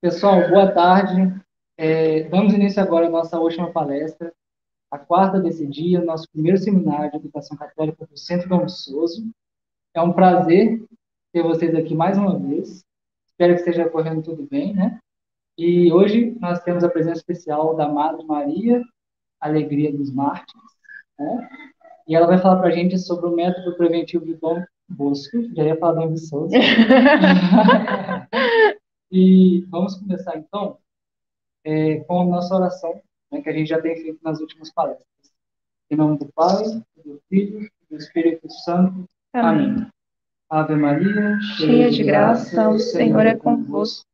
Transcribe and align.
Pessoal, 0.00 0.48
boa 0.48 0.70
tarde. 0.70 1.34
É, 1.76 2.22
damos 2.28 2.54
início 2.54 2.80
agora 2.80 3.08
à 3.08 3.10
nossa 3.10 3.36
última 3.40 3.72
palestra, 3.72 4.32
a 4.92 4.96
quarta 4.96 5.40
desse 5.40 5.66
dia, 5.66 6.00
nosso 6.00 6.30
primeiro 6.30 6.56
seminário 6.56 7.10
de 7.10 7.16
Educação 7.16 7.56
Católica 7.56 8.06
do 8.06 8.16
Centro 8.16 8.68
Souza. 8.68 9.20
É 9.92 10.00
um 10.00 10.12
prazer 10.12 10.80
ter 11.32 11.42
vocês 11.42 11.74
aqui 11.74 11.96
mais 11.96 12.16
uma 12.16 12.38
vez. 12.38 12.84
Espero 13.26 13.54
que 13.54 13.58
esteja 13.58 13.88
correndo 13.88 14.22
tudo 14.22 14.46
bem, 14.48 14.72
né? 14.72 15.00
E 15.58 15.92
hoje 15.92 16.36
nós 16.40 16.62
temos 16.62 16.84
a 16.84 16.88
presença 16.88 17.18
especial 17.18 17.74
da 17.74 17.88
Madre 17.88 18.24
Maria, 18.24 18.80
Alegria 19.40 19.92
dos 19.92 20.12
Mártires, 20.12 20.70
né? 21.18 21.48
E 22.06 22.14
ela 22.14 22.28
vai 22.28 22.38
falar 22.38 22.60
para 22.60 22.68
a 22.68 22.72
gente 22.72 22.96
sobre 22.98 23.26
o 23.26 23.34
método 23.34 23.76
preventivo 23.76 24.24
de 24.24 24.36
Dom 24.36 24.62
Bosco. 24.88 25.42
Já 25.56 25.64
ia 25.64 25.76
falar 25.76 26.06
Dom 26.06 26.16
Souza. 26.16 26.56
E 29.10 29.64
vamos 29.68 29.96
começar, 29.96 30.36
então, 30.36 30.78
é, 31.64 32.00
com 32.00 32.22
a 32.22 32.24
nossa 32.24 32.54
oração, 32.54 33.00
né, 33.30 33.40
que 33.40 33.48
a 33.48 33.52
gente 33.52 33.68
já 33.68 33.80
tem 33.80 33.96
feito 33.96 34.18
nas 34.22 34.40
últimas 34.40 34.72
palestras. 34.72 35.06
Em 35.90 35.96
nome 35.96 36.18
do 36.18 36.30
Pai, 36.32 36.64
do 37.04 37.20
Filho 37.28 37.62
e 37.62 37.70
do 37.90 37.96
Espírito 37.96 38.50
Santo. 38.50 39.08
Amém. 39.32 39.70
Amém. 39.70 39.86
Ave 40.50 40.76
Maria, 40.76 41.38
cheia 41.56 41.90
de 41.90 42.02
graça, 42.04 42.70
o 42.70 42.78
Senhor 42.78 43.26
é 43.26 43.36
convosco. 43.36 44.06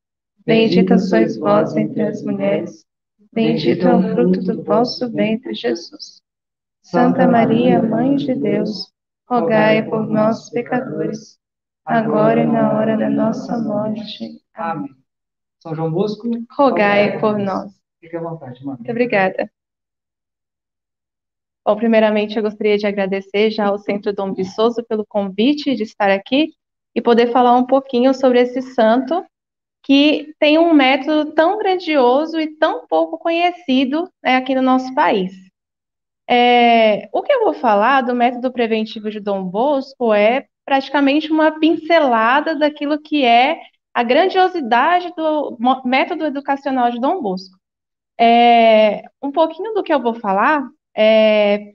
Bendita 0.44 0.98
sois 0.98 1.38
vós 1.38 1.76
entre 1.76 2.02
as 2.02 2.22
mulheres, 2.22 2.84
bendito 3.32 3.86
é 3.86 3.94
o 3.94 4.02
fruto 4.14 4.40
do 4.42 4.62
vosso 4.62 5.10
ventre, 5.10 5.54
Jesus. 5.54 6.20
Santa 6.82 7.26
Maria, 7.26 7.82
Mãe 7.82 8.16
de 8.16 8.34
Deus, 8.34 8.92
rogai 9.28 9.88
por 9.88 10.06
nós, 10.06 10.50
pecadores, 10.50 11.38
agora 11.84 12.42
e 12.42 12.46
na 12.46 12.74
hora 12.74 12.96
da 12.96 13.08
nossa 13.08 13.56
morte. 13.56 14.43
Amém. 14.54 14.94
São 15.60 15.74
João 15.74 15.90
Bosco, 15.90 16.28
rogai 16.50 17.18
por 17.18 17.38
nós. 17.38 17.72
Fique 18.00 18.16
à 18.16 18.20
vontade, 18.20 18.64
mãe. 18.64 18.76
Muito 18.76 18.90
obrigada. 18.90 19.50
Bom, 21.66 21.76
primeiramente 21.76 22.36
eu 22.36 22.42
gostaria 22.42 22.76
de 22.76 22.86
agradecer 22.86 23.50
já 23.50 23.68
ao 23.68 23.78
Centro 23.78 24.12
Dom 24.12 24.34
Viçoso 24.34 24.84
pelo 24.84 25.06
convite 25.06 25.74
de 25.74 25.82
estar 25.82 26.10
aqui 26.10 26.52
e 26.94 27.00
poder 27.00 27.32
falar 27.32 27.56
um 27.56 27.66
pouquinho 27.66 28.12
sobre 28.12 28.40
esse 28.40 28.60
santo 28.60 29.24
que 29.82 30.34
tem 30.38 30.58
um 30.58 30.74
método 30.74 31.32
tão 31.32 31.58
grandioso 31.58 32.38
e 32.38 32.54
tão 32.56 32.86
pouco 32.86 33.18
conhecido 33.18 34.10
né, 34.22 34.36
aqui 34.36 34.54
no 34.54 34.62
nosso 34.62 34.94
país. 34.94 35.32
É, 36.28 37.08
o 37.12 37.22
que 37.22 37.32
eu 37.32 37.44
vou 37.44 37.54
falar 37.54 38.02
do 38.02 38.14
método 38.14 38.52
preventivo 38.52 39.10
de 39.10 39.20
Dom 39.20 39.44
Bosco 39.44 40.12
é 40.12 40.46
praticamente 40.64 41.30
uma 41.30 41.58
pincelada 41.58 42.54
daquilo 42.54 43.00
que 43.00 43.24
é 43.24 43.58
a 43.94 44.02
grandiosidade 44.02 45.12
do 45.16 45.56
método 45.84 46.26
educacional 46.26 46.90
de 46.90 47.00
Dom 47.00 47.22
Bosco. 47.22 47.56
É, 48.18 49.02
um 49.22 49.30
pouquinho 49.32 49.72
do 49.74 49.82
que 49.82 49.94
eu 49.94 50.02
vou 50.02 50.14
falar, 50.14 50.68
é, 50.96 51.74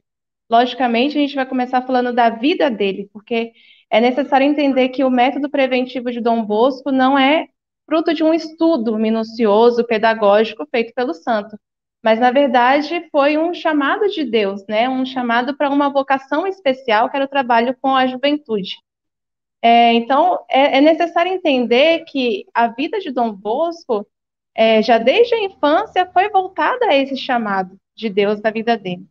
logicamente, 0.50 1.17
a 1.17 1.22
gente 1.22 1.36
vai 1.36 1.45
começar 1.45 1.81
falando 1.84 2.14
da 2.14 2.30
vida 2.30 2.70
dele, 2.70 3.09
porque 3.14 3.53
é 3.89 4.02
necessário 4.02 4.45
entender 4.45 4.89
que 4.89 5.03
o 5.03 5.09
método 5.09 5.50
preventivo 5.50 6.11
de 6.11 6.22
Dom 6.22 6.44
Bosco 6.45 6.92
não 6.92 7.17
é 7.17 7.48
fruto 7.86 8.14
de 8.14 8.23
um 8.23 8.33
estudo 8.33 8.98
minucioso, 8.98 9.86
pedagógico 9.86 10.67
feito 10.70 10.94
pelo 10.94 11.14
santo, 11.14 11.58
mas 12.04 12.20
na 12.20 12.31
verdade 12.31 13.08
foi 13.11 13.38
um 13.38 13.54
chamado 13.54 14.08
de 14.09 14.23
Deus, 14.23 14.66
né? 14.67 14.88
Um 14.88 15.06
chamado 15.06 15.58
para 15.58 15.70
uma 15.70 15.89
vocação 15.89 16.45
especial, 16.48 17.09
que 17.09 17.16
era 17.16 17.26
o 17.26 17.30
trabalho 17.30 17.76
com 17.81 17.95
a 17.95 18.08
juventude. 18.08 18.76
É, 19.61 19.93
então, 19.93 20.39
é, 20.49 20.77
é, 20.77 20.81
necessário 20.81 21.31
entender 21.31 22.05
que 22.05 22.45
a 22.53 22.67
vida 22.67 22.99
de 22.99 23.11
Dom 23.11 23.33
Bosco, 23.33 24.07
é, 24.55 24.81
já 24.81 24.97
desde 24.97 25.35
a 25.35 25.43
infância, 25.43 26.09
foi 26.11 26.29
voltada 26.29 26.85
a 26.85 26.95
esse 26.95 27.17
chamado 27.17 27.77
de 27.95 28.09
Deus 28.09 28.41
na 28.41 28.52
vida 28.52 28.77
dele. 28.77 29.05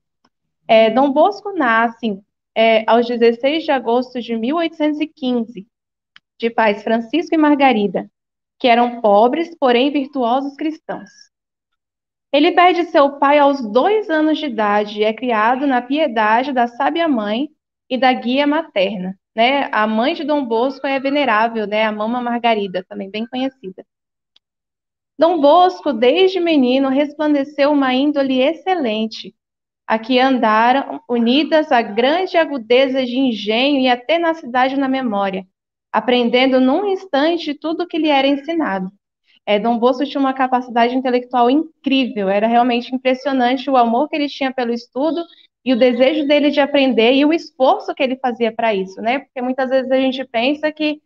É, 0.67 0.91
Dom 0.91 1.13
Bosco 1.13 1.53
nasce 1.53 2.21
é, 2.55 2.85
aos 2.91 3.07
16 3.07 3.65
de 3.65 3.71
agosto 3.71 4.21
de 4.21 4.37
1815, 4.37 5.67
de 6.39 6.51
pais 6.51 6.83
Francisco 6.83 7.35
e 7.35 7.39
Margarida, 7.39 8.11
que 8.59 8.69
eram 8.69 9.01
pobres, 9.01 9.55
porém 9.59 9.91
virtuosos 9.91 10.57
cristãos. 10.57 11.11
Ele 12.33 12.53
perde 12.53 12.85
seu 12.85 13.19
pai 13.19 13.39
aos 13.39 13.61
dois 13.71 14.11
anos 14.11 14.39
de 14.39 14.47
idade 14.47 15.01
e 15.01 15.05
é 15.05 15.13
criado 15.13 15.67
na 15.67 15.81
piedade 15.81 16.53
da 16.53 16.67
sábia 16.67 17.09
mãe 17.09 17.49
e 17.89 17.97
da 17.97 18.13
guia 18.13 18.47
materna, 18.47 19.19
né? 19.39 19.69
A 19.71 19.87
mãe 19.87 20.15
de 20.15 20.25
Dom 20.25 20.45
Bosco 20.45 20.85
é 20.85 20.99
venerável, 20.99 21.65
né? 21.65 21.85
A 21.85 21.93
Mama 21.93 22.21
Margarida, 22.21 22.85
também 22.89 23.09
bem 23.09 23.25
conhecida. 23.25 23.87
Dom 25.17 25.41
Bosco, 25.41 25.93
desde 25.93 26.41
menino, 26.41 26.89
resplandeceu 26.89 27.71
uma 27.71 27.95
índole 27.95 28.41
excelente, 28.41 29.33
a 29.87 29.97
que 29.97 30.19
andaram 30.19 31.01
unidas 31.09 31.71
a 31.71 31.81
grande 31.81 32.37
agudeza 32.37 33.07
de 33.07 33.17
engenho 33.17 33.81
e 33.81 33.89
a 33.89 33.97
tenacidade 33.97 34.77
na 34.77 34.89
memória, 34.89 35.47
aprendendo 35.93 36.61
num 36.61 36.89
instante 36.89 37.55
tudo 37.55 37.85
o 37.85 37.87
que 37.87 37.97
lhe 37.97 38.09
era 38.09 38.27
ensinado. 38.27 38.91
É, 39.47 39.57
Dom 39.57 39.79
Bosco 39.79 40.05
tinha 40.05 40.21
uma 40.21 40.35
capacidade 40.35 40.97
intelectual 40.97 41.49
incrível, 41.49 42.29
era 42.29 42.49
realmente 42.49 42.93
impressionante 42.93 43.71
o 43.71 43.77
amor 43.77 44.09
que 44.09 44.17
ele 44.17 44.29
tinha 44.29 44.53
pelo 44.53 44.73
estudo 44.73 45.23
e 45.65 45.73
o 45.73 45.79
desejo 45.79 46.27
dele 46.27 46.51
de 46.51 46.61
aprender 46.61 47.13
e 47.15 47.25
o 47.25 47.33
esforço 47.33 47.95
que 47.95 48.03
ele 48.03 48.17
fazia 48.17 48.53
para 48.53 48.75
isso, 48.75 49.01
né? 49.01 49.21
Porque 49.21 49.43
muitas 49.43 49.69
vezes 49.71 49.91
a 49.91 49.97
gente 49.97 50.25
pensa 50.25 50.73
que, 50.73 51.01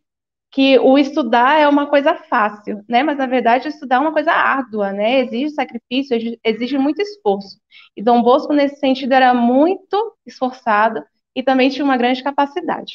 que 0.50 0.78
o 0.78 0.98
estudar 0.98 1.58
é 1.60 1.66
uma 1.68 1.86
coisa 1.88 2.14
fácil, 2.14 2.84
né? 2.88 3.02
Mas 3.02 3.18
na 3.18 3.26
verdade 3.26 3.68
estudar 3.68 3.96
é 3.96 3.98
uma 4.00 4.12
coisa 4.12 4.32
árdua, 4.32 4.92
né? 4.92 5.20
Exige 5.20 5.50
sacrifício, 5.50 6.16
exige 6.44 6.78
muito 6.78 7.00
esforço. 7.02 7.58
E 7.96 8.02
Dom 8.02 8.22
Bosco 8.22 8.52
nesse 8.52 8.76
sentido 8.76 9.12
era 9.12 9.34
muito 9.34 10.16
esforçado 10.26 11.02
e 11.34 11.42
também 11.42 11.70
tinha 11.70 11.84
uma 11.84 11.96
grande 11.96 12.22
capacidade. 12.22 12.94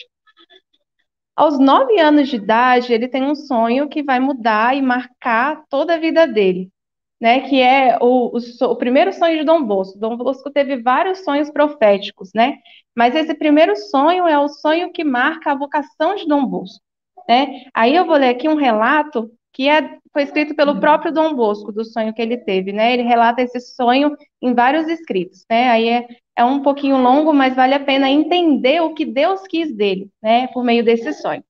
Aos 1.36 1.60
nove 1.60 2.00
anos 2.00 2.30
de 2.30 2.36
idade, 2.36 2.92
ele 2.94 3.08
tem 3.08 3.24
um 3.24 3.36
sonho 3.36 3.88
que 3.88 4.04
vai 4.04 4.20
mudar 4.20 4.76
e 4.76 4.82
marcar 4.82 5.64
toda 5.70 5.96
a 5.96 6.00
vida 6.00 6.28
dele 6.28 6.72
né, 7.20 7.42
que 7.42 7.60
é 7.62 7.98
o, 8.00 8.38
o, 8.38 8.66
o, 8.66 8.76
primeiro 8.76 9.12
sonho 9.12 9.40
de 9.40 9.44
Dom 9.44 9.64
Bosco. 9.64 9.98
Dom 9.98 10.16
Bosco 10.16 10.52
teve 10.52 10.82
vários 10.82 11.24
sonhos 11.24 11.50
proféticos, 11.50 12.32
né? 12.34 12.58
Mas 12.96 13.16
esse 13.16 13.34
primeiro 13.34 13.76
sonho 13.76 14.28
é 14.28 14.38
o 14.38 14.48
sonho 14.48 14.92
que 14.92 15.04
marca 15.04 15.52
a 15.52 15.56
vocação 15.56 16.16
de 16.16 16.28
Dom 16.28 16.46
Bosco, 16.46 16.84
né? 17.28 17.66
Aí 17.74 17.96
eu 17.96 18.06
vou 18.06 18.18
ler 18.18 18.30
aqui 18.30 18.48
um 18.48 18.56
relato 18.56 19.32
que 19.52 19.68
é, 19.68 19.98
foi 20.14 20.22
escrito 20.22 20.56
pelo 20.56 20.80
próprio 20.80 21.12
Dom 21.12 21.34
Bosco, 21.34 21.72
do 21.72 21.84
sonho 21.84 22.14
que 22.14 22.22
ele 22.22 22.38
teve, 22.38 22.72
né? 22.72 22.94
Ele 22.94 23.02
relata 23.02 23.42
esse 23.42 23.60
sonho 23.60 24.16
em 24.40 24.54
vários 24.54 24.88
escritos, 24.88 25.44
né? 25.50 25.70
Aí 25.70 25.90
é, 25.90 26.08
é 26.36 26.46
um 26.46 26.62
pouquinho 26.62 26.98
longo, 26.98 27.34
mas 27.34 27.56
vale 27.56 27.74
a 27.74 27.80
pena 27.84 28.08
entender 28.10 28.82
o 28.82 28.94
que 28.94 29.06
Deus 29.06 29.42
quis 29.48 29.76
dele, 29.76 30.12
né? 30.22 30.48
Por 30.50 30.64
meio 30.64 30.84
desse 30.86 31.12
sonho. 31.14 31.44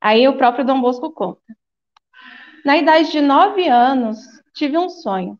Aí 0.00 0.26
o 0.26 0.36
próprio 0.36 0.64
Dom 0.64 0.80
Bosco 0.80 1.12
conta. 1.12 1.40
Na 2.64 2.76
idade 2.76 3.10
de 3.10 3.20
nove 3.20 3.68
anos, 3.68 4.18
tive 4.54 4.78
um 4.78 4.88
sonho 4.88 5.38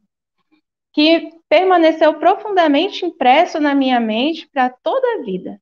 que 0.92 1.30
permaneceu 1.48 2.18
profundamente 2.18 3.04
impresso 3.04 3.60
na 3.60 3.74
minha 3.74 4.00
mente 4.00 4.48
para 4.48 4.68
toda 4.68 5.06
a 5.14 5.22
vida. 5.22 5.60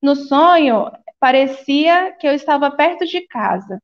No 0.00 0.14
sonho, 0.14 0.90
parecia 1.18 2.12
que 2.12 2.28
eu 2.28 2.32
estava 2.32 2.70
perto 2.70 3.06
de 3.06 3.26
casa, 3.26 3.82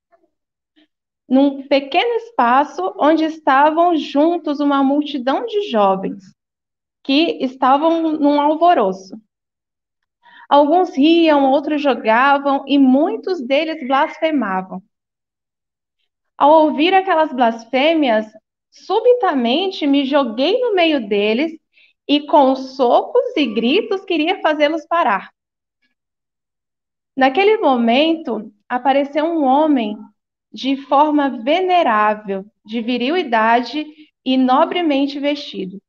num 1.28 1.66
pequeno 1.66 2.14
espaço 2.16 2.94
onde 2.98 3.24
estavam 3.24 3.96
juntos 3.96 4.60
uma 4.60 4.84
multidão 4.84 5.46
de 5.46 5.68
jovens 5.70 6.22
que 7.02 7.38
estavam 7.42 8.12
num 8.12 8.40
alvoroço. 8.40 9.18
Alguns 10.48 10.94
riam, 10.94 11.50
outros 11.50 11.80
jogavam 11.80 12.64
e 12.66 12.78
muitos 12.78 13.40
deles 13.40 13.86
blasfemavam. 13.86 14.82
Ao 16.36 16.64
ouvir 16.64 16.92
aquelas 16.92 17.32
blasfêmias, 17.32 18.26
subitamente 18.70 19.86
me 19.86 20.04
joguei 20.04 20.60
no 20.60 20.74
meio 20.74 21.06
deles 21.06 21.52
e 22.08 22.26
com 22.26 22.54
socos 22.56 23.36
e 23.36 23.46
gritos 23.46 24.04
queria 24.04 24.40
fazê-los 24.40 24.84
parar. 24.86 25.30
Naquele 27.16 27.58
momento, 27.58 28.52
apareceu 28.68 29.24
um 29.24 29.44
homem 29.44 29.96
de 30.52 30.76
forma 30.76 31.42
venerável, 31.42 32.44
de 32.64 32.80
viril 32.80 33.16
idade 33.16 33.86
e 34.24 34.36
nobremente 34.36 35.18
vestido. 35.20 35.80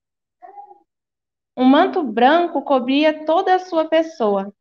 Um 1.57 1.65
manto 1.65 2.03
branco 2.03 2.61
cobria 2.61 3.25
toda 3.25 3.55
a 3.55 3.59
sua 3.59 3.85
pessoa, 3.85 4.53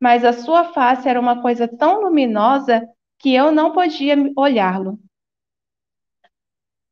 mas 0.00 0.24
a 0.24 0.32
sua 0.32 0.72
face 0.72 1.08
era 1.08 1.20
uma 1.20 1.40
coisa 1.40 1.68
tão 1.68 2.02
luminosa 2.02 2.86
que 3.20 3.34
eu 3.34 3.52
não 3.52 3.72
podia 3.72 4.16
olhá-lo. 4.34 4.98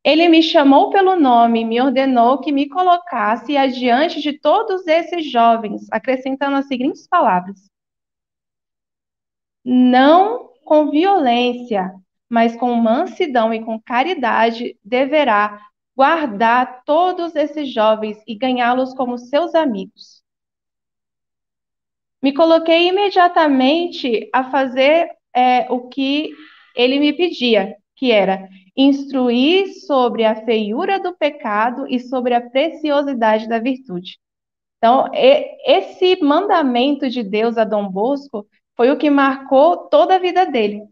Ele 0.04 0.28
me 0.28 0.42
chamou 0.42 0.90
pelo 0.90 1.16
nome 1.16 1.64
me 1.64 1.80
ordenou 1.80 2.38
que 2.40 2.52
me 2.52 2.68
colocasse 2.68 3.56
adiante 3.56 4.20
de 4.20 4.38
todos 4.38 4.86
esses 4.86 5.30
jovens, 5.30 5.86
acrescentando 5.90 6.56
as 6.56 6.68
seguintes 6.68 7.06
palavras: 7.08 7.68
Não 9.64 10.50
com 10.64 10.90
violência, 10.90 11.92
mas 12.28 12.54
com 12.56 12.74
mansidão 12.74 13.52
e 13.52 13.64
com 13.64 13.80
caridade 13.80 14.78
deverá 14.84 15.60
guardar 15.96 16.84
todos 16.84 17.34
esses 17.34 17.72
jovens 17.72 18.22
e 18.26 18.36
ganhá-los 18.36 18.94
como 18.94 19.18
seus 19.18 19.54
amigos. 19.54 20.22
Me 22.22 22.32
coloquei 22.32 22.88
imediatamente 22.88 24.28
a 24.32 24.50
fazer 24.50 25.17
é, 25.38 25.66
o 25.70 25.88
que 25.88 26.32
ele 26.74 26.98
me 26.98 27.12
pedia, 27.12 27.76
que 27.96 28.10
era 28.10 28.48
instruir 28.76 29.68
sobre 29.86 30.24
a 30.24 30.44
feiura 30.44 31.00
do 31.00 31.16
pecado 31.16 31.86
e 31.88 32.00
sobre 32.00 32.34
a 32.34 32.40
preciosidade 32.40 33.48
da 33.48 33.58
virtude. 33.58 34.18
Então, 34.76 35.08
esse 35.12 36.22
mandamento 36.22 37.08
de 37.08 37.22
Deus 37.22 37.58
a 37.58 37.64
Dom 37.64 37.88
Bosco 37.88 38.46
foi 38.76 38.90
o 38.90 38.96
que 38.96 39.10
marcou 39.10 39.88
toda 39.88 40.14
a 40.14 40.18
vida 40.18 40.46
dele. 40.46 40.82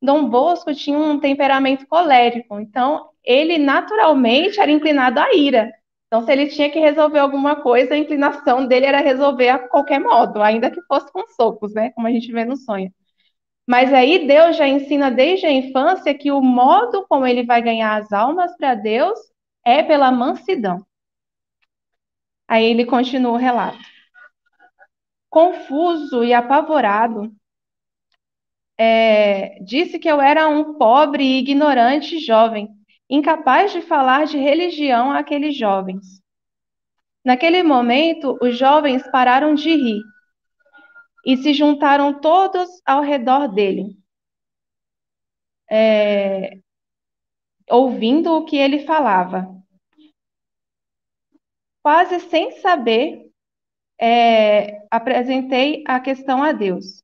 Dom 0.00 0.28
Bosco 0.28 0.72
tinha 0.74 0.98
um 0.98 1.18
temperamento 1.18 1.86
colérico, 1.86 2.60
então 2.60 3.08
ele 3.24 3.58
naturalmente 3.58 4.60
era 4.60 4.70
inclinado 4.70 5.18
à 5.18 5.34
ira. 5.34 5.72
Então, 6.06 6.24
se 6.24 6.30
ele 6.30 6.46
tinha 6.48 6.70
que 6.70 6.78
resolver 6.78 7.18
alguma 7.18 7.56
coisa, 7.56 7.94
a 7.94 7.98
inclinação 7.98 8.66
dele 8.66 8.86
era 8.86 8.98
resolver 9.00 9.48
a 9.48 9.58
qualquer 9.58 9.98
modo, 9.98 10.42
ainda 10.42 10.70
que 10.70 10.82
fosse 10.82 11.10
com 11.12 11.26
socos, 11.28 11.72
né? 11.74 11.90
Como 11.92 12.06
a 12.06 12.10
gente 12.10 12.30
vê 12.30 12.44
no 12.44 12.56
sonho. 12.56 12.92
Mas 13.66 13.92
aí 13.92 14.26
Deus 14.26 14.56
já 14.56 14.66
ensina 14.66 15.10
desde 15.10 15.46
a 15.46 15.52
infância 15.52 16.16
que 16.16 16.32
o 16.32 16.40
modo 16.40 17.06
como 17.08 17.26
ele 17.26 17.44
vai 17.44 17.62
ganhar 17.62 18.00
as 18.00 18.12
almas 18.12 18.56
para 18.56 18.74
Deus 18.74 19.18
é 19.64 19.82
pela 19.82 20.10
mansidão. 20.10 20.84
Aí 22.48 22.64
ele 22.64 22.84
continua 22.84 23.32
o 23.32 23.36
relato. 23.36 23.78
Confuso 25.30 26.22
e 26.22 26.34
apavorado, 26.34 27.32
é, 28.78 29.58
disse 29.62 29.98
que 29.98 30.08
eu 30.08 30.20
era 30.20 30.48
um 30.48 30.74
pobre 30.74 31.22
e 31.22 31.38
ignorante 31.38 32.18
jovem, 32.18 32.68
incapaz 33.08 33.72
de 33.72 33.80
falar 33.80 34.26
de 34.26 34.36
religião 34.36 35.12
àqueles 35.12 35.56
jovens. 35.56 36.20
Naquele 37.24 37.62
momento, 37.62 38.36
os 38.42 38.58
jovens 38.58 39.08
pararam 39.10 39.54
de 39.54 39.70
rir 39.74 40.02
e 41.24 41.36
se 41.36 41.54
juntaram 41.54 42.20
todos 42.20 42.68
ao 42.84 43.00
redor 43.00 43.48
dele, 43.48 43.96
é, 45.70 46.58
ouvindo 47.70 48.32
o 48.32 48.44
que 48.44 48.56
ele 48.56 48.80
falava. 48.80 49.48
Quase 51.82 52.20
sem 52.20 52.52
saber, 52.60 53.30
é, 54.00 54.86
apresentei 54.90 55.84
a 55.86 56.00
questão 56.00 56.42
a 56.42 56.52
Deus. 56.52 57.02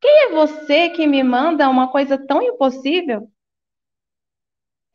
Quem 0.00 0.24
é 0.24 0.30
você 0.30 0.88
que 0.90 1.06
me 1.06 1.22
manda 1.22 1.68
uma 1.68 1.90
coisa 1.92 2.16
tão 2.16 2.42
impossível? 2.42 3.30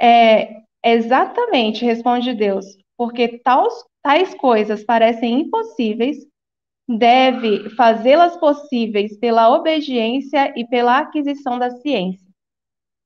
É, 0.01 0.63
exatamente, 0.83 1.85
responde 1.85 2.33
Deus, 2.33 2.65
porque 2.97 3.39
tais, 3.39 3.73
tais 4.01 4.33
coisas 4.33 4.83
parecem 4.83 5.41
impossíveis 5.41 6.17
deve 6.87 7.69
fazê-las 7.71 8.37
possíveis 8.37 9.17
pela 9.17 9.49
obediência 9.49 10.53
e 10.55 10.65
pela 10.67 10.99
aquisição 10.99 11.57
da 11.57 11.71
ciência. 11.71 12.25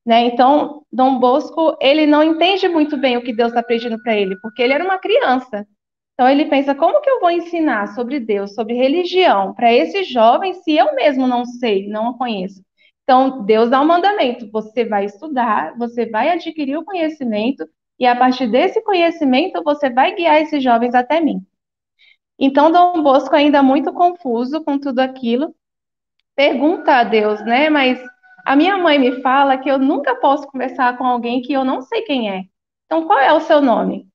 Né? 0.06 0.26
Então, 0.26 0.84
Dom 0.92 1.20
Bosco, 1.20 1.78
ele 1.82 2.06
não 2.06 2.24
entende 2.24 2.68
muito 2.68 2.98
bem 2.98 3.18
o 3.18 3.24
que 3.24 3.34
Deus 3.34 3.50
está 3.50 3.62
pedindo 3.62 4.02
para 4.02 4.16
ele, 4.16 4.36
porque 4.42 4.62
ele 4.62 4.74
era 4.74 4.84
uma 4.84 4.98
criança. 4.98 5.68
Então, 6.14 6.28
ele 6.28 6.46
pensa, 6.46 6.76
como 6.76 7.02
que 7.02 7.10
eu 7.10 7.20
vou 7.22 7.32
ensinar 7.32 7.88
sobre 7.96 8.20
Deus, 8.20 8.54
sobre 8.54 8.74
religião, 8.74 9.54
para 9.54 9.72
esses 9.72 10.08
jovens, 10.08 10.64
se 10.64 10.76
eu 10.76 10.94
mesmo 10.96 11.28
não 11.28 11.46
sei, 11.46 11.88
não 11.88 12.18
conheço? 12.18 12.62
Então, 13.04 13.44
Deus 13.46 13.70
dá 13.70 13.82
um 13.82 13.88
mandamento, 13.88 14.52
você 14.52 14.84
vai 14.84 15.06
estudar, 15.06 15.78
você 15.78 16.06
vai 16.06 16.30
adquirir 16.30 16.78
o 16.78 16.84
conhecimento, 16.84 17.66
e 17.98 18.06
a 18.06 18.16
partir 18.16 18.48
desse 18.48 18.82
conhecimento, 18.84 19.64
você 19.64 19.90
vai 19.90 20.16
guiar 20.16 20.42
esses 20.42 20.62
jovens 20.64 20.94
até 20.94 21.22
mim. 21.22 21.42
Então, 22.40 22.72
Dom 22.72 23.04
Bosco, 23.04 23.36
ainda 23.36 23.62
muito 23.62 23.92
confuso 23.92 24.64
com 24.64 24.80
tudo 24.80 25.00
aquilo, 25.00 25.54
pergunta 26.36 26.94
a 26.96 27.04
Deus, 27.04 27.44
né? 27.44 27.70
Mas 27.70 28.02
a 28.46 28.56
minha 28.56 28.78
mãe 28.78 28.98
me 28.98 29.22
fala 29.22 29.58
que 29.58 29.70
eu 29.70 29.78
nunca 29.78 30.16
posso 30.16 30.48
conversar 30.48 30.98
com 30.98 31.06
alguém 31.06 31.42
que 31.42 31.52
eu 31.52 31.66
não 31.66 31.82
sei 31.82 32.04
quem 32.04 32.32
é. 32.32 32.46
Então, 32.86 33.06
qual 33.06 33.20
é 33.20 33.34
o 33.34 33.42
seu 33.42 33.62
nome? 33.62 34.08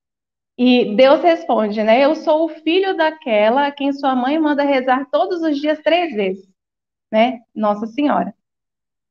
E 0.57 0.95
Deus 0.97 1.21
responde, 1.21 1.83
né? 1.83 2.03
Eu 2.03 2.15
sou 2.15 2.47
o 2.47 2.49
filho 2.49 2.97
daquela 2.97 3.67
a 3.67 3.73
quem 3.73 3.93
sua 3.93 4.15
mãe 4.15 4.39
manda 4.39 4.63
rezar 4.63 5.07
todos 5.11 5.43
os 5.43 5.59
dias 5.61 5.81
três 5.81 6.15
vezes, 6.15 6.49
né? 7.13 7.41
Nossa 7.55 7.87
Senhora. 7.87 8.35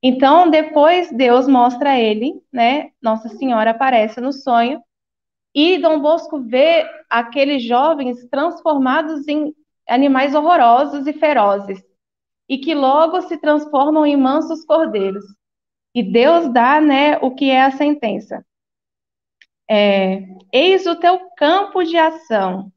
Então, 0.02 0.50
depois 0.50 1.12
Deus 1.12 1.48
mostra 1.48 1.92
a 1.92 2.00
ele, 2.00 2.42
né? 2.52 2.92
Nossa 3.02 3.30
Senhora 3.30 3.72
aparece 3.72 4.20
no 4.20 4.34
sonho 4.34 4.82
e 5.54 5.78
Dom 5.78 6.00
Bosco 6.00 6.42
vê 6.42 6.90
aqueles 7.10 7.64
jovens 7.64 8.26
transformados 8.30 9.28
em 9.28 9.54
animais 9.88 10.34
horrorosos 10.34 11.06
e 11.06 11.14
ferozes, 11.14 11.84
e 12.50 12.58
que 12.58 12.74
logo 12.74 13.22
se 13.22 13.38
transformam 13.38 14.06
em 14.06 14.18
mansos 14.18 14.66
cordeiros. 14.66 15.24
E 15.94 16.02
Deus 16.02 16.52
dá, 16.52 16.82
né, 16.82 17.18
o 17.18 17.36
que 17.36 17.50
é 17.50 17.62
a 17.62 17.72
sentença. 17.72 18.44
É, 19.70 20.24
eis 20.52 20.86
o 20.88 20.96
teu 20.96 21.20
campo 21.38 21.84
de 21.84 21.98
ação, 21.98 22.72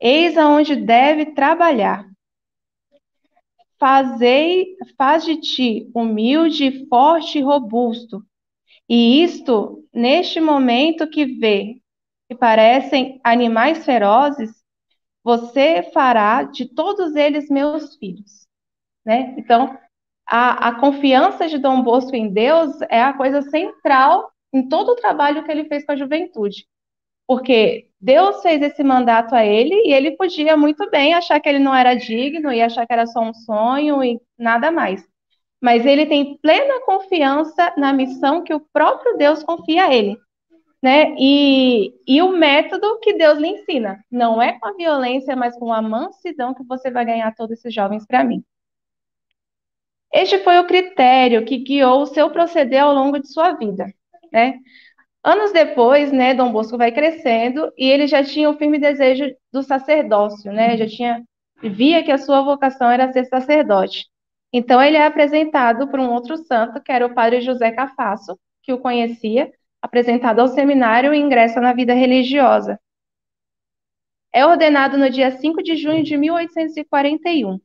eis 0.00 0.36
aonde 0.36 0.74
deve 0.74 1.26
trabalhar. 1.26 2.06
Fazei, 3.78 4.74
faz 4.96 5.24
de 5.24 5.36
ti 5.36 5.90
humilde, 5.94 6.86
forte 6.88 7.38
e 7.38 7.42
robusto. 7.42 8.24
E 8.88 9.22
isto, 9.22 9.84
neste 9.92 10.40
momento 10.40 11.08
que 11.08 11.26
vê 11.26 11.80
que 12.28 12.34
parecem 12.34 13.20
animais 13.22 13.84
ferozes, 13.84 14.50
você 15.22 15.82
fará 15.92 16.44
de 16.44 16.66
todos 16.66 17.14
eles 17.14 17.48
meus 17.48 17.96
filhos. 17.96 18.46
Né? 19.04 19.34
Então, 19.38 19.78
a, 20.26 20.68
a 20.68 20.80
confiança 20.80 21.48
de 21.48 21.58
Dom 21.58 21.82
Bosco 21.82 22.14
em 22.14 22.28
Deus 22.32 22.80
é 22.88 23.02
a 23.02 23.12
coisa 23.12 23.42
central 23.42 24.32
em 24.52 24.68
todo 24.68 24.90
o 24.90 24.96
trabalho 24.96 25.44
que 25.44 25.50
ele 25.50 25.64
fez 25.64 25.84
com 25.84 25.92
a 25.92 25.96
juventude. 25.96 26.66
Porque 27.26 27.88
Deus 28.00 28.40
fez 28.40 28.62
esse 28.62 28.82
mandato 28.84 29.34
a 29.34 29.44
ele 29.44 29.74
e 29.84 29.92
ele 29.92 30.12
podia 30.12 30.56
muito 30.56 30.88
bem 30.90 31.14
achar 31.14 31.40
que 31.40 31.48
ele 31.48 31.58
não 31.58 31.74
era 31.74 31.94
digno 31.94 32.52
e 32.52 32.62
achar 32.62 32.86
que 32.86 32.92
era 32.92 33.06
só 33.06 33.20
um 33.20 33.34
sonho 33.34 34.02
e 34.02 34.20
nada 34.38 34.70
mais. 34.70 35.04
Mas 35.60 35.84
ele 35.84 36.06
tem 36.06 36.36
plena 36.38 36.84
confiança 36.84 37.74
na 37.76 37.92
missão 37.92 38.44
que 38.44 38.54
o 38.54 38.60
próprio 38.72 39.16
Deus 39.16 39.42
confia 39.42 39.86
a 39.86 39.94
ele 39.94 40.16
né? 40.82 41.14
E, 41.18 41.94
e 42.06 42.22
o 42.22 42.32
método 42.36 42.98
que 43.00 43.14
Deus 43.14 43.38
lhe 43.38 43.48
ensina. 43.48 44.04
Não 44.10 44.40
é 44.40 44.58
com 44.58 44.68
a 44.68 44.72
violência, 44.74 45.34
mas 45.34 45.56
com 45.58 45.72
a 45.72 45.82
mansidão 45.82 46.54
que 46.54 46.64
você 46.64 46.90
vai 46.90 47.04
ganhar 47.04 47.34
todos 47.34 47.58
esses 47.58 47.74
jovens 47.74 48.06
para 48.06 48.24
mim. 48.24 48.44
Este 50.12 50.38
foi 50.38 50.58
o 50.58 50.66
critério 50.66 51.44
que 51.44 51.58
guiou 51.58 52.02
o 52.02 52.06
seu 52.06 52.30
proceder 52.30 52.82
ao 52.82 52.94
longo 52.94 53.18
de 53.18 53.30
sua 53.30 53.52
vida, 53.52 53.86
né? 54.32 54.58
Anos 55.22 55.52
depois, 55.52 56.12
né, 56.12 56.34
Dom 56.34 56.52
Bosco 56.52 56.78
vai 56.78 56.92
crescendo 56.92 57.72
e 57.76 57.90
ele 57.90 58.06
já 58.06 58.22
tinha 58.22 58.48
o 58.48 58.56
firme 58.56 58.78
desejo 58.78 59.24
do 59.52 59.62
sacerdócio, 59.62 60.52
né? 60.52 60.76
Já 60.76 60.86
tinha 60.86 61.24
via 61.62 62.04
que 62.04 62.12
a 62.12 62.18
sua 62.18 62.42
vocação 62.42 62.90
era 62.90 63.12
ser 63.12 63.24
sacerdote. 63.26 64.06
Então 64.52 64.80
ele 64.80 64.96
é 64.96 65.04
apresentado 65.04 65.88
por 65.88 65.98
um 65.98 66.10
outro 66.10 66.36
santo, 66.38 66.80
que 66.80 66.92
era 66.92 67.06
o 67.06 67.14
padre 67.14 67.40
José 67.40 67.72
Cafasso, 67.72 68.38
que 68.62 68.72
o 68.72 68.78
conhecia, 68.78 69.50
apresentado 69.86 70.40
ao 70.40 70.48
seminário 70.48 71.14
e 71.14 71.18
ingressa 71.18 71.60
na 71.60 71.72
vida 71.72 71.94
religiosa. 71.94 72.78
É 74.32 74.44
ordenado 74.44 74.98
no 74.98 75.08
dia 75.08 75.30
5 75.30 75.62
de 75.62 75.76
junho 75.76 76.02
de 76.02 76.16
1841. 76.16 77.58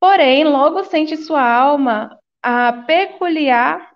Porém, 0.00 0.44
logo 0.44 0.84
sente 0.84 1.16
sua 1.16 1.42
alma 1.42 2.18
a 2.42 2.72
peculiar 2.72 3.92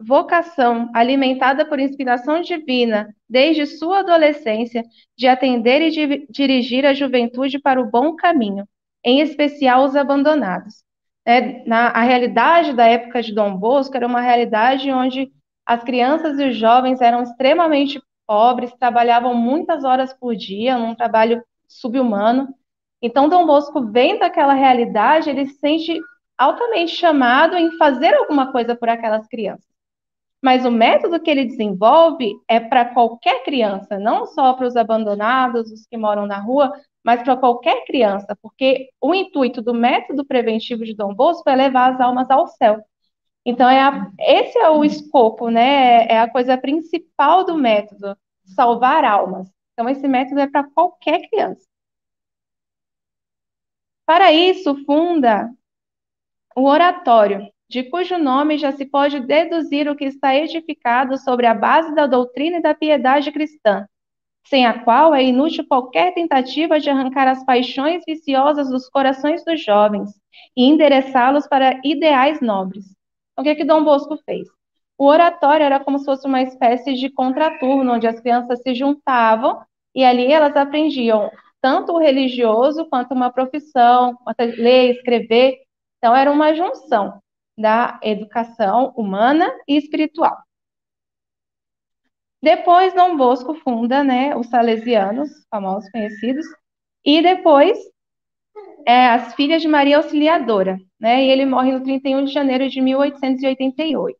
vocação, 0.00 0.90
alimentada 0.94 1.64
por 1.64 1.78
inspiração 1.78 2.40
divina 2.40 3.14
desde 3.28 3.66
sua 3.66 4.00
adolescência, 4.00 4.82
de 5.16 5.26
atender 5.26 5.82
e 5.82 5.90
de 5.90 6.26
dirigir 6.30 6.86
a 6.86 6.94
juventude 6.94 7.58
para 7.58 7.80
o 7.80 7.90
bom 7.90 8.14
caminho, 8.16 8.66
em 9.04 9.20
especial 9.20 9.84
os 9.84 9.96
abandonados. 9.96 10.84
É, 11.26 11.66
na, 11.66 11.88
a 11.88 12.02
realidade 12.02 12.72
da 12.72 12.86
época 12.86 13.22
de 13.22 13.34
Dom 13.34 13.56
Bosco 13.56 13.96
era 13.96 14.06
uma 14.06 14.20
realidade 14.20 14.90
onde 14.90 15.30
as 15.68 15.84
crianças 15.84 16.38
e 16.38 16.48
os 16.48 16.56
jovens 16.56 17.02
eram 17.02 17.22
extremamente 17.22 18.02
pobres, 18.26 18.72
trabalhavam 18.80 19.34
muitas 19.34 19.84
horas 19.84 20.14
por 20.14 20.34
dia, 20.34 20.78
num 20.78 20.94
trabalho 20.94 21.44
subhumano. 21.68 22.48
Então, 23.02 23.28
Dom 23.28 23.44
Bosco, 23.44 23.84
vendo 23.84 24.22
aquela 24.22 24.54
realidade, 24.54 25.28
ele 25.28 25.46
se 25.46 25.58
sente 25.58 26.00
altamente 26.38 26.92
chamado 26.92 27.54
em 27.54 27.76
fazer 27.76 28.14
alguma 28.14 28.50
coisa 28.50 28.74
por 28.74 28.88
aquelas 28.88 29.28
crianças. 29.28 29.68
Mas 30.42 30.64
o 30.64 30.70
método 30.70 31.20
que 31.20 31.30
ele 31.30 31.44
desenvolve 31.44 32.32
é 32.48 32.58
para 32.58 32.86
qualquer 32.86 33.44
criança, 33.44 33.98
não 33.98 34.24
só 34.24 34.54
para 34.54 34.66
os 34.66 34.74
abandonados, 34.74 35.70
os 35.70 35.86
que 35.86 35.98
moram 35.98 36.24
na 36.26 36.38
rua, 36.38 36.72
mas 37.04 37.22
para 37.22 37.36
qualquer 37.36 37.84
criança, 37.84 38.34
porque 38.40 38.88
o 39.02 39.14
intuito 39.14 39.60
do 39.60 39.74
método 39.74 40.24
preventivo 40.24 40.82
de 40.82 40.94
Dom 40.94 41.12
Bosco 41.12 41.50
é 41.50 41.54
levar 41.54 41.92
as 41.92 42.00
almas 42.00 42.30
ao 42.30 42.46
céu. 42.46 42.82
Então, 43.50 43.66
é 43.66 43.80
a, 43.80 44.12
esse 44.20 44.58
é 44.58 44.68
o 44.68 44.84
escopo, 44.84 45.48
né? 45.48 46.04
É 46.06 46.18
a 46.18 46.28
coisa 46.30 46.58
principal 46.58 47.46
do 47.46 47.56
método, 47.56 48.14
salvar 48.44 49.06
almas. 49.06 49.50
Então, 49.72 49.88
esse 49.88 50.06
método 50.06 50.38
é 50.40 50.46
para 50.46 50.64
qualquer 50.64 51.26
criança. 51.30 51.66
Para 54.04 54.30
isso, 54.34 54.84
funda 54.84 55.50
o 56.54 56.64
oratório, 56.68 57.50
de 57.70 57.84
cujo 57.84 58.18
nome 58.18 58.58
já 58.58 58.70
se 58.72 58.84
pode 58.84 59.18
deduzir 59.20 59.88
o 59.88 59.96
que 59.96 60.04
está 60.04 60.36
edificado 60.36 61.16
sobre 61.16 61.46
a 61.46 61.54
base 61.54 61.94
da 61.94 62.06
doutrina 62.06 62.58
e 62.58 62.62
da 62.62 62.74
piedade 62.74 63.32
cristã, 63.32 63.88
sem 64.46 64.66
a 64.66 64.78
qual 64.84 65.14
é 65.14 65.24
inútil 65.24 65.66
qualquer 65.66 66.12
tentativa 66.12 66.78
de 66.78 66.90
arrancar 66.90 67.26
as 67.26 67.42
paixões 67.46 68.02
viciosas 68.06 68.68
dos 68.68 68.90
corações 68.90 69.42
dos 69.42 69.64
jovens 69.64 70.10
e 70.54 70.64
endereçá-los 70.64 71.46
para 71.46 71.80
ideais 71.82 72.42
nobres. 72.42 72.97
Então, 73.38 73.42
o 73.42 73.44
que, 73.44 73.50
é 73.50 73.54
que 73.54 73.64
Dom 73.64 73.84
Bosco 73.84 74.16
fez? 74.24 74.48
O 74.98 75.06
oratório 75.06 75.64
era 75.64 75.78
como 75.78 75.96
se 76.00 76.04
fosse 76.04 76.26
uma 76.26 76.42
espécie 76.42 76.94
de 76.94 77.08
contraturno, 77.08 77.92
onde 77.92 78.08
as 78.08 78.18
crianças 78.18 78.60
se 78.62 78.74
juntavam 78.74 79.62
e 79.94 80.04
ali 80.04 80.32
elas 80.32 80.56
aprendiam 80.56 81.30
tanto 81.60 81.92
o 81.92 81.98
religioso 81.98 82.86
quanto 82.86 83.14
uma 83.14 83.30
profissão, 83.30 84.16
quanto 84.24 84.40
ler, 84.40 84.90
escrever. 84.96 85.56
Então, 85.98 86.16
era 86.16 86.32
uma 86.32 86.52
junção 86.52 87.22
da 87.56 88.00
educação 88.02 88.92
humana 88.96 89.48
e 89.68 89.76
espiritual. 89.76 90.36
Depois, 92.42 92.92
Dom 92.92 93.16
Bosco 93.16 93.54
funda 93.54 94.02
né, 94.02 94.36
os 94.36 94.48
Salesianos, 94.48 95.30
famosos 95.48 95.88
conhecidos, 95.92 96.44
e 97.04 97.22
depois 97.22 97.78
é, 98.88 99.06
as 99.10 99.34
Filhas 99.34 99.60
de 99.60 99.68
Maria 99.68 99.98
Auxiliadora, 99.98 100.78
né, 100.98 101.22
e 101.22 101.30
ele 101.30 101.44
morre 101.44 101.72
no 101.72 101.82
31 101.82 102.24
de 102.24 102.32
janeiro 102.32 102.70
de 102.70 102.80
1888. 102.80 104.18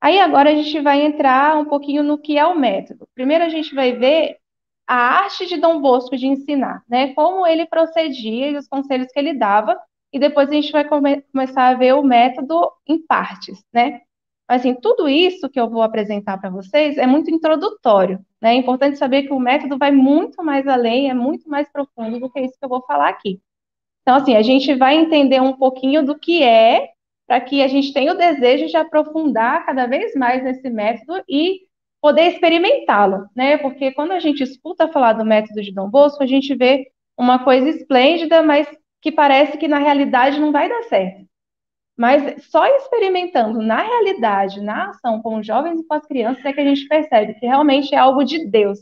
Aí 0.00 0.18
agora 0.18 0.50
a 0.50 0.54
gente 0.54 0.80
vai 0.80 1.00
entrar 1.02 1.56
um 1.56 1.64
pouquinho 1.64 2.02
no 2.02 2.18
que 2.18 2.36
é 2.36 2.44
o 2.44 2.58
método. 2.58 3.06
Primeiro 3.14 3.44
a 3.44 3.48
gente 3.48 3.72
vai 3.72 3.92
ver 3.92 4.38
a 4.84 4.96
arte 4.96 5.46
de 5.46 5.58
Dom 5.58 5.80
Bosco 5.80 6.16
de 6.16 6.26
ensinar, 6.26 6.82
né, 6.88 7.14
como 7.14 7.46
ele 7.46 7.66
procedia 7.66 8.50
e 8.50 8.56
os 8.56 8.66
conselhos 8.66 9.12
que 9.12 9.18
ele 9.20 9.32
dava, 9.32 9.78
e 10.12 10.18
depois 10.18 10.48
a 10.48 10.52
gente 10.52 10.72
vai 10.72 10.84
come 10.84 11.22
começar 11.22 11.68
a 11.68 11.74
ver 11.74 11.94
o 11.94 12.02
método 12.02 12.68
em 12.84 13.00
partes, 13.06 13.62
né? 13.72 14.00
Assim, 14.48 14.74
tudo 14.74 15.08
isso 15.08 15.48
que 15.48 15.60
eu 15.60 15.70
vou 15.70 15.82
apresentar 15.82 16.36
para 16.38 16.50
vocês 16.50 16.98
é 16.98 17.06
muito 17.06 17.30
introdutório? 17.30 18.18
É 18.42 18.54
importante 18.54 18.98
saber 18.98 19.24
que 19.24 19.32
o 19.32 19.38
método 19.38 19.76
vai 19.76 19.90
muito 19.92 20.42
mais 20.42 20.66
além, 20.66 21.10
é 21.10 21.14
muito 21.14 21.48
mais 21.48 21.70
profundo 21.70 22.18
do 22.18 22.30
que 22.30 22.40
isso 22.40 22.58
que 22.58 22.64
eu 22.64 22.68
vou 22.68 22.82
falar 22.86 23.08
aqui. 23.08 23.40
Então, 24.02 24.16
assim, 24.16 24.34
a 24.34 24.42
gente 24.42 24.74
vai 24.74 24.96
entender 24.96 25.40
um 25.40 25.52
pouquinho 25.52 26.04
do 26.04 26.18
que 26.18 26.42
é, 26.42 26.88
para 27.26 27.40
que 27.40 27.62
a 27.62 27.68
gente 27.68 27.92
tenha 27.92 28.12
o 28.12 28.16
desejo 28.16 28.66
de 28.66 28.76
aprofundar 28.76 29.64
cada 29.66 29.86
vez 29.86 30.14
mais 30.14 30.42
nesse 30.42 30.68
método 30.70 31.22
e 31.28 31.60
poder 32.00 32.28
experimentá-lo, 32.32 33.26
né? 33.36 33.58
Porque 33.58 33.92
quando 33.92 34.12
a 34.12 34.20
gente 34.20 34.42
escuta 34.42 34.88
falar 34.88 35.12
do 35.12 35.24
método 35.24 35.60
de 35.62 35.72
Dom 35.72 35.88
Bosco, 35.88 36.22
a 36.22 36.26
gente 36.26 36.54
vê 36.54 36.90
uma 37.16 37.44
coisa 37.44 37.68
esplêndida, 37.68 38.42
mas 38.42 38.66
que 39.02 39.12
parece 39.12 39.58
que 39.58 39.68
na 39.68 39.78
realidade 39.78 40.40
não 40.40 40.50
vai 40.50 40.68
dar 40.68 40.82
certo. 40.84 41.29
Mas 42.00 42.46
só 42.46 42.66
experimentando 42.66 43.60
na 43.60 43.82
realidade, 43.82 44.62
na 44.62 44.88
ação 44.88 45.20
com 45.20 45.36
os 45.38 45.46
jovens 45.46 45.78
e 45.78 45.86
com 45.86 45.92
as 45.92 46.06
crianças, 46.06 46.42
é 46.46 46.50
que 46.50 46.58
a 46.58 46.64
gente 46.64 46.88
percebe 46.88 47.34
que 47.34 47.44
realmente 47.44 47.94
é 47.94 47.98
algo 47.98 48.24
de 48.24 48.46
Deus, 48.46 48.78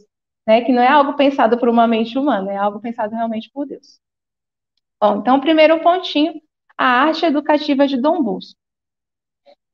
né? 0.47 0.61
Que 0.61 0.71
não 0.71 0.81
é 0.81 0.87
algo 0.87 1.15
pensado 1.15 1.59
por 1.59 1.69
uma 1.69 1.85
mente 1.89 2.17
humana, 2.17 2.53
é 2.53 2.57
algo 2.57 2.79
pensado 2.79 3.13
realmente 3.17 3.51
por 3.53 3.67
Deus. 3.67 3.99
Bom, 5.03 5.17
então, 5.17 5.41
primeiro 5.41 5.81
pontinho, 5.81 6.41
a 6.79 6.85
arte 6.85 7.27
educativa 7.27 7.89
de 7.89 7.97
Dom 7.97 8.23
Bosco. 8.23 8.57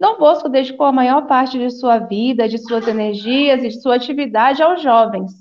Dom 0.01 0.17
Bosco 0.17 0.49
dedicou 0.49 0.87
a 0.87 0.93
maior 0.93 1.27
parte 1.27 1.59
de 1.59 1.69
sua 1.69 1.99
vida, 1.99 2.49
de 2.49 2.57
suas 2.57 2.89
energias 2.89 3.63
e 3.63 3.69
de 3.69 3.79
sua 3.83 3.97
atividade 3.97 4.63
aos 4.63 4.81
jovens, 4.81 5.33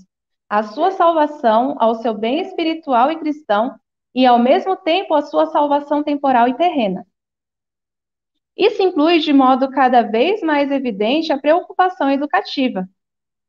à 0.49 0.61
sua 0.61 0.91
salvação, 0.91 1.77
ao 1.79 1.95
seu 1.95 2.13
bem 2.13 2.41
espiritual 2.41 3.09
e 3.09 3.15
cristão, 3.17 3.79
e 4.13 4.25
ao 4.25 4.37
mesmo 4.37 4.75
tempo 4.75 5.13
à 5.13 5.21
sua 5.21 5.45
salvação 5.45 6.03
temporal 6.03 6.49
e 6.49 6.53
terrena. 6.53 7.07
Isso 8.57 8.81
inclui 8.81 9.19
de 9.19 9.33
modo 9.33 9.69
cada 9.69 10.03
vez 10.03 10.41
mais 10.41 10.71
evidente 10.71 11.33
a 11.33 11.39
preocupação 11.39 12.09
educativa, 12.09 12.87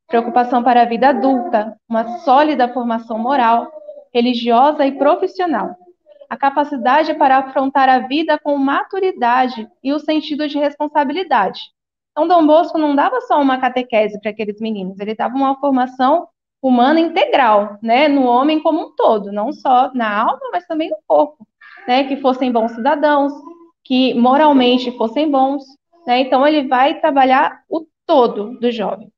preocupação 0.07 0.63
para 0.63 0.81
a 0.81 0.85
vida 0.85 1.09
adulta, 1.09 1.75
uma 1.87 2.19
sólida 2.19 2.73
formação 2.73 3.19
moral, 3.19 3.71
religiosa 4.13 4.85
e 4.85 4.97
profissional, 4.97 5.75
a 6.29 6.35
capacidade 6.35 7.13
para 7.15 7.37
afrontar 7.37 7.87
a 7.87 7.99
vida 7.99 8.39
com 8.39 8.57
maturidade 8.57 9.67
e 9.83 9.93
o 9.93 9.99
sentido 9.99 10.47
de 10.47 10.57
responsabilidade. 10.57 11.61
Então, 12.11 12.27
Dom 12.27 12.47
Bosco 12.47 12.77
não 12.77 12.95
dava 12.95 13.19
só 13.21 13.39
uma 13.41 13.59
catequese 13.59 14.19
para 14.21 14.31
aqueles 14.31 14.59
meninos, 14.59 14.99
ele 14.99 15.13
dava 15.13 15.35
uma 15.35 15.59
formação 15.59 16.27
humana 16.61 16.99
integral, 16.99 17.77
né, 17.81 18.07
no 18.07 18.23
homem 18.23 18.59
como 18.59 18.87
um 18.87 18.95
todo, 18.95 19.31
não 19.31 19.51
só 19.51 19.93
na 19.93 20.21
alma, 20.21 20.49
mas 20.51 20.65
também 20.65 20.89
no 20.89 20.97
corpo, 21.05 21.45
né, 21.87 22.05
que 22.05 22.17
fossem 22.17 22.51
bons 22.51 22.71
cidadãos, 22.71 23.33
que 23.85 24.15
moralmente 24.15 24.91
fossem 24.97 25.29
bons, 25.29 25.63
né? 26.05 26.19
Então 26.21 26.45
ele 26.45 26.67
vai 26.67 26.99
trabalhar 26.99 27.63
o 27.69 27.85
todo 28.05 28.59
do 28.59 28.71
jovem. 28.71 29.11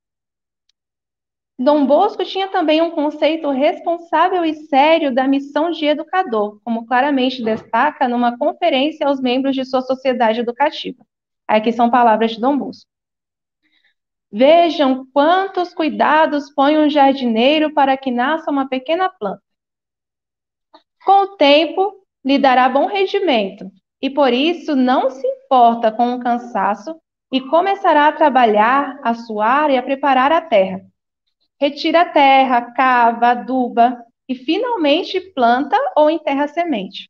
Dom 1.60 1.88
Bosco 1.88 2.24
tinha 2.24 2.50
também 2.50 2.82
um 2.82 2.92
conceito 2.92 3.50
responsável 3.50 4.46
e 4.46 4.54
sério 4.54 5.12
da 5.12 5.28
missão 5.28 5.72
de 5.72 5.86
educador, 5.86 6.60
como 6.64 6.86
claramente 6.86 7.44
destaca 7.44 8.08
numa 8.08 8.38
conferência 8.38 9.08
aos 9.08 9.20
membros 9.20 9.56
de 9.56 9.66
sua 9.66 9.82
sociedade 9.82 10.40
educativa. 10.42 11.04
Aqui 11.48 11.72
são 11.72 11.90
palavras 11.90 12.32
de 12.32 12.42
Dom 12.42 12.58
Bosco. 12.58 12.88
Vejam 14.32 15.08
quantos 15.12 15.74
cuidados 15.74 16.54
põe 16.54 16.78
um 16.78 16.90
jardineiro 16.90 17.74
para 17.74 17.98
que 17.98 18.12
nasça 18.12 18.52
uma 18.52 18.68
pequena 18.68 19.10
planta. 19.10 19.42
Com 21.04 21.24
o 21.24 21.38
tempo, 21.38 22.06
lhe 22.24 22.38
dará 22.38 22.68
bom 22.70 22.86
rendimento, 22.86 23.72
e 24.02 24.10
por 24.10 24.34
isso 24.34 24.76
não 24.76 25.10
se 25.10 25.26
importa 25.26 25.92
com 25.92 26.14
o 26.14 26.20
cansaço 26.20 27.00
e 27.32 27.42
começará 27.42 28.08
a 28.08 28.12
trabalhar, 28.12 29.00
a 29.04 29.14
suar 29.14 29.70
e 29.70 29.78
a 29.78 29.84
preparar 29.84 30.32
a 30.32 30.42
terra. 30.42 30.82
Retira 31.60 32.02
a 32.02 32.10
terra, 32.10 32.74
cava, 32.74 33.30
aduba 33.30 34.04
e 34.30 34.36
finalmente 34.36 35.20
planta 35.34 35.78
ou 35.96 36.10
enterra 36.10 36.48
semente. 36.48 37.10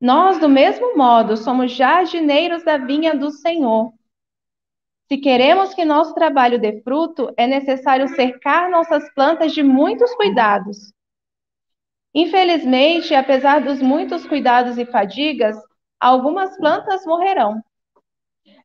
Nós, 0.00 0.38
do 0.38 0.48
mesmo 0.48 0.96
modo, 0.96 1.36
somos 1.36 1.72
jardineiros 1.72 2.64
da 2.64 2.76
vinha 2.76 3.14
do 3.14 3.30
Senhor. 3.30 3.92
Se 5.08 5.16
queremos 5.16 5.74
que 5.74 5.84
nosso 5.84 6.14
trabalho 6.14 6.60
dê 6.60 6.82
fruto, 6.82 7.32
é 7.36 7.46
necessário 7.46 8.06
cercar 8.08 8.70
nossas 8.70 9.12
plantas 9.14 9.52
de 9.52 9.62
muitos 9.62 10.14
cuidados. 10.14 10.92
Infelizmente, 12.14 13.14
apesar 13.14 13.60
dos 13.60 13.80
muitos 13.80 14.26
cuidados 14.26 14.78
e 14.78 14.84
fadigas, 14.84 15.56
algumas 16.00 16.56
plantas 16.56 17.04
morrerão. 17.04 17.62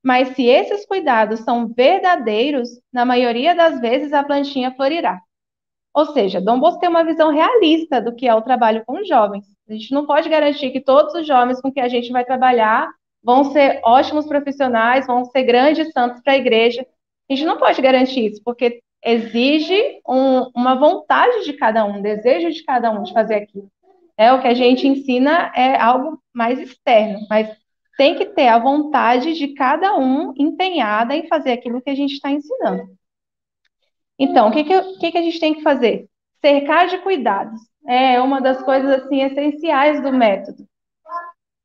Mas 0.04 0.30
se 0.30 0.46
esses 0.46 0.86
cuidados 0.86 1.42
são 1.42 1.68
verdadeiros, 1.68 2.70
na 2.92 3.06
maioria 3.06 3.56
das 3.56 3.80
vezes 3.80 4.12
a 4.12 4.24
plantinha 4.24 4.74
florirá. 4.76 5.20
Ou 5.94 6.08
seja, 6.08 6.42
Dom 6.42 6.60
Bosco 6.60 6.80
tem 6.80 6.90
uma 6.90 7.06
visão 7.06 7.30
realista 7.32 8.02
do 8.02 8.16
que 8.16 8.28
é 8.28 8.34
o 8.34 8.42
trabalho 8.42 8.84
com 8.86 9.00
os 9.00 9.08
jovens. 9.08 9.46
A 9.70 9.74
gente 9.74 9.94
não 9.94 10.06
pode 10.06 10.28
garantir 10.28 10.72
que 10.72 10.82
todos 10.82 11.14
os 11.14 11.26
jovens 11.26 11.62
com 11.62 11.72
que 11.72 11.80
a 11.80 11.88
gente 11.88 12.12
vai 12.12 12.26
trabalhar 12.26 12.90
vão 13.24 13.46
ser 13.46 13.80
ótimos 13.86 14.26
profissionais, 14.26 15.08
vão 15.08 15.24
ser 15.26 15.44
grandes 15.44 15.92
santos 15.92 16.22
para 16.22 16.34
a 16.34 16.38
igreja. 16.38 16.86
A 17.30 17.34
gente 17.34 17.46
não 17.46 17.58
pode 17.58 17.82
garantir 17.82 18.32
isso, 18.32 18.42
porque 18.44 18.82
exige 19.04 20.02
um, 20.08 20.50
uma 20.56 20.76
vontade 20.76 21.44
de 21.44 21.54
cada 21.54 21.86
um, 21.86 21.98
um 21.98 22.02
desejo 22.02 22.50
de 22.50 22.64
cada 22.64 22.92
um 22.92 23.04
de 23.04 23.14
fazer 23.14 23.36
aquilo. 23.36 23.70
É 24.18 24.32
o 24.32 24.42
que 24.42 24.48
a 24.48 24.54
gente 24.54 24.88
ensina 24.88 25.52
é 25.56 25.80
algo 25.80 26.22
mais 26.34 26.60
externo, 26.60 27.26
mas 27.30 27.50
tem 27.98 28.16
que 28.16 28.26
ter 28.26 28.48
a 28.48 28.60
vontade 28.60 29.34
de 29.34 29.50
cada 29.50 29.96
um 29.98 30.34
empenhada 30.38 31.16
em 31.16 31.28
fazer 31.28 31.52
aquilo 31.52 31.82
que 31.82 31.90
a 31.90 31.96
gente 31.96 32.14
está 32.14 32.30
ensinando. 32.30 32.88
Então, 34.18 34.50
o 34.50 34.52
que, 34.52 34.64
que, 34.64 35.12
que, 35.12 35.18
a 35.18 35.22
gente 35.22 35.40
tem 35.40 35.54
que 35.56 35.64
fazer? 35.64 36.08
Cercar 36.40 36.88
de 36.88 37.00
cuidados. 37.00 37.60
É 37.86 38.22
uma 38.22 38.40
das 38.40 38.62
coisas 38.64 38.90
assim 39.04 39.22
essenciais 39.22 40.02
do 40.02 40.14
método. 40.14 40.68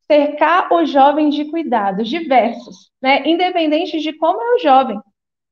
Cercar 0.07 0.73
o 0.73 0.85
jovem 0.87 1.29
de 1.29 1.45
cuidados 1.45 2.09
diversos, 2.09 2.91
né? 3.01 3.23
independente 3.27 4.01
de 4.01 4.13
como 4.15 4.41
é 4.41 4.55
o 4.55 4.59
jovem 4.59 5.01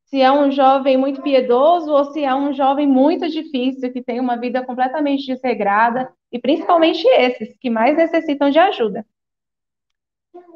se 0.06 0.20
é 0.20 0.30
um 0.30 0.50
jovem 0.50 0.96
muito 0.96 1.20
piedoso 1.20 1.92
ou 1.92 2.04
se 2.06 2.22
é 2.22 2.34
um 2.34 2.52
jovem 2.52 2.86
muito 2.86 3.28
difícil, 3.28 3.92
que 3.92 4.02
tem 4.02 4.20
uma 4.20 4.36
vida 4.36 4.64
completamente 4.64 5.26
desregrada, 5.26 6.12
e 6.30 6.38
principalmente 6.38 7.06
esses, 7.08 7.56
que 7.58 7.68
mais 7.68 7.96
necessitam 7.96 8.50
de 8.50 8.58
ajuda. 8.58 9.04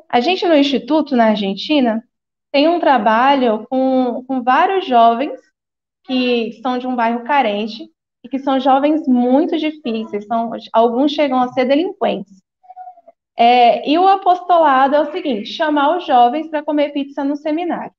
A 0.09 0.21
gente 0.21 0.47
no 0.47 0.55
Instituto, 0.55 1.17
na 1.17 1.27
Argentina, 1.27 2.03
tem 2.53 2.69
um 2.69 2.81
trabalho 2.81 3.67
com, 3.69 4.25
com 4.27 4.43
vários 4.43 4.87
jovens 4.87 5.39
que 6.05 6.53
são 6.63 6.79
de 6.79 6.87
um 6.87 6.97
bairro 6.97 7.25
carente 7.25 7.89
e 8.23 8.29
que 8.29 8.39
são 8.39 8.61
jovens 8.61 9.07
muito 9.07 9.57
difíceis, 9.57 10.27
são, 10.27 10.51
alguns 10.73 11.13
chegam 11.13 11.41
a 11.41 11.49
ser 11.49 11.65
delinquentes. 11.65 12.41
É, 13.37 13.89
e 13.89 13.99
o 13.99 14.07
apostolado 14.07 14.95
é 14.95 15.01
o 15.01 15.11
seguinte: 15.13 15.47
chamar 15.49 15.97
os 15.97 16.07
jovens 16.07 16.49
para 16.49 16.63
comer 16.63 16.93
pizza 16.93 17.25
no 17.25 17.37
seminário. 17.37 17.93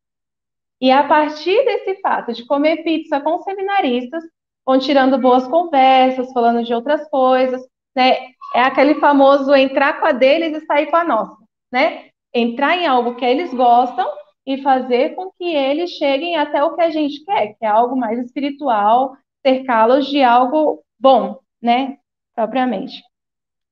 E 0.81 0.89
a 0.91 1.07
partir 1.07 1.63
desse 1.63 2.01
fato 2.01 2.33
de 2.33 2.43
comer 2.45 2.83
pizza 2.83 3.21
com 3.21 3.39
seminaristas, 3.43 4.23
vão 4.65 4.79
tirando 4.79 5.19
boas 5.19 5.47
conversas, 5.47 6.33
falando 6.33 6.63
de 6.65 6.73
outras 6.73 7.07
coisas, 7.07 7.61
né? 7.95 8.31
É 8.55 8.61
aquele 8.63 8.95
famoso 8.95 9.53
entrar 9.53 9.99
com 9.99 10.07
a 10.07 10.11
deles 10.11 10.57
e 10.57 10.65
sair 10.65 10.87
com 10.87 10.97
a 10.97 11.03
nossa, 11.03 11.37
né? 11.71 12.09
Entrar 12.33 12.75
em 12.75 12.87
algo 12.87 13.15
que 13.15 13.23
eles 13.23 13.53
gostam 13.53 14.09
e 14.45 14.61
fazer 14.63 15.13
com 15.15 15.31
que 15.37 15.55
eles 15.55 15.91
cheguem 15.91 16.35
até 16.35 16.63
o 16.63 16.75
que 16.75 16.81
a 16.81 16.89
gente 16.89 17.23
quer, 17.23 17.49
que 17.49 17.65
é 17.65 17.67
algo 17.67 17.95
mais 17.95 18.17
espiritual, 18.19 19.15
cercá-los 19.45 20.07
de 20.07 20.23
algo 20.23 20.83
bom, 20.99 21.39
né? 21.61 21.97
Propriamente. 22.33 23.03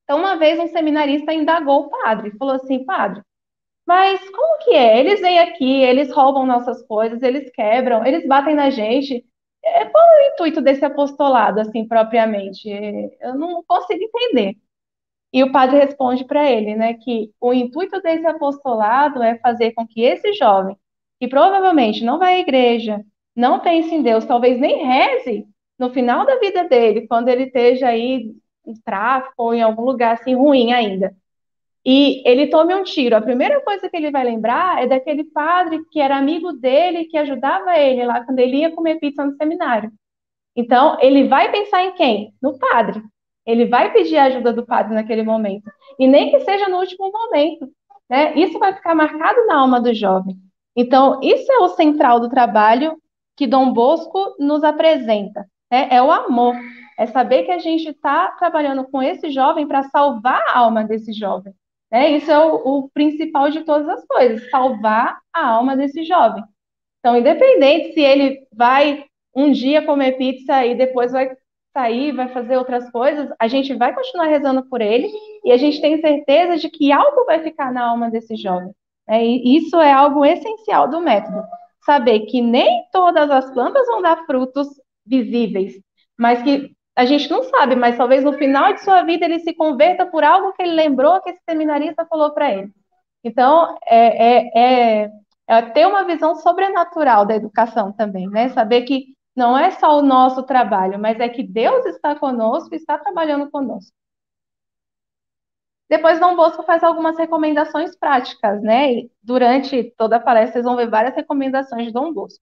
Então, 0.04 0.18
uma 0.18 0.36
vez 0.36 0.58
um 0.58 0.68
seminarista 0.68 1.32
indagou 1.32 1.86
o 1.86 1.90
padre, 1.90 2.36
falou 2.38 2.54
assim, 2.54 2.84
padre, 2.84 3.22
mas 3.90 4.20
como 4.30 4.58
que 4.62 4.70
é? 4.70 5.00
Eles 5.00 5.20
vêm 5.20 5.40
aqui, 5.40 5.82
eles 5.82 6.12
roubam 6.12 6.46
nossas 6.46 6.80
coisas, 6.86 7.20
eles 7.24 7.50
quebram, 7.50 8.06
eles 8.06 8.24
batem 8.24 8.54
na 8.54 8.70
gente. 8.70 9.26
É, 9.64 9.84
qual 9.86 10.04
é 10.04 10.30
o 10.30 10.32
intuito 10.32 10.60
desse 10.60 10.84
apostolado, 10.84 11.58
assim, 11.58 11.84
propriamente? 11.88 12.68
Eu 13.20 13.34
não 13.34 13.64
consigo 13.66 14.00
entender. 14.04 14.56
E 15.32 15.42
o 15.42 15.50
padre 15.50 15.78
responde 15.80 16.24
para 16.24 16.48
ele, 16.48 16.76
né, 16.76 16.94
que 16.94 17.32
o 17.40 17.52
intuito 17.52 18.00
desse 18.00 18.24
apostolado 18.26 19.24
é 19.24 19.38
fazer 19.38 19.72
com 19.72 19.84
que 19.84 20.02
esse 20.02 20.34
jovem, 20.34 20.76
que 21.18 21.26
provavelmente 21.26 22.04
não 22.04 22.16
vai 22.16 22.36
à 22.36 22.38
igreja, 22.38 23.04
não 23.34 23.58
pense 23.58 23.92
em 23.92 24.02
Deus, 24.02 24.24
talvez 24.24 24.60
nem 24.60 24.84
reze 24.84 25.48
no 25.76 25.90
final 25.92 26.24
da 26.24 26.38
vida 26.38 26.62
dele, 26.68 27.08
quando 27.08 27.28
ele 27.28 27.44
esteja 27.44 27.88
aí 27.88 28.36
em 28.64 28.74
tráfico 28.84 29.34
ou 29.36 29.52
em 29.52 29.62
algum 29.62 29.82
lugar 29.82 30.14
assim 30.14 30.36
ruim 30.36 30.72
ainda, 30.72 31.12
e 31.84 32.22
ele 32.28 32.48
tome 32.48 32.74
um 32.74 32.82
tiro, 32.82 33.16
a 33.16 33.22
primeira 33.22 33.60
coisa 33.62 33.88
que 33.88 33.96
ele 33.96 34.10
vai 34.10 34.24
lembrar 34.24 34.82
é 34.82 34.86
daquele 34.86 35.24
padre 35.24 35.82
que 35.90 35.98
era 35.98 36.16
amigo 36.16 36.52
dele, 36.52 37.06
que 37.06 37.16
ajudava 37.16 37.78
ele 37.78 38.04
lá 38.04 38.24
quando 38.24 38.38
ele 38.38 38.58
ia 38.58 38.74
comer 38.74 38.98
pizza 38.98 39.24
no 39.24 39.34
seminário. 39.36 39.90
Então, 40.54 40.98
ele 41.00 41.26
vai 41.26 41.50
pensar 41.50 41.82
em 41.84 41.92
quem? 41.94 42.34
No 42.42 42.58
padre. 42.58 43.02
Ele 43.46 43.66
vai 43.66 43.92
pedir 43.92 44.18
a 44.18 44.24
ajuda 44.24 44.52
do 44.52 44.66
padre 44.66 44.94
naquele 44.94 45.22
momento. 45.22 45.70
E 45.98 46.06
nem 46.06 46.30
que 46.30 46.40
seja 46.40 46.68
no 46.68 46.78
último 46.78 47.10
momento. 47.10 47.68
Né? 48.08 48.34
Isso 48.34 48.58
vai 48.58 48.74
ficar 48.74 48.94
marcado 48.94 49.46
na 49.46 49.60
alma 49.60 49.80
do 49.80 49.94
jovem. 49.94 50.36
Então, 50.76 51.18
isso 51.22 51.50
é 51.50 51.58
o 51.60 51.68
central 51.68 52.20
do 52.20 52.28
trabalho 52.28 52.96
que 53.36 53.46
Dom 53.46 53.72
Bosco 53.72 54.36
nos 54.38 54.62
apresenta. 54.62 55.48
Né? 55.70 55.88
É 55.90 56.02
o 56.02 56.10
amor. 56.10 56.54
É 56.98 57.06
saber 57.06 57.44
que 57.44 57.52
a 57.52 57.58
gente 57.58 57.88
está 57.88 58.32
trabalhando 58.32 58.84
com 58.84 59.02
esse 59.02 59.30
jovem 59.30 59.66
para 59.66 59.84
salvar 59.84 60.42
a 60.48 60.58
alma 60.58 60.84
desse 60.84 61.12
jovem. 61.14 61.54
Né? 61.90 62.10
Isso 62.12 62.30
é 62.30 62.38
o, 62.38 62.54
o 62.56 62.90
principal 62.90 63.50
de 63.50 63.62
todas 63.64 63.88
as 63.88 64.06
coisas, 64.06 64.48
salvar 64.50 65.18
a 65.32 65.46
alma 65.46 65.76
desse 65.76 66.04
jovem. 66.04 66.42
Então, 66.98 67.16
independente 67.16 67.94
se 67.94 68.00
ele 68.00 68.46
vai 68.52 69.04
um 69.34 69.50
dia 69.50 69.84
comer 69.84 70.12
pizza 70.12 70.64
e 70.66 70.74
depois 70.74 71.12
vai 71.12 71.30
sair, 71.72 72.12
vai 72.12 72.28
fazer 72.28 72.56
outras 72.56 72.90
coisas, 72.90 73.28
a 73.38 73.46
gente 73.48 73.74
vai 73.74 73.94
continuar 73.94 74.26
rezando 74.26 74.68
por 74.68 74.80
ele 74.80 75.08
e 75.44 75.52
a 75.52 75.56
gente 75.56 75.80
tem 75.80 76.00
certeza 76.00 76.56
de 76.56 76.68
que 76.68 76.92
algo 76.92 77.24
vai 77.24 77.42
ficar 77.42 77.72
na 77.72 77.88
alma 77.88 78.10
desse 78.10 78.36
jovem. 78.36 78.74
Né? 79.08 79.24
E 79.24 79.56
isso 79.56 79.76
é 79.80 79.92
algo 79.92 80.24
essencial 80.24 80.88
do 80.88 81.00
método. 81.00 81.42
Saber 81.84 82.20
que 82.26 82.40
nem 82.40 82.84
todas 82.92 83.30
as 83.30 83.50
plantas 83.52 83.86
vão 83.86 84.02
dar 84.02 84.26
frutos 84.26 84.68
visíveis, 85.06 85.80
mas 86.18 86.42
que 86.42 86.72
a 86.96 87.04
gente 87.04 87.30
não 87.30 87.42
sabe, 87.44 87.76
mas 87.76 87.96
talvez 87.96 88.24
no 88.24 88.32
final 88.34 88.72
de 88.72 88.82
sua 88.82 89.02
vida 89.02 89.24
ele 89.24 89.40
se 89.40 89.54
converta 89.54 90.06
por 90.06 90.24
algo 90.24 90.52
que 90.52 90.62
ele 90.62 90.72
lembrou 90.72 91.20
que 91.22 91.30
esse 91.30 91.40
seminarista 91.48 92.06
falou 92.06 92.32
para 92.32 92.52
ele. 92.52 92.72
Então, 93.24 93.76
é, 93.86 94.38
é, 94.48 95.02
é, 95.04 95.10
é, 95.48 95.62
ter 95.72 95.86
uma 95.86 96.04
visão 96.04 96.34
sobrenatural 96.36 97.26
da 97.26 97.34
educação 97.36 97.92
também, 97.92 98.28
né? 98.28 98.48
Saber 98.50 98.82
que 98.82 99.14
não 99.36 99.56
é 99.58 99.70
só 99.72 99.98
o 99.98 100.02
nosso 100.02 100.42
trabalho, 100.42 100.98
mas 100.98 101.20
é 101.20 101.28
que 101.28 101.42
Deus 101.42 101.84
está 101.86 102.14
conosco 102.18 102.74
e 102.74 102.76
está 102.76 102.98
trabalhando 102.98 103.50
conosco. 103.50 103.92
Depois, 105.88 106.20
Dom 106.20 106.36
Bosco 106.36 106.62
faz 106.62 106.84
algumas 106.84 107.18
recomendações 107.18 107.96
práticas, 107.96 108.62
né? 108.62 108.92
E 108.92 109.10
durante 109.22 109.92
toda 109.96 110.16
a 110.16 110.20
palestra, 110.20 110.52
vocês 110.54 110.64
vão 110.64 110.76
ver 110.76 110.88
várias 110.88 111.16
recomendações 111.16 111.86
de 111.86 111.92
Dom 111.92 112.12
Bosco. 112.12 112.40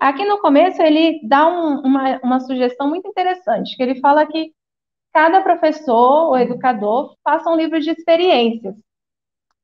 Aqui 0.00 0.24
no 0.24 0.38
começo, 0.38 0.80
ele 0.82 1.20
dá 1.24 1.46
um, 1.46 1.80
uma, 1.80 2.20
uma 2.22 2.40
sugestão 2.40 2.88
muito 2.88 3.08
interessante, 3.08 3.76
que 3.76 3.82
ele 3.82 4.00
fala 4.00 4.26
que 4.26 4.52
cada 5.12 5.42
professor 5.42 6.28
ou 6.28 6.38
educador 6.38 7.14
faça 7.22 7.50
um 7.50 7.56
livro 7.56 7.78
de 7.80 7.90
experiências. 7.90 8.74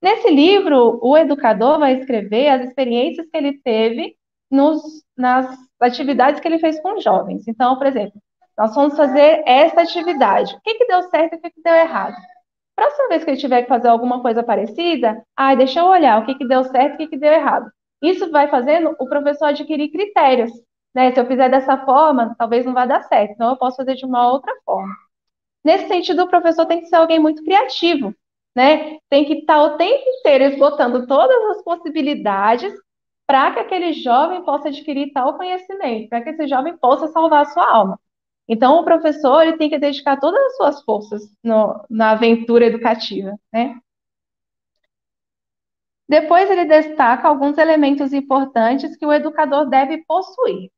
Nesse 0.01 0.31
livro, 0.31 1.01
o 1.03 1.17
educador 1.17 1.79
vai 1.79 1.95
escrever 1.95 2.49
as 2.49 2.69
experiências 2.69 3.27
que 3.29 3.37
ele 3.37 3.61
teve 3.63 4.17
nos, 4.51 4.81
nas 5.17 5.57
atividades 5.81 6.41
que 6.41 6.47
ele 6.47 6.59
fez 6.59 6.81
com 6.81 7.01
jovens. 7.01 7.49
Então, 7.49 7.77
por 7.77 7.87
exemplo, 7.87 8.21
nós 8.57 8.75
vamos 8.75 8.97
fazer 8.97 9.43
essa 9.47 9.83
atividade. 9.83 10.55
O 10.55 10.61
que, 10.61 10.75
que 10.75 10.87
deu 10.87 11.03
certo 11.05 11.35
e 11.35 11.37
o 11.37 11.41
que, 11.41 11.51
que 11.51 11.63
deu 11.63 11.75
errado? 11.75 12.17
Próxima 12.77 13.09
vez 13.09 13.25
que 13.25 13.31
ele 13.31 13.41
tiver 13.41 13.63
que 13.63 13.69
fazer 13.69 13.89
alguma 13.89 14.23
coisa 14.23 14.43
parecida, 14.43 15.21
ah, 15.37 15.55
deixa 15.55 15.81
eu 15.81 15.87
olhar 15.87 16.23
o 16.23 16.27
que, 16.27 16.37
que 16.37 16.47
deu 16.47 16.63
certo 16.65 16.93
e 16.93 16.95
o 16.95 16.99
que, 16.99 17.07
que 17.09 17.19
deu 17.19 17.33
errado. 17.33 17.69
Isso 18.03 18.31
vai 18.31 18.49
fazendo 18.49 18.95
o 18.99 19.09
professor 19.09 19.47
adquirir 19.47 19.91
critérios. 19.91 20.53
Né? 20.95 21.13
Se 21.13 21.21
eu 21.21 21.27
fizer 21.27 21.49
dessa 21.49 21.77
forma, 21.85 22.35
talvez 22.39 22.65
não 22.65 22.73
vá 22.75 22.87
dar 22.87 23.03
certo, 23.03 23.33
então 23.33 23.51
eu 23.51 23.57
posso 23.57 23.77
fazer 23.77 23.95
de 23.95 24.05
uma 24.05 24.31
outra 24.31 24.53
forma. 24.65 24.95
Nesse 25.65 25.89
sentido, 25.89 26.23
o 26.23 26.29
professor 26.29 26.67
tem 26.67 26.81
que 26.81 26.87
ser 26.87 26.97
alguém 26.97 27.19
muito 27.19 27.43
criativo, 27.45 28.15
né? 28.57 28.99
Tem 29.11 29.25
que 29.25 29.35
estar 29.35 29.63
o 29.63 29.77
tempo 29.77 30.05
inteiro 30.19 30.45
esgotando 30.45 31.07
todas 31.07 31.57
as 31.57 31.63
possibilidades 31.63 32.73
para 33.27 33.53
que 33.53 33.61
aquele 33.61 33.93
jovem 33.93 34.43
possa 34.43 34.69
adquirir 34.69 35.13
tal 35.13 35.37
conhecimento, 35.37 36.09
para 36.09 36.23
que 36.23 36.31
esse 36.31 36.47
jovem 36.47 36.77
possa 36.79 37.09
salvar 37.09 37.43
a 37.43 37.51
sua 37.51 37.71
alma. 37.71 38.01
Então, 38.49 38.81
o 38.81 38.85
professor 38.85 39.43
ele 39.43 39.59
tem 39.59 39.69
que 39.69 39.79
dedicar 39.79 40.19
todas 40.19 40.41
as 40.47 40.57
suas 40.57 40.83
forças 40.83 41.23
no, 41.45 41.85
na 41.91 42.13
aventura 42.13 42.65
educativa, 42.65 43.39
né? 43.53 43.79
Depois, 46.09 46.51
ele 46.51 46.64
destaca 46.64 47.29
alguns 47.29 47.59
elementos 47.59 48.12
importantes 48.12 48.97
que 48.97 49.05
o 49.05 49.12
educador 49.12 49.68
deve 49.68 50.05
possuir. 50.07 50.71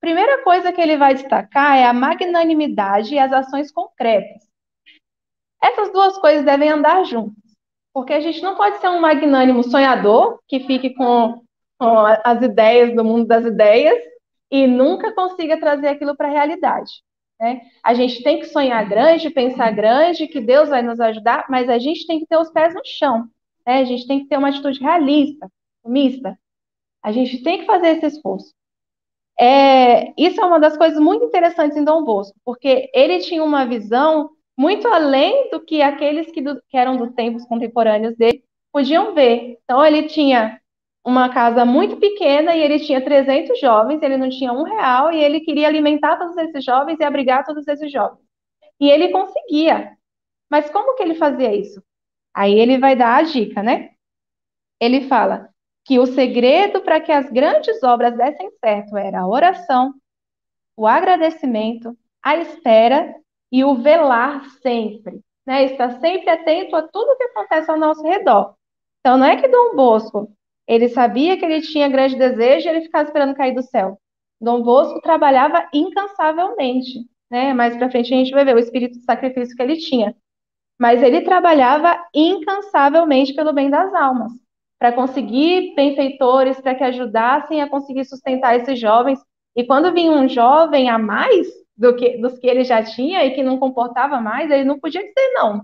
Primeira 0.00 0.42
coisa 0.42 0.72
que 0.72 0.80
ele 0.80 0.96
vai 0.96 1.14
destacar 1.14 1.76
é 1.76 1.84
a 1.84 1.92
magnanimidade 1.92 3.14
e 3.14 3.18
as 3.18 3.32
ações 3.32 3.70
concretas. 3.72 4.46
Essas 5.62 5.92
duas 5.92 6.16
coisas 6.18 6.44
devem 6.44 6.68
andar 6.68 7.04
juntas, 7.04 7.42
porque 7.92 8.12
a 8.12 8.20
gente 8.20 8.42
não 8.42 8.56
pode 8.56 8.78
ser 8.78 8.88
um 8.88 9.00
magnânimo 9.00 9.64
sonhador 9.64 10.38
que 10.46 10.60
fique 10.60 10.94
com, 10.94 11.42
com 11.78 11.96
as 12.24 12.40
ideias 12.40 12.94
do 12.94 13.04
mundo 13.04 13.26
das 13.26 13.44
ideias 13.44 13.98
e 14.50 14.66
nunca 14.66 15.12
consiga 15.12 15.58
trazer 15.58 15.88
aquilo 15.88 16.16
para 16.16 16.28
a 16.28 16.32
realidade. 16.32 17.02
Né? 17.40 17.62
A 17.82 17.92
gente 17.94 18.22
tem 18.22 18.38
que 18.38 18.46
sonhar 18.46 18.88
grande, 18.88 19.30
pensar 19.30 19.70
grande, 19.72 20.28
que 20.28 20.40
Deus 20.40 20.68
vai 20.68 20.82
nos 20.82 21.00
ajudar, 21.00 21.46
mas 21.48 21.68
a 21.68 21.78
gente 21.78 22.06
tem 22.06 22.20
que 22.20 22.26
ter 22.26 22.38
os 22.38 22.50
pés 22.50 22.74
no 22.74 22.82
chão. 22.84 23.28
Né? 23.66 23.78
A 23.80 23.84
gente 23.84 24.06
tem 24.06 24.20
que 24.20 24.28
ter 24.28 24.38
uma 24.38 24.48
atitude 24.48 24.80
realista, 24.80 25.50
mista. 25.84 26.38
A 27.02 27.12
gente 27.12 27.42
tem 27.42 27.60
que 27.60 27.66
fazer 27.66 27.88
esse 27.96 28.06
esforço. 28.06 28.54
É, 29.38 30.12
isso 30.20 30.40
é 30.40 30.44
uma 30.46 30.58
das 30.58 30.76
coisas 30.76 30.98
muito 30.98 31.24
interessantes 31.24 31.76
em 31.76 31.84
Dom 31.84 32.04
Bosco, 32.04 32.38
porque 32.44 32.90
ele 32.94 33.18
tinha 33.18 33.44
uma 33.44 33.66
visão 33.66 34.30
muito 34.56 34.88
além 34.88 35.50
do 35.50 35.60
que 35.60 35.82
aqueles 35.82 36.30
que, 36.32 36.40
do, 36.40 36.60
que 36.68 36.76
eram 36.76 36.96
dos 36.96 37.12
tempos 37.14 37.44
contemporâneos 37.44 38.16
dele 38.16 38.42
podiam 38.72 39.14
ver. 39.14 39.58
Então, 39.64 39.84
ele 39.84 40.04
tinha 40.04 40.58
uma 41.04 41.28
casa 41.28 41.64
muito 41.64 41.98
pequena 41.98 42.56
e 42.56 42.62
ele 42.62 42.80
tinha 42.80 43.00
300 43.04 43.60
jovens, 43.60 44.02
ele 44.02 44.16
não 44.16 44.28
tinha 44.30 44.52
um 44.52 44.64
real 44.64 45.12
e 45.12 45.22
ele 45.22 45.40
queria 45.40 45.68
alimentar 45.68 46.16
todos 46.18 46.36
esses 46.36 46.64
jovens 46.64 46.98
e 46.98 47.04
abrigar 47.04 47.44
todos 47.44 47.66
esses 47.68 47.92
jovens. 47.92 48.24
E 48.80 48.90
ele 48.90 49.10
conseguia. 49.10 49.96
Mas 50.50 50.70
como 50.70 50.94
que 50.96 51.02
ele 51.02 51.14
fazia 51.14 51.54
isso? 51.54 51.82
Aí 52.36 52.52
ele 52.58 52.76
vai 52.76 52.94
dar 52.94 53.16
a 53.16 53.22
dica, 53.22 53.62
né? 53.62 53.92
Ele 54.78 55.08
fala 55.08 55.48
que 55.86 55.98
o 55.98 56.04
segredo 56.04 56.82
para 56.82 57.00
que 57.00 57.10
as 57.10 57.30
grandes 57.30 57.82
obras 57.82 58.14
dessem 58.14 58.50
certo 58.62 58.94
era 58.94 59.20
a 59.20 59.26
oração, 59.26 59.94
o 60.76 60.86
agradecimento, 60.86 61.96
a 62.22 62.36
espera 62.36 63.14
e 63.50 63.64
o 63.64 63.76
velar 63.76 64.44
sempre, 64.60 65.18
né? 65.46 65.64
Estar 65.64 65.98
sempre 65.98 66.28
atento 66.28 66.76
a 66.76 66.82
tudo 66.82 67.16
que 67.16 67.24
acontece 67.24 67.70
ao 67.70 67.78
nosso 67.78 68.02
redor. 68.02 68.54
Então, 69.00 69.16
não 69.16 69.24
é 69.24 69.40
que 69.40 69.48
Dom 69.48 69.74
Bosco, 69.74 70.30
ele 70.68 70.90
sabia 70.90 71.38
que 71.38 71.44
ele 71.44 71.62
tinha 71.62 71.88
grande 71.88 72.16
desejo 72.16 72.66
e 72.66 72.70
ele 72.70 72.82
ficava 72.82 73.04
esperando 73.04 73.34
cair 73.34 73.54
do 73.54 73.62
céu. 73.62 73.98
Dom 74.38 74.60
Bosco 74.62 75.00
trabalhava 75.00 75.66
incansavelmente, 75.72 77.08
né? 77.30 77.54
Mais 77.54 77.74
para 77.78 77.90
frente 77.90 78.12
a 78.12 78.16
gente 78.18 78.32
vai 78.32 78.44
ver 78.44 78.56
o 78.56 78.58
espírito 78.58 78.98
de 78.98 79.04
sacrifício 79.04 79.56
que 79.56 79.62
ele 79.62 79.78
tinha 79.78 80.14
mas 80.78 81.02
ele 81.02 81.22
trabalhava 81.22 81.98
incansavelmente 82.14 83.34
pelo 83.34 83.52
bem 83.52 83.70
das 83.70 83.92
almas, 83.94 84.32
para 84.78 84.92
conseguir 84.92 85.74
benfeitores, 85.74 86.60
para 86.60 86.74
que 86.74 86.84
ajudassem 86.84 87.62
a 87.62 87.68
conseguir 87.68 88.04
sustentar 88.04 88.56
esses 88.56 88.78
jovens. 88.78 89.18
E 89.54 89.64
quando 89.64 89.92
vinha 89.92 90.12
um 90.12 90.28
jovem 90.28 90.90
a 90.90 90.98
mais 90.98 91.46
do 91.76 91.94
que, 91.94 92.18
dos 92.18 92.38
que 92.38 92.46
ele 92.46 92.64
já 92.64 92.82
tinha 92.82 93.24
e 93.24 93.34
que 93.34 93.42
não 93.42 93.58
comportava 93.58 94.20
mais, 94.20 94.50
ele 94.50 94.64
não 94.64 94.78
podia 94.78 95.02
dizer 95.02 95.32
não. 95.34 95.62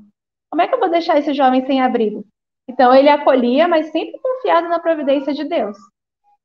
Como 0.50 0.62
é 0.62 0.68
que 0.68 0.74
eu 0.74 0.80
vou 0.80 0.90
deixar 0.90 1.18
esse 1.18 1.32
jovem 1.34 1.64
sem 1.66 1.80
abrigo? 1.80 2.24
Então 2.68 2.94
ele 2.94 3.08
acolhia, 3.08 3.68
mas 3.68 3.90
sempre 3.90 4.18
confiado 4.18 4.68
na 4.68 4.78
providência 4.78 5.32
de 5.34 5.44
Deus. 5.44 5.76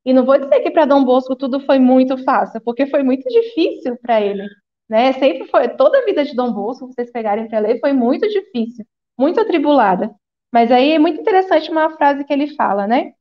E 0.05 0.13
não 0.13 0.25
vou 0.25 0.37
dizer 0.39 0.61
que 0.61 0.71
para 0.71 0.85
Dom 0.85 1.03
Bosco 1.03 1.35
tudo 1.35 1.59
foi 1.59 1.79
muito 1.79 2.17
fácil, 2.23 2.61
porque 2.61 2.85
foi 2.87 3.03
muito 3.03 3.27
difícil 3.29 3.97
para 4.01 4.21
ele. 4.21 4.47
Né? 4.89 5.13
Sempre 5.13 5.47
foi, 5.49 5.69
toda 5.69 5.99
a 5.99 6.05
vida 6.05 6.23
de 6.23 6.35
Dom 6.35 6.51
Bosco, 6.51 6.87
vocês 6.87 7.11
pegarem 7.11 7.47
para 7.47 7.59
ler, 7.59 7.79
foi 7.79 7.93
muito 7.93 8.27
difícil, 8.27 8.85
muito 9.17 9.39
atribulada. 9.39 10.13
Mas 10.51 10.71
aí 10.71 10.91
é 10.93 10.99
muito 10.99 11.19
interessante 11.19 11.69
uma 11.69 11.89
frase 11.97 12.23
que 12.23 12.31
ele 12.31 12.55
fala, 12.55 12.87
né? 12.87 13.13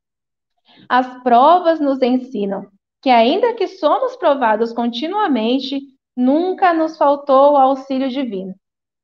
As 0.87 1.21
provas 1.23 1.79
nos 1.79 2.01
ensinam 2.01 2.67
que, 3.01 3.09
ainda 3.09 3.53
que 3.53 3.67
somos 3.67 4.15
provados 4.15 4.71
continuamente, 4.71 5.81
nunca 6.15 6.73
nos 6.73 6.97
faltou 6.97 7.53
o 7.53 7.57
auxílio 7.57 8.09
divino, 8.09 8.55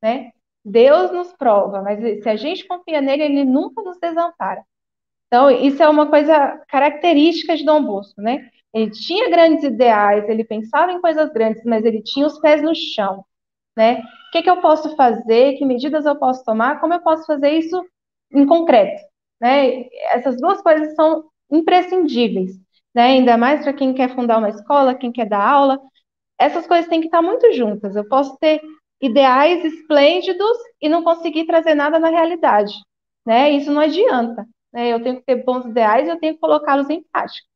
né? 0.02 0.32
Deus 0.66 1.12
nos 1.12 1.34
prova, 1.34 1.82
mas 1.82 2.00
se 2.24 2.30
a 2.30 2.36
gente 2.38 2.66
confia 2.66 3.02
nele, 3.02 3.24
ele 3.24 3.44
nunca 3.44 3.82
nos 3.82 4.00
desampara. 4.00 4.64
Então, 5.34 5.50
isso 5.50 5.82
é 5.82 5.90
uma 5.90 6.12
coisa 6.12 6.64
característica 6.68 7.58
de 7.58 7.66
Dom 7.66 7.84
Bosco, 7.84 8.22
né? 8.22 8.52
Ele 8.72 8.92
tinha 8.92 9.32
grandes 9.32 9.64
ideais, 9.64 10.30
ele 10.30 10.44
pensava 10.44 10.92
em 10.92 11.02
coisas 11.02 11.34
grandes, 11.34 11.64
mas 11.66 11.84
ele 11.84 12.04
tinha 12.04 12.28
os 12.28 12.38
pés 12.38 12.62
no 12.62 12.76
chão, 12.76 13.26
né? 13.76 13.98
O 13.98 14.32
que, 14.32 14.44
que 14.44 14.50
eu 14.50 14.62
posso 14.62 14.96
fazer? 14.96 15.54
Que 15.54 15.66
medidas 15.66 16.06
eu 16.06 16.16
posso 16.18 16.46
tomar? 16.46 16.80
Como 16.80 16.94
eu 16.94 17.02
posso 17.02 17.26
fazer 17.26 17.50
isso 17.50 17.84
em 18.32 18.46
concreto, 18.46 19.02
né? 19.42 19.86
Essas 20.12 20.38
duas 20.40 20.62
coisas 20.62 20.94
são 20.94 21.24
imprescindíveis, 21.52 22.52
né? 22.94 23.06
Ainda 23.06 23.36
mais 23.36 23.64
para 23.64 23.74
quem 23.74 23.92
quer 23.92 24.14
fundar 24.14 24.38
uma 24.38 24.50
escola, 24.50 24.94
quem 24.94 25.12
quer 25.12 25.28
dar 25.28 25.44
aula. 25.44 25.80
Essas 26.38 26.68
coisas 26.68 26.88
têm 26.88 27.00
que 27.02 27.08
estar 27.08 27.24
muito 27.24 27.52
juntas. 27.54 27.96
Eu 27.96 28.08
posso 28.08 28.38
ter 28.38 28.62
ideais 29.02 29.66
esplêndidos 29.66 30.58
e 30.80 30.88
não 30.88 31.04
conseguir 31.04 31.48
trazer 31.48 31.74
nada 31.74 31.98
na 31.98 32.10
realidade, 32.10 32.76
né? 33.26 33.50
Isso 33.50 33.72
não 33.72 33.82
adianta. 33.82 34.46
Né? 34.74 34.90
Eu 34.90 35.02
tenho 35.04 35.18
que 35.18 35.24
ter 35.24 35.44
bons 35.44 35.66
ideais 35.66 36.08
e 36.08 36.12
eu 36.12 36.20
tenho 36.20 36.34
que 36.34 36.40
colocá-los 36.40 36.90
em 36.90 37.04
prática. 37.04 37.48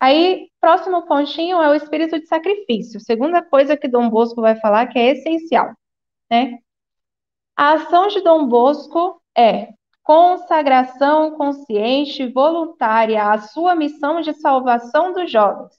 Aí, 0.00 0.48
próximo 0.60 1.06
pontinho 1.06 1.60
é 1.60 1.68
o 1.70 1.74
espírito 1.74 2.20
de 2.20 2.26
sacrifício. 2.26 3.00
Segunda 3.00 3.42
coisa 3.42 3.76
que 3.76 3.88
Dom 3.88 4.08
Bosco 4.08 4.40
vai 4.40 4.54
falar 4.60 4.86
que 4.86 4.98
é 4.98 5.12
essencial, 5.12 5.74
né? 6.30 6.58
A 7.56 7.72
ação 7.72 8.06
de 8.06 8.20
Dom 8.20 8.46
Bosco 8.46 9.20
é 9.36 9.72
consagração 10.04 11.32
consciente 11.36 12.26
voluntária 12.28 13.30
à 13.30 13.38
sua 13.38 13.74
missão 13.74 14.20
de 14.20 14.32
salvação 14.34 15.12
dos 15.12 15.30
jovens. 15.30 15.74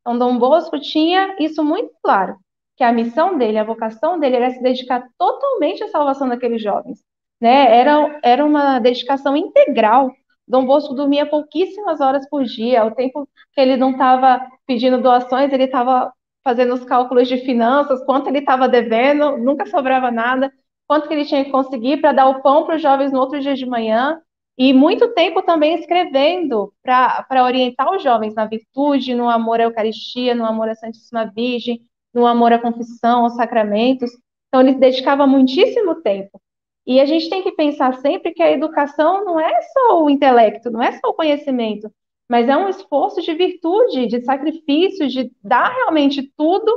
Então, 0.00 0.16
Dom 0.16 0.38
Bosco 0.38 0.78
tinha 0.78 1.36
isso 1.40 1.64
muito 1.64 1.92
claro, 2.02 2.38
que 2.76 2.84
a 2.84 2.92
missão 2.92 3.36
dele, 3.36 3.58
a 3.58 3.64
vocação 3.64 4.20
dele 4.20 4.36
era 4.36 4.50
se 4.50 4.62
dedicar 4.62 5.08
totalmente 5.18 5.82
à 5.82 5.88
salvação 5.88 6.28
daqueles 6.28 6.62
jovens. 6.62 7.04
Né? 7.40 7.76
Era, 7.76 8.20
era 8.22 8.44
uma 8.44 8.78
dedicação 8.78 9.36
integral. 9.36 10.12
Dom 10.46 10.64
Bosco 10.64 10.94
dormia 10.94 11.26
pouquíssimas 11.26 12.00
horas 12.00 12.28
por 12.28 12.44
dia, 12.44 12.84
o 12.84 12.94
tempo 12.94 13.28
que 13.52 13.60
ele 13.60 13.76
não 13.76 13.92
estava 13.92 14.40
pedindo 14.66 15.00
doações, 15.02 15.52
ele 15.52 15.64
estava 15.64 16.12
fazendo 16.44 16.74
os 16.74 16.84
cálculos 16.84 17.26
de 17.26 17.38
finanças, 17.38 18.04
quanto 18.04 18.28
ele 18.28 18.38
estava 18.38 18.68
devendo, 18.68 19.36
nunca 19.38 19.66
sobrava 19.66 20.10
nada 20.10 20.52
quanto 20.86 21.08
que 21.08 21.14
ele 21.14 21.24
tinha 21.24 21.44
que 21.44 21.50
conseguir 21.50 21.98
para 22.00 22.12
dar 22.12 22.28
o 22.28 22.42
pão 22.42 22.64
para 22.64 22.76
os 22.76 22.82
jovens 22.82 23.12
no 23.12 23.18
outro 23.18 23.40
dia 23.40 23.54
de 23.54 23.66
manhã, 23.66 24.20
e 24.58 24.72
muito 24.72 25.12
tempo 25.12 25.42
também 25.42 25.74
escrevendo 25.74 26.72
para 26.82 27.44
orientar 27.44 27.92
os 27.94 28.02
jovens 28.02 28.34
na 28.34 28.46
virtude, 28.46 29.14
no 29.14 29.28
amor 29.28 29.60
à 29.60 29.64
Eucaristia, 29.64 30.34
no 30.34 30.46
amor 30.46 30.68
à 30.70 30.74
Santíssima 30.74 31.26
Virgem, 31.26 31.82
no 32.14 32.26
amor 32.26 32.52
à 32.52 32.58
confissão, 32.58 33.24
aos 33.24 33.34
sacramentos. 33.34 34.10
Então, 34.48 34.62
ele 34.62 34.74
dedicava 34.74 35.26
muitíssimo 35.26 35.96
tempo. 35.96 36.40
E 36.86 37.00
a 37.00 37.04
gente 37.04 37.28
tem 37.28 37.42
que 37.42 37.52
pensar 37.52 37.94
sempre 38.00 38.32
que 38.32 38.42
a 38.42 38.50
educação 38.50 39.24
não 39.24 39.40
é 39.40 39.60
só 39.62 40.04
o 40.04 40.08
intelecto, 40.08 40.70
não 40.70 40.82
é 40.82 40.92
só 40.92 41.08
o 41.08 41.14
conhecimento, 41.14 41.90
mas 42.30 42.48
é 42.48 42.56
um 42.56 42.68
esforço 42.68 43.20
de 43.20 43.34
virtude, 43.34 44.06
de 44.06 44.24
sacrifício, 44.24 45.08
de 45.08 45.30
dar 45.42 45.74
realmente 45.74 46.32
tudo 46.36 46.72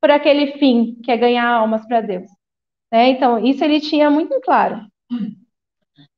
por 0.00 0.10
aquele 0.10 0.58
fim, 0.58 0.94
que 1.02 1.10
é 1.10 1.16
ganhar 1.16 1.46
almas 1.46 1.86
para 1.86 2.00
Deus. 2.00 2.30
Né? 2.90 3.10
Então, 3.10 3.38
isso 3.44 3.62
ele 3.62 3.80
tinha 3.80 4.10
muito 4.10 4.40
claro. 4.40 4.86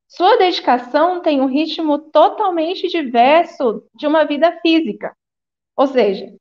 Sua 0.06 0.36
dedicação 0.36 1.20
tem 1.20 1.40
um 1.40 1.46
ritmo 1.46 1.98
totalmente 1.98 2.86
diverso 2.88 3.82
de 3.94 4.06
uma 4.06 4.24
vida 4.24 4.52
física. 4.60 5.16
Ou 5.76 5.86
seja, 5.86 6.32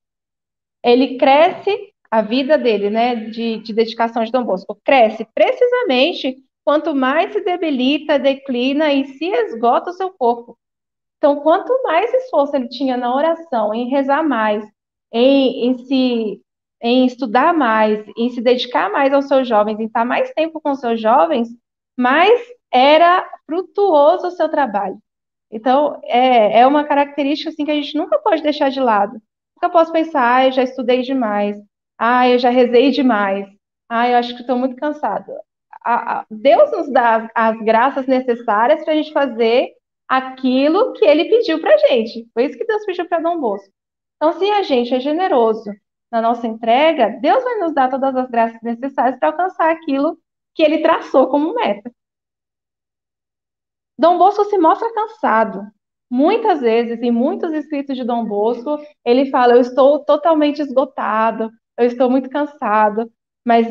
ele 0.84 1.18
cresce, 1.18 1.92
a 2.10 2.22
vida 2.22 2.58
dele, 2.58 2.90
né, 2.90 3.16
de, 3.16 3.60
de 3.60 3.74
dedicação 3.74 4.24
de 4.24 4.32
Dom 4.32 4.44
Bosco, 4.44 4.78
cresce 4.84 5.26
precisamente 5.34 6.44
quanto 6.64 6.96
mais 6.96 7.34
se 7.34 7.42
debilita, 7.42 8.20
declina 8.20 8.94
e 8.94 9.06
se 9.06 9.26
esgota 9.26 9.90
o 9.92 9.94
seu 9.94 10.12
corpo. 10.12 10.58
Então, 11.18 11.42
quanto 11.42 11.84
mais 11.84 12.14
esforço 12.14 12.56
ele 12.56 12.68
tinha 12.68 12.98
na 12.98 13.14
oração, 13.14 13.74
em 13.74 13.90
rezar 13.90 14.24
mais, 14.24 14.66
em, 15.12 15.68
em 15.68 15.78
se 15.78 16.42
em 16.84 17.06
estudar 17.06 17.54
mais, 17.54 18.04
em 18.18 18.30
se 18.32 18.42
dedicar 18.42 18.92
mais 18.92 19.14
aos 19.14 19.28
seus 19.28 19.48
jovens, 19.48 19.80
em 19.80 19.86
estar 19.86 20.04
mais 20.04 20.32
tempo 20.34 20.60
com 20.60 20.72
os 20.72 20.80
seus 20.80 21.00
jovens, 21.00 21.48
mais 21.96 22.42
era 22.72 23.24
frutuoso 23.46 24.28
o 24.28 24.32
seu 24.32 24.50
trabalho. 24.50 24.98
Então, 25.52 26.00
é, 26.06 26.62
é 26.62 26.68
uma 26.68 26.84
característica 26.84 27.52
assim, 27.52 27.66
que 27.66 27.72
a 27.72 27.76
gente 27.76 27.96
nunca 27.96 28.18
pode 28.20 28.42
deixar 28.42 28.70
de 28.70 28.80
lado. 28.80 29.22
Nunca 29.56 29.70
posso 29.70 29.92
pensar, 29.92 30.38
ah, 30.38 30.46
eu 30.48 30.52
já 30.52 30.64
estudei 30.64 31.04
demais, 31.04 31.56
ah, 32.00 32.28
eu 32.28 32.40
já 32.40 32.50
rezei 32.50 32.90
demais, 32.90 33.48
ah, 33.88 34.10
eu 34.10 34.18
acho 34.18 34.34
que 34.34 34.42
estou 34.42 34.58
muito 34.58 34.76
cansado. 34.76 35.32
A, 35.84 36.20
a, 36.20 36.26
Deus 36.30 36.72
nos 36.72 36.92
dá 36.92 37.16
as, 37.16 37.30
as 37.36 37.58
graças 37.64 38.08
necessárias 38.08 38.84
para 38.84 38.94
a 38.94 38.96
gente 38.96 39.12
fazer 39.12 39.72
aquilo 40.08 40.94
que 40.94 41.06
ele 41.06 41.26
pediu 41.26 41.60
para 41.60 41.74
a 41.74 41.78
gente. 41.78 42.28
Foi 42.34 42.46
isso 42.46 42.58
que 42.58 42.66
Deus 42.66 42.86
pediu 42.86 43.08
para 43.08 43.22
Dom 43.22 43.40
Bosco. 43.40 43.74
Então, 44.18 44.34
se 44.34 44.50
a 44.52 44.62
gente 44.62 44.94
é 44.94 45.00
generoso, 45.00 45.72
na 46.12 46.22
nossa 46.22 46.46
entrega, 46.46 47.18
Deus 47.22 47.44
vai 47.44 47.58
nos 47.60 47.74
dar 47.74 47.90
todas 47.90 48.16
as 48.16 48.30
graças 48.30 48.62
necessárias 48.62 49.18
para 49.18 49.30
alcançar 49.30 49.72
aquilo 49.72 50.18
que 50.54 50.62
ele 50.62 50.82
traçou 50.82 51.28
como 51.30 51.54
meta. 51.56 51.92
Dom 53.98 54.18
Bosco 54.18 54.44
se 54.46 54.58
mostra 54.58 54.94
cansado. 54.94 55.66
Muitas 56.10 56.60
vezes, 56.60 57.02
em 57.02 57.12
muitos 57.12 57.54
escritos 57.54 57.96
de 57.96 58.04
Dom 58.04 58.26
Bosco, 58.26 58.78
ele 59.06 59.30
fala: 59.30 59.54
Eu 59.54 59.62
estou 59.62 60.04
totalmente 60.04 60.62
esgotado, 60.62 61.50
eu 61.78 61.86
estou 61.86 62.10
muito 62.10 62.30
cansado. 62.30 63.10
Mas 63.46 63.68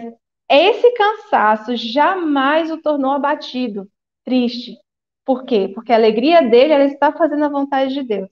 esse 0.50 0.90
cansaço 0.92 1.76
jamais 1.76 2.70
o 2.70 2.78
tornou 2.78 3.12
abatido, 3.12 3.88
triste. 4.24 4.76
Por 5.24 5.44
quê? 5.44 5.70
Porque 5.74 5.92
a 5.92 5.96
alegria 5.96 6.42
dele 6.42 6.72
era 6.72 6.84
estar 6.84 7.12
fazendo 7.12 7.44
a 7.44 7.48
vontade 7.48 7.94
de 7.94 8.02
Deus. 8.02 8.30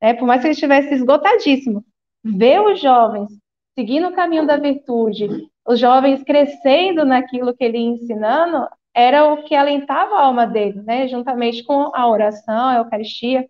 É, 0.00 0.14
por 0.14 0.26
mais 0.26 0.40
que 0.40 0.46
ele 0.46 0.54
estivesse 0.54 0.94
esgotadíssimo, 0.94 1.84
ver 2.24 2.60
os 2.60 2.80
jovens 2.80 3.30
seguindo 3.80 4.08
o 4.08 4.14
caminho 4.14 4.46
da 4.46 4.58
virtude, 4.58 5.26
os 5.66 5.80
jovens 5.80 6.22
crescendo 6.22 7.04
naquilo 7.04 7.54
que 7.54 7.64
ele 7.64 7.78
ia 7.78 7.88
ensinando, 7.88 8.68
era 8.94 9.32
o 9.32 9.42
que 9.44 9.54
alentava 9.54 10.16
a 10.16 10.24
alma 10.24 10.46
dele, 10.46 10.82
né? 10.82 11.08
Juntamente 11.08 11.64
com 11.64 11.90
a 11.94 12.06
oração, 12.06 12.68
a 12.68 12.76
Eucaristia. 12.76 13.48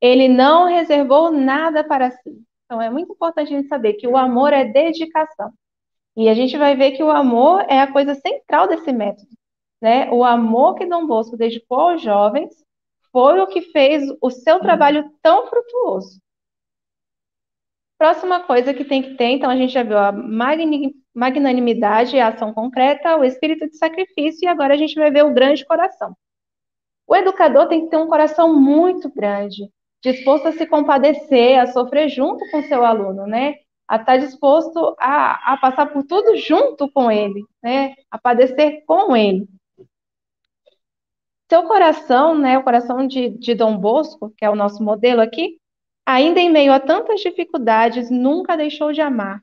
Ele 0.00 0.26
não 0.26 0.66
reservou 0.66 1.30
nada 1.30 1.84
para 1.84 2.10
si. 2.10 2.42
Então 2.64 2.80
é 2.80 2.88
muito 2.88 3.12
importante 3.12 3.52
a 3.52 3.56
gente 3.56 3.68
saber 3.68 3.94
que 3.94 4.08
o 4.08 4.16
amor 4.16 4.52
é 4.54 4.64
dedicação. 4.64 5.52
E 6.16 6.28
a 6.28 6.34
gente 6.34 6.56
vai 6.58 6.76
ver 6.76 6.92
que 6.92 7.02
o 7.02 7.10
amor 7.10 7.64
é 7.68 7.80
a 7.80 7.90
coisa 7.90 8.14
central 8.14 8.68
desse 8.68 8.92
método. 8.92 9.30
Né? 9.80 10.10
O 10.10 10.24
amor 10.24 10.74
que 10.74 10.86
Dom 10.86 11.06
Bosco 11.06 11.36
dedicou 11.36 11.80
aos 11.80 12.02
jovens 12.02 12.52
foi 13.10 13.40
o 13.40 13.46
que 13.46 13.62
fez 13.62 14.04
o 14.20 14.30
seu 14.30 14.60
trabalho 14.60 15.10
tão 15.22 15.46
frutuoso. 15.46 16.20
Próxima 17.98 18.40
coisa 18.40 18.74
que 18.74 18.84
tem 18.84 19.02
que 19.02 19.14
ter, 19.14 19.26
então 19.26 19.48
a 19.48 19.56
gente 19.56 19.72
já 19.72 19.82
viu 19.82 19.96
a 19.96 20.12
magnanimidade, 21.14 22.18
a 22.18 22.28
ação 22.28 22.52
concreta, 22.52 23.16
o 23.16 23.24
espírito 23.24 23.68
de 23.68 23.76
sacrifício, 23.76 24.44
e 24.44 24.48
agora 24.48 24.74
a 24.74 24.76
gente 24.76 24.94
vai 24.94 25.10
ver 25.10 25.24
o 25.24 25.32
grande 25.32 25.64
coração. 25.64 26.16
O 27.06 27.14
educador 27.14 27.68
tem 27.68 27.82
que 27.82 27.90
ter 27.90 27.98
um 27.98 28.08
coração 28.08 28.58
muito 28.58 29.08
grande, 29.08 29.70
disposto 30.02 30.48
a 30.48 30.52
se 30.52 30.66
compadecer, 30.66 31.60
a 31.60 31.66
sofrer 31.66 32.08
junto 32.08 32.44
com 32.50 32.62
seu 32.62 32.84
aluno, 32.84 33.26
né? 33.26 33.56
A 33.92 33.96
estar 33.96 34.16
disposto 34.16 34.96
a, 34.98 35.52
a 35.52 35.56
passar 35.58 35.92
por 35.92 36.02
tudo 36.02 36.34
junto 36.34 36.90
com 36.90 37.10
ele, 37.10 37.44
né? 37.62 37.94
A 38.10 38.18
padecer 38.18 38.82
com 38.86 39.14
ele. 39.14 39.46
Seu 41.46 41.64
coração, 41.64 42.38
né? 42.38 42.56
O 42.56 42.62
coração 42.62 43.06
de, 43.06 43.28
de 43.28 43.54
Dom 43.54 43.76
Bosco, 43.76 44.32
que 44.34 44.46
é 44.46 44.48
o 44.48 44.56
nosso 44.56 44.82
modelo 44.82 45.20
aqui, 45.20 45.58
ainda 46.06 46.40
em 46.40 46.50
meio 46.50 46.72
a 46.72 46.80
tantas 46.80 47.20
dificuldades, 47.20 48.10
nunca 48.10 48.56
deixou 48.56 48.94
de 48.94 49.02
amar. 49.02 49.42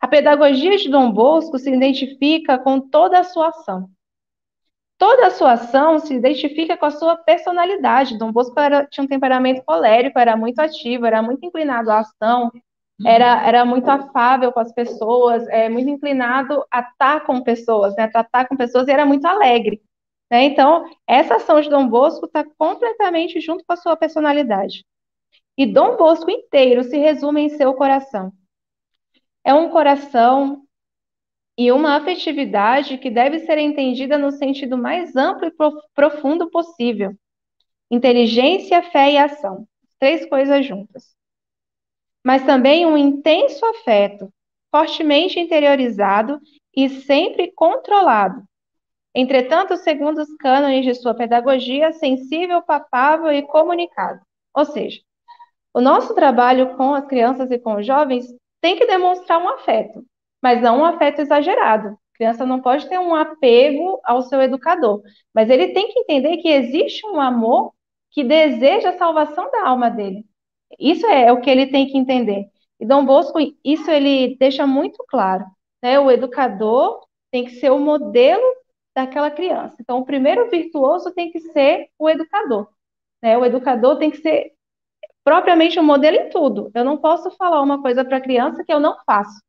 A 0.00 0.08
pedagogia 0.08 0.78
de 0.78 0.88
Dom 0.88 1.12
Bosco 1.12 1.58
se 1.58 1.70
identifica 1.70 2.58
com 2.58 2.80
toda 2.80 3.18
a 3.18 3.24
sua 3.24 3.48
ação. 3.48 3.90
Toda 5.02 5.26
a 5.26 5.30
sua 5.30 5.54
ação 5.54 5.98
se 5.98 6.14
identifica 6.14 6.76
com 6.76 6.86
a 6.86 6.90
sua 6.92 7.16
personalidade. 7.16 8.16
Dom 8.16 8.30
Bosco 8.30 8.60
era, 8.60 8.86
tinha 8.86 9.02
um 9.02 9.08
temperamento 9.08 9.60
colérico, 9.64 10.16
era 10.16 10.36
muito 10.36 10.60
ativo, 10.60 11.04
era 11.04 11.20
muito 11.20 11.44
inclinado 11.44 11.90
à 11.90 11.98
ação, 11.98 12.52
era, 13.04 13.44
era 13.44 13.64
muito 13.64 13.90
afável 13.90 14.52
com 14.52 14.60
as 14.60 14.72
pessoas, 14.72 15.44
é, 15.48 15.68
muito 15.68 15.90
inclinado 15.90 16.64
a 16.70 16.78
estar 16.82 17.26
com 17.26 17.42
pessoas, 17.42 17.96
né, 17.96 18.04
a 18.04 18.10
tratar 18.12 18.46
com 18.46 18.56
pessoas, 18.56 18.86
e 18.86 18.92
era 18.92 19.04
muito 19.04 19.26
alegre. 19.26 19.82
Né? 20.30 20.44
Então, 20.44 20.88
essa 21.04 21.34
ação 21.34 21.60
de 21.60 21.68
Dom 21.68 21.88
Bosco 21.88 22.26
está 22.26 22.44
completamente 22.56 23.40
junto 23.40 23.64
com 23.66 23.72
a 23.72 23.76
sua 23.76 23.96
personalidade. 23.96 24.84
E 25.58 25.66
Dom 25.66 25.96
Bosco 25.96 26.30
inteiro 26.30 26.84
se 26.84 26.96
resume 26.96 27.40
em 27.40 27.48
seu 27.48 27.74
coração. 27.74 28.32
É 29.44 29.52
um 29.52 29.68
coração 29.68 30.62
e 31.56 31.70
uma 31.70 31.96
afetividade 31.96 32.98
que 32.98 33.10
deve 33.10 33.40
ser 33.40 33.58
entendida 33.58 34.16
no 34.16 34.30
sentido 34.30 34.76
mais 34.78 35.14
amplo 35.14 35.46
e 35.46 35.52
profundo 35.94 36.50
possível. 36.50 37.14
Inteligência, 37.90 38.82
fé 38.82 39.12
e 39.12 39.18
ação. 39.18 39.66
Três 39.98 40.26
coisas 40.28 40.64
juntas. 40.64 41.14
Mas 42.24 42.44
também 42.44 42.86
um 42.86 42.96
intenso 42.96 43.64
afeto, 43.66 44.32
fortemente 44.70 45.38
interiorizado 45.38 46.40
e 46.74 46.88
sempre 46.88 47.52
controlado. 47.52 48.42
Entretanto, 49.14 49.76
segundo 49.76 50.22
os 50.22 50.34
cânones 50.36 50.84
de 50.84 50.94
sua 50.94 51.14
pedagogia, 51.14 51.92
sensível, 51.92 52.62
papável 52.62 53.30
e 53.30 53.42
comunicado. 53.42 54.20
Ou 54.54 54.64
seja, 54.64 55.00
o 55.74 55.80
nosso 55.80 56.14
trabalho 56.14 56.76
com 56.76 56.94
as 56.94 57.06
crianças 57.06 57.50
e 57.50 57.58
com 57.58 57.76
os 57.76 57.86
jovens 57.86 58.26
tem 58.60 58.76
que 58.76 58.86
demonstrar 58.86 59.38
um 59.38 59.48
afeto, 59.48 60.04
mas 60.42 60.60
não 60.60 60.80
um 60.80 60.84
afeto 60.84 61.20
exagerado. 61.20 61.88
A 61.88 62.16
criança 62.16 62.44
não 62.44 62.60
pode 62.60 62.88
ter 62.88 62.98
um 62.98 63.14
apego 63.14 64.00
ao 64.04 64.22
seu 64.22 64.42
educador, 64.42 65.02
mas 65.34 65.48
ele 65.48 65.68
tem 65.68 65.92
que 65.92 66.00
entender 66.00 66.38
que 66.38 66.48
existe 66.48 67.06
um 67.06 67.20
amor 67.20 67.72
que 68.10 68.24
deseja 68.24 68.90
a 68.90 68.98
salvação 68.98 69.50
da 69.50 69.66
alma 69.66 69.88
dele. 69.88 70.26
Isso 70.78 71.06
é 71.06 71.32
o 71.32 71.40
que 71.40 71.50
ele 71.50 71.66
tem 71.68 71.86
que 71.86 71.96
entender. 71.96 72.46
E 72.80 72.86
Dom 72.86 73.04
Bosco, 73.04 73.38
isso 73.64 73.90
ele 73.90 74.36
deixa 74.38 74.66
muito 74.66 75.04
claro. 75.08 75.44
Né? 75.82 75.98
O 75.98 76.10
educador 76.10 77.00
tem 77.30 77.44
que 77.44 77.52
ser 77.52 77.70
o 77.70 77.78
modelo 77.78 78.42
daquela 78.94 79.30
criança. 79.30 79.76
Então, 79.80 79.98
o 79.98 80.04
primeiro 80.04 80.50
virtuoso 80.50 81.12
tem 81.14 81.30
que 81.30 81.40
ser 81.40 81.88
o 81.98 82.08
educador. 82.10 82.68
Né? 83.22 83.38
O 83.38 83.44
educador 83.44 83.98
tem 83.98 84.10
que 84.10 84.18
ser 84.18 84.52
propriamente 85.24 85.78
um 85.78 85.84
modelo 85.84 86.16
em 86.16 86.28
tudo. 86.28 86.70
Eu 86.74 86.84
não 86.84 86.98
posso 86.98 87.30
falar 87.32 87.62
uma 87.62 87.80
coisa 87.80 88.04
para 88.04 88.18
a 88.18 88.20
criança 88.20 88.64
que 88.64 88.72
eu 88.72 88.80
não 88.80 88.96
faço. 89.06 89.40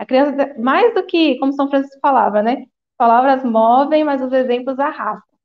A 0.00 0.06
criança, 0.06 0.54
mais 0.58 0.94
do 0.94 1.04
que, 1.04 1.38
como 1.38 1.52
São 1.52 1.68
Francisco 1.68 2.00
falava, 2.00 2.42
né? 2.42 2.64
Palavras 2.96 3.44
movem, 3.44 4.02
mas 4.02 4.22
os 4.22 4.32
exemplos 4.32 4.78
arrastam. 4.78 5.38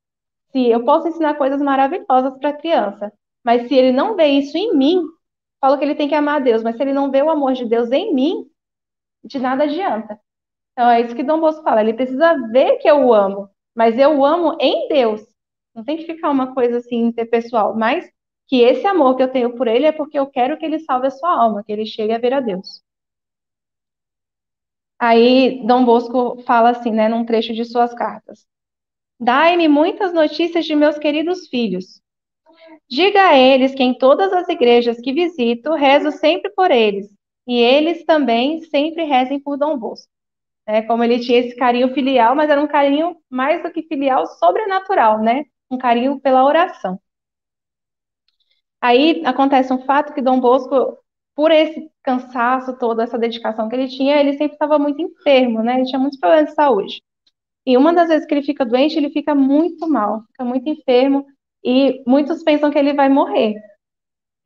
Se 0.54 0.70
eu 0.70 0.86
posso 0.86 1.10
ensinar 1.10 1.36
coisas 1.36 1.62
maravilhosas 1.62 2.38
para 2.40 2.52
a 2.52 2.58
criança, 2.58 3.12
mas 3.44 3.68
se 3.68 3.76
ele 3.76 3.92
não 3.92 4.16
vê 4.16 4.28
isso 4.28 4.58
em 4.58 4.74
mim, 4.74 5.04
falo 5.60 5.78
que 5.78 5.84
ele 5.84 5.96
tem 5.96 6.08
que 6.08 6.16
amar 6.16 6.38
a 6.38 6.40
Deus, 6.40 6.64
mas 6.64 6.78
se 6.78 6.84
ele 6.84 6.94
não 6.94 7.12
vê 7.12 7.22
o 7.22 7.30
amor 7.30 7.52
de 7.52 7.66
Deus 7.66 7.92
em 7.92 8.14
mim, 8.14 8.50
de 9.26 9.40
nada 9.40 9.66
adianta. 9.66 10.18
Então 10.72 10.90
é 10.90 11.02
isso 11.02 11.14
que 11.14 11.24
Dom 11.24 11.42
Bosco 11.42 11.64
fala. 11.64 11.82
Ele 11.82 11.94
precisa 11.94 12.36
ver 12.50 12.78
que 12.78 12.90
eu 12.90 13.06
o 13.08 13.14
amo, 13.14 13.50
mas 13.76 13.98
eu 13.98 14.18
o 14.20 14.26
amo 14.26 14.56
em 14.62 14.88
Deus. 14.88 15.22
Não 15.76 15.84
tem 15.84 15.98
que 15.98 16.06
ficar 16.06 16.30
uma 16.30 16.56
coisa 16.56 16.78
assim 16.78 16.96
interpessoal, 17.08 17.76
mas 17.76 18.10
que 18.48 18.62
esse 18.62 18.88
amor 18.88 19.18
que 19.18 19.24
eu 19.24 19.32
tenho 19.32 19.54
por 19.58 19.68
ele 19.68 19.86
é 19.86 19.92
porque 19.92 20.18
eu 20.18 20.28
quero 20.28 20.58
que 20.58 20.66
ele 20.66 20.80
salve 20.80 21.08
a 21.08 21.12
sua 21.12 21.30
alma, 21.30 21.62
que 21.62 21.74
ele 21.74 21.86
chegue 21.86 22.14
a 22.14 22.18
ver 22.18 22.32
a 22.32 22.40
Deus. 22.40 22.86
Aí 25.06 25.62
Dom 25.68 25.86
Bosco 25.86 26.42
fala 26.48 26.72
assim, 26.72 26.90
né, 26.90 27.08
num 27.08 27.24
trecho 27.24 27.54
de 27.54 27.64
suas 27.64 27.94
cartas: 27.94 28.48
Dai-me 29.20 29.68
muitas 29.68 30.12
notícias 30.12 30.66
de 30.66 30.76
meus 30.76 30.98
queridos 30.98 31.48
filhos. 31.48 32.02
Diga 32.90 33.30
a 33.30 33.38
eles 33.38 33.76
que 33.76 33.84
em 33.84 33.94
todas 33.96 34.34
as 34.34 34.50
igrejas 34.50 35.00
que 35.00 35.14
visito, 35.14 35.74
rezo 35.74 36.12
sempre 36.12 36.52
por 36.52 36.72
eles, 36.72 37.08
e 37.48 37.60
eles 37.60 38.04
também 38.04 38.64
sempre 38.64 39.04
rezem 39.04 39.40
por 39.40 39.58
Dom 39.58 39.78
Bosco. 39.78 40.12
É, 40.66 40.82
como 40.82 41.04
ele 41.04 41.20
tinha 41.20 41.40
esse 41.40 41.56
carinho 41.56 41.94
filial, 41.94 42.36
mas 42.36 42.50
era 42.50 42.60
um 42.60 42.68
carinho 42.68 43.16
mais 43.30 43.62
do 43.62 43.72
que 43.72 43.84
filial, 43.84 44.26
sobrenatural, 44.26 45.22
né? 45.22 45.46
Um 45.70 45.78
carinho 45.78 46.20
pela 46.20 46.44
oração. 46.44 47.00
Aí 48.82 49.24
acontece 49.26 49.72
um 49.72 49.86
fato 49.86 50.14
que 50.16 50.22
Dom 50.22 50.40
Bosco, 50.40 50.98
por 51.36 51.52
esse 51.52 51.92
cansaço 52.04 52.78
todo, 52.78 53.02
essa 53.02 53.18
dedicação 53.18 53.68
que 53.70 53.76
ele 53.76 53.90
tinha, 53.90 54.18
ele 54.20 54.34
sempre 54.34 54.54
estava 54.54 54.80
muito 54.80 55.02
enfermo, 55.02 55.62
né? 55.62 55.76
Ele 55.76 55.86
tinha 55.86 56.00
muitos 56.00 56.20
problemas 56.20 56.50
de 56.50 56.56
saúde. 56.56 57.02
E 57.66 57.78
uma 57.78 57.94
das 57.94 58.08
vezes 58.10 58.28
que 58.28 58.34
ele 58.34 58.44
fica 58.44 58.66
doente, 58.66 58.98
ele 58.98 59.10
fica 59.10 59.36
muito 59.36 59.88
mal, 59.90 60.24
fica 60.28 60.46
muito 60.46 60.70
enfermo, 60.70 61.26
e 61.64 62.04
muitos 62.08 62.44
pensam 62.44 62.72
que 62.72 62.78
ele 62.78 62.94
vai 62.94 63.10
morrer. 63.10 63.56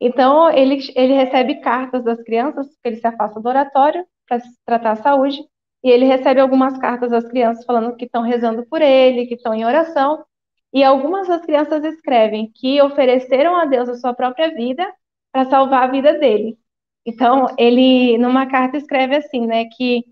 Então, 0.00 0.50
ele, 0.50 0.78
ele 0.96 1.12
recebe 1.14 1.56
cartas 1.56 2.02
das 2.02 2.22
crianças, 2.22 2.66
que 2.82 2.88
ele 2.88 2.96
se 2.96 3.06
afasta 3.06 3.38
do 3.40 3.48
oratório 3.48 4.06
para 4.26 4.40
tratar 4.64 4.92
a 4.92 4.96
saúde, 4.96 5.38
e 5.84 5.90
ele 5.90 6.06
recebe 6.06 6.40
algumas 6.40 6.78
cartas 6.78 7.10
das 7.10 7.28
crianças 7.28 7.64
falando 7.64 7.94
que 7.96 8.06
estão 8.06 8.22
rezando 8.22 8.66
por 8.66 8.80
ele, 8.82 9.26
que 9.26 9.34
estão 9.34 9.54
em 9.54 9.64
oração, 9.64 10.24
e 10.72 10.82
algumas 10.82 11.28
das 11.28 11.44
crianças 11.44 11.84
escrevem 11.84 12.50
que 12.54 12.80
ofereceram 12.80 13.56
a 13.56 13.64
Deus 13.66 13.88
a 13.88 13.96
sua 13.96 14.14
própria 14.14 14.54
vida 14.54 14.86
para 15.32 15.44
salvar 15.46 15.84
a 15.84 15.92
vida 15.92 16.14
dele. 16.18 16.56
Então, 17.04 17.46
ele, 17.58 18.18
numa 18.18 18.46
carta, 18.46 18.76
escreve 18.76 19.16
assim, 19.16 19.46
né, 19.46 19.64
que 19.66 20.04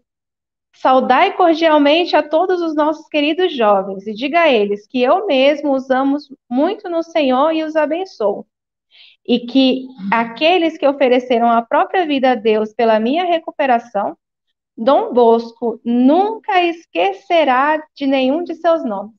saudai 0.75 1.37
cordialmente 1.37 2.15
a 2.17 2.23
todos 2.23 2.61
os 2.61 2.75
nossos 2.75 3.09
queridos 3.09 3.53
jovens 3.55 4.07
e 4.07 4.15
diga 4.15 4.43
a 4.43 4.49
eles 4.49 4.87
que 4.87 5.03
eu 5.03 5.27
mesmo 5.27 5.73
os 5.73 5.91
amo 5.91 6.17
muito 6.49 6.89
no 6.89 7.03
Senhor 7.03 7.53
e 7.53 7.65
os 7.65 7.77
abençoo. 7.77 8.47
E 9.27 9.41
que 9.41 9.87
aqueles 10.11 10.79
que 10.79 10.87
ofereceram 10.87 11.51
a 11.51 11.61
própria 11.61 12.07
vida 12.07 12.31
a 12.33 12.35
Deus 12.35 12.73
pela 12.73 12.99
minha 12.99 13.25
recuperação, 13.25 14.17
Dom 14.77 15.13
Bosco 15.13 15.81
nunca 15.85 16.63
esquecerá 16.63 17.83
de 17.95 18.07
nenhum 18.07 18.43
de 18.43 18.55
seus 18.55 18.85
nomes 18.85 19.19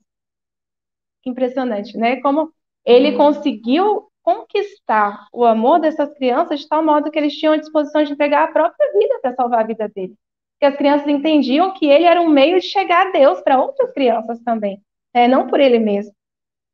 impressionante, 1.26 1.98
né? 1.98 2.18
Como 2.22 2.52
ele 2.86 3.16
conseguiu 3.16 4.09
conquistar 4.30 5.28
o 5.34 5.44
amor 5.44 5.80
dessas 5.80 6.14
crianças 6.14 6.60
de 6.60 6.68
tal 6.68 6.86
modo 6.86 7.10
que 7.10 7.18
eles 7.18 7.34
tinham 7.34 7.54
a 7.54 7.58
disposição 7.58 8.04
de 8.04 8.14
entregar 8.14 8.44
a 8.44 8.52
própria 8.52 8.92
vida 8.94 9.20
para 9.20 9.34
salvar 9.34 9.62
a 9.62 9.68
vida 9.68 9.90
dele. 9.90 10.14
Que 10.60 10.68
as 10.68 10.76
crianças 10.76 11.08
entendiam 11.08 11.74
que 11.74 11.88
ele 11.88 12.04
era 12.04 12.22
um 12.22 12.30
meio 12.30 12.60
de 12.60 12.68
chegar 12.68 13.08
a 13.08 13.12
Deus 13.12 13.42
para 13.42 13.60
outras 13.60 13.92
crianças 13.92 14.40
também, 14.42 14.80
né? 15.16 15.28
não 15.28 15.48
por 15.48 15.60
ele 15.60 15.80
mesmo. 15.80 16.14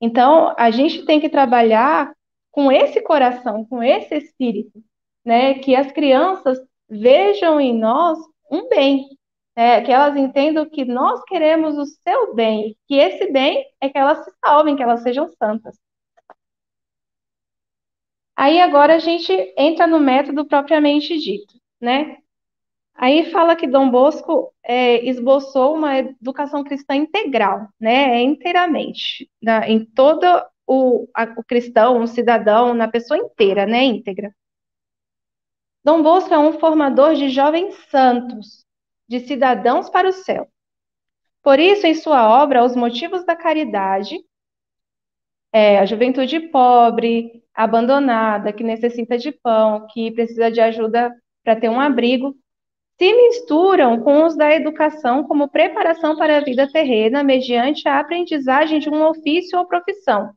Então, 0.02 0.54
a 0.58 0.70
gente 0.70 1.06
tem 1.06 1.22
que 1.22 1.30
trabalhar 1.30 2.14
com 2.52 2.70
esse 2.70 3.00
coração, 3.02 3.64
com 3.66 3.82
esse 3.82 4.16
espírito, 4.16 4.84
né? 5.24 5.56
Que 5.56 5.76
as 5.76 5.92
crianças 5.92 6.60
vejam 6.90 7.60
em 7.60 7.78
nós 7.78 8.18
um 8.52 8.68
bem, 8.68 9.08
é, 9.56 9.82
que 9.82 9.92
elas 9.92 10.18
entendam 10.18 10.70
que 10.70 10.84
nós 10.84 11.24
queremos 11.24 11.78
o 11.78 11.86
seu 11.86 12.36
bem, 12.36 12.76
que 12.88 12.96
esse 12.96 13.32
bem 13.32 13.66
é 13.80 13.90
que 13.90 13.98
elas 13.98 14.26
se 14.26 14.32
salvem, 14.44 14.76
que 14.76 14.84
elas 14.84 15.02
sejam 15.02 15.28
santas. 15.30 15.78
Aí 18.36 18.60
agora 18.60 18.96
a 18.96 19.00
gente 19.00 19.32
entra 19.58 19.88
no 19.88 20.00
método 20.00 20.46
propriamente 20.46 21.18
dito, 21.18 21.56
né? 21.80 22.18
Aí 22.96 23.30
fala 23.32 23.56
que 23.56 23.68
Dom 23.68 23.90
Bosco 23.90 24.54
é, 24.64 25.06
esboçou 25.06 25.76
uma 25.76 25.98
educação 25.98 26.64
cristã 26.64 26.96
integral, 26.96 27.68
né? 27.80 28.22
Inteiramente, 28.22 29.30
na, 29.42 29.68
em 29.70 29.86
todo 29.86 30.26
o, 30.68 31.08
a, 31.14 31.24
o 31.38 31.44
cristão, 31.44 32.02
o 32.02 32.08
cidadão, 32.08 32.74
na 32.74 32.88
pessoa 32.88 33.18
inteira, 33.18 33.66
né? 33.66 33.84
Íntegra. 33.84 34.34
Dom 35.84 36.02
Bosco 36.02 36.34
é 36.34 36.40
um 36.40 36.60
formador 36.60 37.16
de 37.16 37.30
jovens 37.30 37.76
santos, 37.90 38.66
de 39.08 39.20
cidadãos 39.20 39.90
para 39.90 40.10
o 40.10 40.14
céu. 40.14 40.48
Por 41.44 41.60
isso, 41.60 41.86
em 41.86 41.94
sua 41.94 42.28
obra, 42.42 42.64
Os 42.64 42.76
Motivos 42.76 43.24
da 43.24 43.36
Caridade, 43.36 44.18
é, 45.54 45.80
a 45.80 45.86
juventude 45.86 46.40
pobre, 46.50 47.45
abandonada, 47.56 48.52
que 48.52 48.64
necessita 48.64 49.18
de 49.18 49.32
pão, 49.32 49.88
que 49.92 50.12
precisa 50.12 50.52
de 50.52 50.60
ajuda 50.60 51.14
para 51.44 51.56
ter 51.56 51.70
um 51.70 51.80
abrigo, 51.80 52.36
se 52.98 53.14
misturam 53.14 54.02
com 54.02 54.26
os 54.26 54.36
da 54.36 54.54
educação 54.54 55.24
como 55.24 55.50
preparação 55.50 56.18
para 56.18 56.38
a 56.38 56.42
vida 56.42 56.70
terrena 56.72 57.24
mediante 57.24 57.88
a 57.88 58.00
aprendizagem 58.00 58.80
de 58.80 58.90
um 58.90 59.04
ofício 59.04 59.60
ou 59.60 59.66
profissão, 59.66 60.32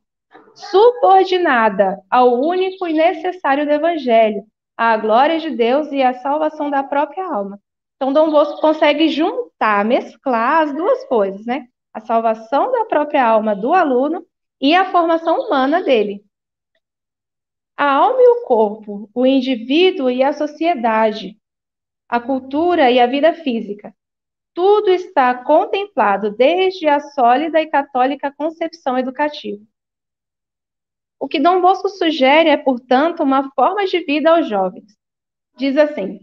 subordinada 0.53 1.97
ao 2.09 2.39
único 2.39 2.87
e 2.87 2.93
necessário 2.93 3.65
do 3.65 3.71
Evangelho, 3.71 4.43
à 4.77 4.95
glória 4.97 5.39
de 5.39 5.49
Deus 5.51 5.91
e 5.91 6.01
à 6.01 6.13
salvação 6.13 6.69
da 6.69 6.83
própria 6.83 7.25
alma. 7.25 7.59
Então, 7.95 8.13
Dom 8.13 8.29
Bosco 8.31 8.61
consegue 8.61 9.09
juntar, 9.09 9.83
mesclar 9.83 10.63
as 10.63 10.73
duas 10.73 11.03
coisas, 11.05 11.45
né? 11.45 11.65
A 11.93 11.99
salvação 11.99 12.71
da 12.71 12.85
própria 12.85 13.25
alma 13.25 13.55
do 13.55 13.73
aluno 13.73 14.25
e 14.61 14.73
a 14.73 14.91
formação 14.91 15.39
humana 15.39 15.81
dele. 15.81 16.23
A 17.79 17.93
alma 17.93 18.21
e 18.21 18.27
o 18.27 18.41
corpo, 18.45 19.09
o 19.15 19.25
indivíduo 19.25 20.11
e 20.11 20.21
a 20.21 20.33
sociedade, 20.33 21.39
a 22.09 22.19
cultura 22.19 22.91
e 22.91 22.99
a 22.99 23.07
vida 23.07 23.33
física, 23.33 23.95
tudo 24.53 24.89
está 24.89 25.33
contemplado 25.45 26.29
desde 26.29 26.89
a 26.89 26.99
sólida 26.99 27.61
e 27.61 27.67
católica 27.67 28.33
concepção 28.35 28.97
educativa. 28.99 29.63
O 31.17 31.29
que 31.29 31.39
Dom 31.39 31.61
Bosco 31.61 31.87
sugere 31.87 32.49
é, 32.49 32.57
portanto, 32.57 33.23
uma 33.23 33.49
forma 33.53 33.85
de 33.85 34.01
vida 34.01 34.29
aos 34.29 34.49
jovens. 34.49 34.97
Diz 35.55 35.77
assim: 35.77 36.19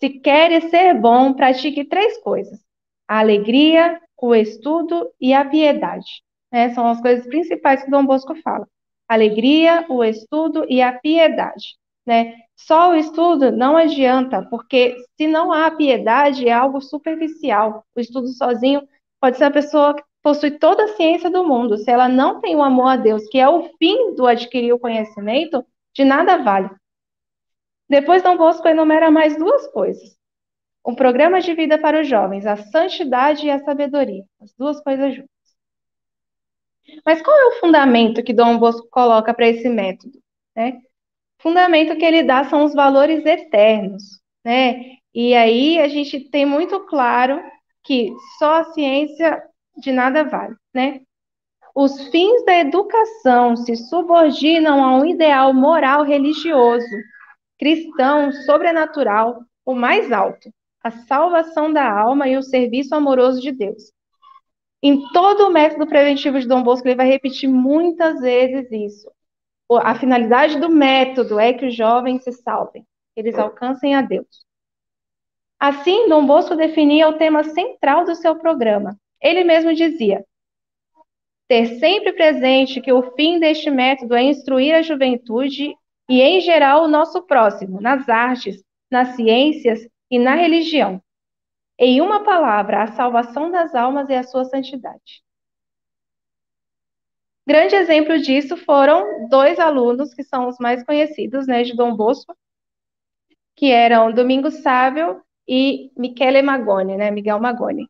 Se 0.00 0.10
queres 0.10 0.68
ser 0.68 0.94
bom, 0.94 1.32
pratique 1.32 1.84
três 1.84 2.18
coisas: 2.18 2.60
a 3.06 3.20
alegria, 3.20 4.02
o 4.20 4.34
estudo 4.34 5.14
e 5.20 5.32
a 5.32 5.44
piedade. 5.44 6.24
Né? 6.50 6.74
São 6.74 6.88
as 6.88 7.00
coisas 7.00 7.24
principais 7.28 7.84
que 7.84 7.90
Dom 7.90 8.04
Bosco 8.04 8.34
fala. 8.42 8.66
Alegria, 9.12 9.84
o 9.88 10.02
estudo 10.04 10.64
e 10.68 10.80
a 10.82 10.92
piedade. 10.92 11.76
Né? 12.06 12.34
Só 12.56 12.90
o 12.90 12.94
estudo 12.94 13.52
não 13.52 13.76
adianta, 13.76 14.46
porque 14.50 14.96
se 15.16 15.26
não 15.26 15.52
há 15.52 15.70
piedade, 15.70 16.48
é 16.48 16.52
algo 16.52 16.80
superficial. 16.80 17.84
O 17.96 18.00
estudo 18.00 18.28
sozinho 18.28 18.82
pode 19.20 19.36
ser 19.36 19.44
a 19.44 19.50
pessoa 19.50 19.94
que 19.94 20.02
possui 20.22 20.52
toda 20.52 20.84
a 20.84 20.88
ciência 20.96 21.30
do 21.30 21.46
mundo. 21.46 21.76
Se 21.78 21.90
ela 21.90 22.08
não 22.08 22.40
tem 22.40 22.56
o 22.56 22.62
amor 22.62 22.88
a 22.88 22.96
Deus, 22.96 23.26
que 23.28 23.38
é 23.38 23.48
o 23.48 23.68
fim 23.78 24.14
do 24.14 24.26
adquirir 24.26 24.72
o 24.72 24.78
conhecimento, 24.78 25.64
de 25.94 26.04
nada 26.04 26.38
vale. 26.38 26.70
Depois, 27.88 28.22
Dom 28.22 28.36
Bosco 28.36 28.66
enumera 28.66 29.10
mais 29.10 29.36
duas 29.36 29.66
coisas. 29.68 30.16
Um 30.84 30.94
programa 30.94 31.40
de 31.40 31.54
vida 31.54 31.78
para 31.78 32.00
os 32.00 32.08
jovens, 32.08 32.46
a 32.46 32.56
santidade 32.56 33.46
e 33.46 33.50
a 33.50 33.58
sabedoria. 33.58 34.24
As 34.40 34.52
duas 34.54 34.80
coisas 34.80 35.14
juntas. 35.14 35.30
Mas 37.04 37.22
qual 37.22 37.36
é 37.36 37.46
o 37.46 37.60
fundamento 37.60 38.22
que 38.22 38.32
Dom 38.32 38.58
Bosco 38.58 38.88
coloca 38.90 39.32
para 39.32 39.48
esse 39.48 39.68
método? 39.68 40.18
Né? 40.54 40.80
O 41.38 41.42
fundamento 41.42 41.96
que 41.96 42.04
ele 42.04 42.22
dá 42.22 42.44
são 42.44 42.64
os 42.64 42.74
valores 42.74 43.24
eternos. 43.24 44.20
Né? 44.44 44.96
E 45.14 45.34
aí 45.34 45.78
a 45.78 45.88
gente 45.88 46.20
tem 46.30 46.46
muito 46.46 46.80
claro 46.80 47.42
que 47.82 48.12
só 48.38 48.60
a 48.60 48.64
ciência 48.72 49.42
de 49.76 49.92
nada 49.92 50.24
vale. 50.24 50.54
Né? 50.72 51.00
Os 51.74 52.08
fins 52.08 52.44
da 52.44 52.58
educação 52.58 53.56
se 53.56 53.74
subordinam 53.76 54.84
a 54.84 54.96
um 54.96 55.06
ideal 55.06 55.54
moral 55.54 56.02
religioso, 56.02 56.86
cristão, 57.58 58.30
sobrenatural, 58.32 59.42
o 59.64 59.74
mais 59.74 60.12
alto, 60.12 60.52
a 60.82 60.90
salvação 60.90 61.72
da 61.72 61.90
alma 61.90 62.28
e 62.28 62.36
o 62.36 62.42
serviço 62.42 62.94
amoroso 62.94 63.40
de 63.40 63.52
Deus. 63.52 63.92
Em 64.82 65.08
todo 65.12 65.46
o 65.46 65.50
método 65.50 65.86
preventivo 65.86 66.40
de 66.40 66.48
Dom 66.48 66.62
Bosco, 66.62 66.88
ele 66.88 66.96
vai 66.96 67.06
repetir 67.06 67.48
muitas 67.48 68.20
vezes 68.20 68.70
isso. 68.72 69.10
A 69.80 69.94
finalidade 69.94 70.58
do 70.58 70.68
método 70.68 71.38
é 71.38 71.52
que 71.52 71.66
os 71.66 71.74
jovens 71.74 72.24
se 72.24 72.32
salvem, 72.32 72.84
eles 73.16 73.38
alcancem 73.38 73.94
a 73.94 74.02
Deus. 74.02 74.44
Assim, 75.58 76.08
Dom 76.08 76.26
Bosco 76.26 76.56
definia 76.56 77.08
o 77.08 77.16
tema 77.16 77.44
central 77.44 78.04
do 78.04 78.14
seu 78.16 78.36
programa. 78.36 78.98
Ele 79.22 79.44
mesmo 79.44 79.72
dizia: 79.72 80.24
ter 81.48 81.78
sempre 81.78 82.12
presente 82.12 82.80
que 82.80 82.92
o 82.92 83.14
fim 83.14 83.38
deste 83.38 83.70
método 83.70 84.14
é 84.14 84.22
instruir 84.22 84.74
a 84.74 84.82
juventude 84.82 85.74
e, 86.08 86.20
em 86.20 86.40
geral, 86.40 86.84
o 86.84 86.88
nosso 86.88 87.22
próximo, 87.22 87.80
nas 87.80 88.08
artes, 88.08 88.62
nas 88.90 89.14
ciências 89.16 89.86
e 90.10 90.18
na 90.18 90.34
religião. 90.34 91.00
Em 91.78 92.00
uma 92.00 92.22
palavra, 92.24 92.82
a 92.82 92.92
salvação 92.92 93.50
das 93.50 93.74
almas 93.74 94.08
e 94.08 94.14
a 94.14 94.22
sua 94.22 94.44
santidade. 94.44 95.22
Grande 97.46 97.74
exemplo 97.74 98.18
disso 98.20 98.56
foram 98.56 99.28
dois 99.28 99.58
alunos 99.58 100.14
que 100.14 100.22
são 100.22 100.48
os 100.48 100.58
mais 100.58 100.84
conhecidos, 100.84 101.46
né, 101.46 101.62
de 101.64 101.74
Dom 101.74 101.96
Bosco, 101.96 102.36
que 103.56 103.70
eram 103.70 104.12
Domingos 104.12 104.62
Sábio 104.62 105.20
e 105.46 105.90
Michele 105.96 106.40
Magone, 106.42 106.96
né, 106.96 107.10
Miguel 107.10 107.40
Magone, 107.40 107.88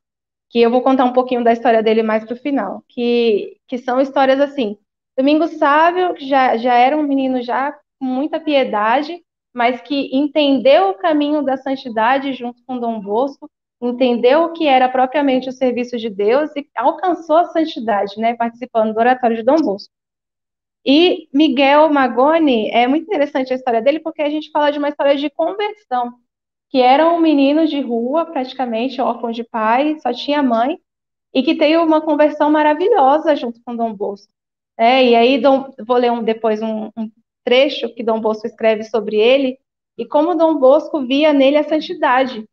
que 0.49 0.61
eu 0.61 0.71
vou 0.71 0.83
contar 0.83 1.05
um 1.05 1.13
pouquinho 1.13 1.45
da 1.45 1.53
história 1.53 1.83
dele 1.83 2.03
mais 2.03 2.25
para 2.25 2.35
o 2.35 2.39
final, 2.39 2.83
que, 2.89 3.59
que 3.69 3.79
são 3.79 4.01
histórias 4.01 4.41
assim. 4.41 4.79
Domingos 5.17 5.53
Sábio 5.59 6.15
já, 6.19 6.57
já 6.57 6.75
era 6.75 6.97
um 6.97 7.03
menino 7.03 7.43
já 7.43 7.73
com 7.99 8.07
muita 8.07 8.41
piedade, 8.41 9.23
mas 9.55 9.83
que 9.83 10.09
entendeu 10.17 10.91
o 10.91 10.95
caminho 10.95 11.43
da 11.43 11.57
santidade 11.59 12.33
junto 12.33 12.63
com 12.65 12.79
Dom 12.79 13.01
Bosco, 13.01 13.51
entendeu 13.83 14.45
o 14.45 14.53
que 14.53 14.67
era 14.67 14.89
propriamente 14.89 15.49
o 15.49 15.53
serviço 15.53 15.97
de 15.99 16.09
Deus 16.09 16.55
e 16.57 16.67
alcançou 16.77 17.37
a 17.37 17.47
santidade, 17.47 18.19
né, 18.19 18.35
participando 18.35 18.95
do 18.95 19.01
oratório 19.01 19.37
de 19.37 19.43
Dom 19.43 19.57
Bosco. 19.57 19.93
E 20.85 21.29
Miguel 21.33 21.91
Magoni, 21.91 22.69
é 22.71 22.87
muito 22.87 23.05
interessante 23.05 23.53
a 23.53 23.57
história 23.57 23.83
dele, 23.83 24.01
porque 24.01 24.23
a 24.23 24.31
gente 24.31 24.51
fala 24.51 24.71
de 24.71 24.79
uma 24.79 24.89
história 24.89 25.17
de 25.17 25.31
conversão, 25.31 26.15
que 26.69 26.81
era 26.81 27.09
um 27.09 27.21
menino 27.21 27.67
de 27.67 27.81
rua, 27.81 28.25
praticamente 28.27 29.01
órfão 29.01 29.31
de 29.31 29.45
pai, 29.45 29.99
só 30.01 30.13
tinha 30.13 30.43
mãe, 30.43 30.79
e 31.35 31.43
que 31.43 31.55
teve 31.55 31.77
uma 31.77 32.01
conversão 32.01 32.51
maravilhosa 32.51 33.35
junto 33.37 33.61
com 33.65 33.77
Dom 33.77 33.95
Bosco. 33.95 34.33
É, 34.77 35.05
e 35.05 35.15
aí, 35.15 35.39
Dom, 35.39 35.73
vou 35.87 35.97
ler 35.97 36.11
um, 36.11 36.23
depois 36.23 36.63
um, 36.63 36.91
um 36.97 37.11
trecho 37.45 37.93
que 37.95 38.03
Dom 38.03 38.21
Bosco 38.21 38.47
escreve 38.47 38.85
sobre 38.85 39.17
ele, 39.17 39.59
e 39.99 40.07
como 40.07 40.35
Dom 40.35 40.57
Bosco 40.57 41.07
via 41.07 41.33
nele 41.33 41.59
a 41.59 41.65
santidade, 41.69 42.45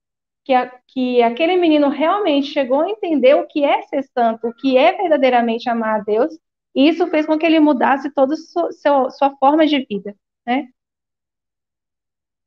que, 0.43 0.53
a, 0.53 0.71
que 0.87 1.21
aquele 1.21 1.55
menino 1.57 1.89
realmente 1.89 2.47
chegou 2.47 2.81
a 2.81 2.89
entender 2.89 3.35
o 3.35 3.47
que 3.47 3.63
é 3.63 3.81
ser 3.83 4.03
santo, 4.03 4.47
o 4.47 4.53
que 4.53 4.77
é 4.77 4.93
verdadeiramente 4.93 5.69
amar 5.69 5.99
a 5.99 6.03
Deus, 6.03 6.33
e 6.75 6.87
isso 6.87 7.07
fez 7.07 7.25
com 7.25 7.37
que 7.37 7.45
ele 7.45 7.59
mudasse 7.59 8.13
toda 8.13 8.33
a 8.33 9.09
sua 9.11 9.35
forma 9.39 9.65
de 9.65 9.85
vida, 9.85 10.15
né? 10.45 10.67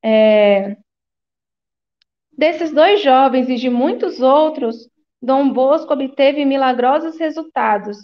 É... 0.05 0.77
Desses 2.37 2.73
dois 2.73 3.03
jovens 3.03 3.49
e 3.49 3.57
de 3.57 3.71
muitos 3.71 4.21
outros, 4.21 4.89
Dom 5.21 5.53
Bosco 5.53 5.93
obteve 5.93 6.45
milagrosos 6.45 7.19
resultados, 7.19 7.97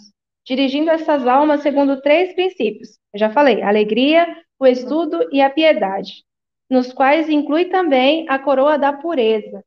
dirigindo 0.45 0.89
essas 0.89 1.27
almas 1.27 1.61
segundo 1.61 2.01
três 2.01 2.33
princípios. 2.33 2.97
Eu 3.13 3.19
já 3.19 3.29
falei, 3.31 3.61
a 3.61 3.67
alegria, 3.67 4.25
o 4.57 4.65
estudo 4.65 5.27
e 5.31 5.41
a 5.41 5.49
piedade, 5.49 6.23
nos 6.69 6.93
quais 6.93 7.27
inclui 7.27 7.65
também 7.65 8.25
a 8.29 8.39
coroa 8.39 8.77
da 8.77 8.93
pureza, 8.93 9.63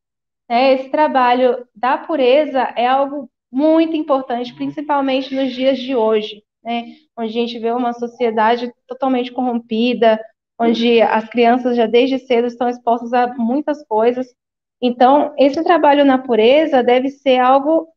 né? 0.52 0.74
Esse 0.74 0.90
trabalho 0.90 1.66
da 1.74 1.96
pureza 1.96 2.60
é 2.76 2.86
algo 2.86 3.30
muito 3.50 3.96
importante, 3.96 4.54
principalmente 4.54 5.34
nos 5.34 5.50
dias 5.54 5.78
de 5.78 5.96
hoje, 5.96 6.44
né? 6.62 6.94
onde 7.16 7.30
a 7.30 7.32
gente 7.32 7.58
vê 7.58 7.72
uma 7.72 7.94
sociedade 7.94 8.70
totalmente 8.86 9.32
corrompida, 9.32 10.20
onde 10.60 11.00
as 11.00 11.26
crianças 11.30 11.74
já 11.74 11.86
desde 11.86 12.18
cedo 12.18 12.48
estão 12.48 12.68
expostas 12.68 13.14
a 13.14 13.34
muitas 13.34 13.82
coisas. 13.86 14.26
Então, 14.78 15.34
esse 15.38 15.64
trabalho 15.64 16.04
na 16.04 16.18
pureza 16.18 16.82
deve 16.82 17.08
ser 17.08 17.38
algo 17.38 17.88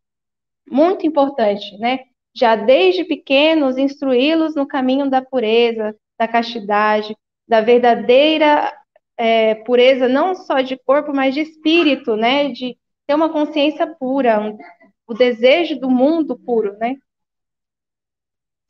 muito 0.65 1.06
importante, 1.06 1.78
né? 1.78 2.06
Já 2.34 2.56
desde 2.56 3.04
pequenos, 3.04 3.78
instruí-los 3.78 4.56
no 4.56 4.65
caminho 4.65 5.10
da 5.10 5.22
pureza, 5.22 5.94
da 6.18 6.26
castidade, 6.26 7.18
da 7.46 7.60
verdadeira 7.60 8.74
é, 9.17 9.56
pureza 9.56 10.08
não 10.08 10.36
só 10.36 10.62
de 10.62 10.78
corpo, 10.78 11.13
mas 11.13 11.34
de 11.34 11.41
espírito, 11.41 12.15
né? 12.15 12.49
De 12.49 12.78
ter 13.08 13.13
uma 13.15 13.32
consciência 13.32 13.88
pura, 13.88 14.39
um, 14.39 14.58
o 15.08 15.13
desejo 15.13 15.80
do 15.80 15.89
mundo 15.89 16.38
puro, 16.38 16.78
né? 16.78 16.95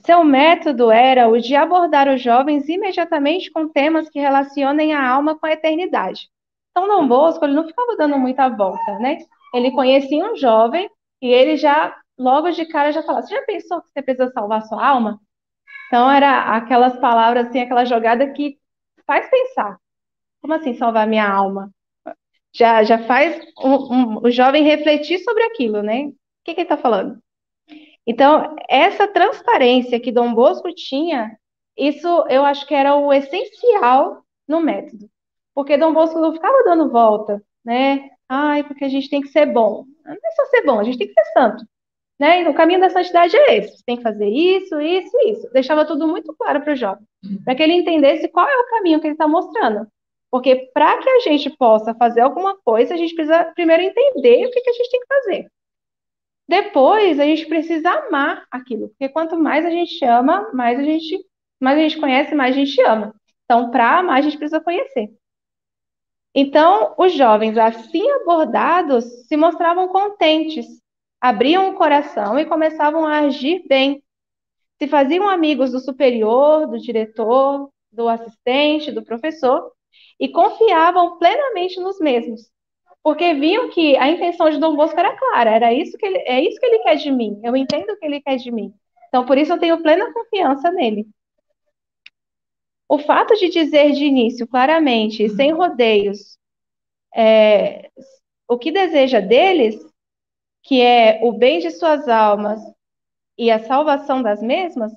Seu 0.05 0.23
método 0.23 0.91
era 0.91 1.27
o 1.27 1.39
de 1.39 1.55
abordar 1.55 2.07
os 2.07 2.21
jovens 2.21 2.69
imediatamente 2.69 3.51
com 3.51 3.67
temas 3.67 4.07
que 4.09 4.19
relacionem 4.19 4.93
a 4.93 5.07
alma 5.07 5.37
com 5.37 5.47
a 5.47 5.51
eternidade. 5.53 6.29
Então, 6.69 6.87
Dom 6.87 7.07
Bosco, 7.07 7.43
ele 7.43 7.55
não 7.55 7.65
ficava 7.67 7.95
dando 7.97 8.17
muita 8.19 8.47
volta, 8.49 8.99
né? 8.99 9.17
Ele 9.53 9.71
conhecia 9.71 10.23
um 10.23 10.35
jovem 10.35 10.89
e 11.21 11.27
ele 11.27 11.57
já, 11.57 11.95
logo 12.19 12.51
de 12.51 12.65
cara, 12.67 12.91
já 12.91 13.01
falava: 13.01 13.25
Você 13.25 13.33
já 13.33 13.41
pensou 13.45 13.81
que 13.81 13.89
você 13.89 14.01
precisa 14.01 14.31
salvar 14.31 14.61
sua 14.63 14.85
alma? 14.85 15.19
Então, 15.87 16.11
era 16.11 16.55
aquelas 16.55 16.99
palavras, 16.99 17.47
assim, 17.47 17.61
aquela 17.61 17.85
jogada 17.85 18.31
que 18.31 18.57
faz 19.07 19.29
pensar. 19.29 19.79
Como 20.45 20.53
assim 20.53 20.75
salvar 20.75 21.07
minha 21.07 21.27
alma? 21.27 21.71
Já, 22.53 22.83
já 22.83 22.99
faz 23.07 23.35
um, 23.59 23.73
um, 23.73 24.17
o 24.19 24.29
jovem 24.29 24.63
refletir 24.63 25.17
sobre 25.23 25.41
aquilo, 25.41 25.81
né? 25.81 26.03
O 26.03 26.13
que, 26.43 26.53
que 26.53 26.61
ele 26.61 26.61
está 26.61 26.77
falando? 26.77 27.17
Então, 28.05 28.55
essa 28.69 29.07
transparência 29.07 29.99
que 29.99 30.11
Dom 30.11 30.35
Bosco 30.35 30.71
tinha, 30.71 31.35
isso 31.75 32.07
eu 32.29 32.45
acho 32.45 32.67
que 32.67 32.75
era 32.75 32.95
o 32.95 33.11
essencial 33.11 34.23
no 34.47 34.61
método. 34.61 35.09
Porque 35.51 35.79
Dom 35.79 35.91
Bosco 35.91 36.19
não 36.19 36.31
ficava 36.31 36.63
dando 36.63 36.91
volta, 36.91 37.41
né? 37.65 38.07
Ai, 38.29 38.63
porque 38.65 38.85
a 38.85 38.89
gente 38.89 39.09
tem 39.09 39.21
que 39.21 39.29
ser 39.29 39.47
bom. 39.47 39.83
Não 40.05 40.13
é 40.13 40.31
só 40.35 40.45
ser 40.45 40.61
bom, 40.61 40.79
a 40.79 40.83
gente 40.83 40.99
tem 40.99 41.07
que 41.07 41.13
ser 41.15 41.25
santo. 41.31 41.65
Né? 42.19 42.43
E 42.43 42.47
o 42.47 42.53
caminho 42.53 42.81
da 42.81 42.91
santidade 42.91 43.35
é 43.35 43.57
esse. 43.57 43.77
Você 43.77 43.83
tem 43.83 43.97
que 43.97 44.03
fazer 44.03 44.29
isso, 44.29 44.79
isso 44.79 45.17
isso. 45.25 45.49
Deixava 45.51 45.87
tudo 45.87 46.07
muito 46.07 46.35
claro 46.35 46.61
para 46.61 46.73
o 46.73 46.75
jovem. 46.75 47.03
Para 47.43 47.55
que 47.55 47.63
ele 47.63 47.73
entendesse 47.73 48.27
qual 48.27 48.47
é 48.47 48.55
o 48.59 48.69
caminho 48.69 49.01
que 49.01 49.07
ele 49.07 49.15
está 49.15 49.27
mostrando. 49.27 49.87
Porque 50.31 50.69
para 50.73 51.01
que 51.01 51.09
a 51.09 51.19
gente 51.19 51.49
possa 51.57 51.93
fazer 51.95 52.21
alguma 52.21 52.57
coisa, 52.57 52.93
a 52.93 52.97
gente 52.97 53.15
precisa 53.15 53.45
primeiro 53.53 53.83
entender 53.83 54.45
o 54.45 54.51
que, 54.51 54.61
que 54.61 54.69
a 54.69 54.73
gente 54.73 54.91
tem 54.91 54.99
que 54.99 55.07
fazer. 55.07 55.51
Depois, 56.47 57.19
a 57.19 57.25
gente 57.25 57.45
precisa 57.47 57.89
amar 57.89 58.45
aquilo, 58.51 58.89
porque 58.89 59.09
quanto 59.09 59.37
mais 59.37 59.65
a 59.65 59.69
gente 59.69 60.03
ama, 60.05 60.51
mais 60.53 60.79
a 60.79 60.83
gente, 60.83 61.17
mais 61.59 61.77
a 61.77 61.81
gente 61.81 61.99
conhece, 61.99 62.35
mais 62.35 62.55
a 62.55 62.59
gente 62.59 62.79
ama. 62.81 63.15
Então, 63.45 63.71
para 63.71 63.99
amar, 63.99 64.19
a 64.19 64.21
gente 64.21 64.37
precisa 64.37 64.61
conhecer. 64.61 65.09
Então, 66.35 66.93
os 66.97 67.13
jovens 67.13 67.57
assim 67.57 68.07
abordados 68.11 69.05
se 69.27 69.37
mostravam 69.37 69.87
contentes, 69.87 70.65
abriam 71.19 71.69
o 71.69 71.75
coração 71.75 72.37
e 72.37 72.45
começavam 72.45 73.05
a 73.05 73.19
agir 73.19 73.63
bem. 73.67 74.03
Se 74.77 74.87
faziam 74.87 75.29
amigos 75.29 75.71
do 75.71 75.79
superior, 75.79 76.67
do 76.67 76.77
diretor, 76.77 77.71
do 77.89 78.09
assistente, 78.09 78.91
do 78.91 79.03
professor, 79.03 79.71
e 80.19 80.29
confiavam 80.29 81.17
plenamente 81.17 81.79
nos 81.79 81.99
mesmos. 81.99 82.49
porque 83.03 83.33
viam 83.35 83.69
que 83.69 83.97
a 83.97 84.09
intenção 84.09 84.49
de 84.49 84.59
Dom 84.59 84.75
Bosco 84.75 84.99
era 84.99 85.15
clara, 85.17 85.51
era 85.51 85.73
isso 85.73 85.97
que 85.97 86.05
ele, 86.05 86.17
é 86.19 86.41
isso 86.41 86.59
que 86.59 86.65
ele 86.65 86.79
quer 86.79 86.95
de 86.97 87.11
mim, 87.11 87.39
eu 87.43 87.55
entendo 87.55 87.91
o 87.91 87.97
que 87.97 88.05
ele 88.05 88.21
quer 88.21 88.37
de 88.37 88.51
mim. 88.51 88.73
Então, 89.09 89.25
por 89.25 89.37
isso 89.37 89.53
eu 89.53 89.59
tenho 89.59 89.81
plena 89.83 90.11
confiança 90.13 90.71
nele. 90.71 91.07
O 92.87 92.97
fato 92.99 93.35
de 93.35 93.49
dizer 93.49 93.91
de 93.93 94.05
início, 94.05 94.47
claramente, 94.47 95.29
sem 95.29 95.51
rodeios, 95.51 96.37
é, 97.15 97.91
o 98.47 98.57
que 98.57 98.71
deseja 98.71 99.19
deles, 99.19 99.75
que 100.63 100.81
é 100.81 101.19
o 101.23 101.33
bem 101.33 101.59
de 101.59 101.71
suas 101.71 102.07
almas 102.07 102.61
e 103.37 103.51
a 103.51 103.59
salvação 103.59 104.21
das 104.21 104.41
mesmas, 104.41 104.91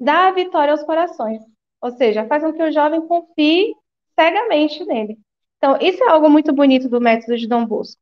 dá 0.00 0.28
a 0.28 0.32
vitória 0.32 0.72
aos 0.72 0.82
corações. 0.84 1.42
Ou 1.80 1.90
seja, 1.92 2.26
faz 2.26 2.42
com 2.42 2.52
que 2.52 2.62
o 2.62 2.72
jovem 2.72 3.06
confie 3.06 3.74
cegamente 4.18 4.84
nele. 4.84 5.18
Então, 5.58 5.78
isso 5.80 6.02
é 6.04 6.08
algo 6.08 6.28
muito 6.28 6.52
bonito 6.52 6.88
do 6.88 7.00
método 7.00 7.36
de 7.36 7.48
Dom 7.48 7.64
Bosco. 7.64 8.00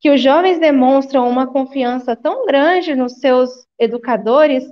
Que 0.00 0.10
os 0.10 0.20
jovens 0.20 0.58
demonstram 0.58 1.28
uma 1.28 1.46
confiança 1.46 2.14
tão 2.14 2.44
grande 2.44 2.94
nos 2.94 3.20
seus 3.20 3.66
educadores 3.78 4.64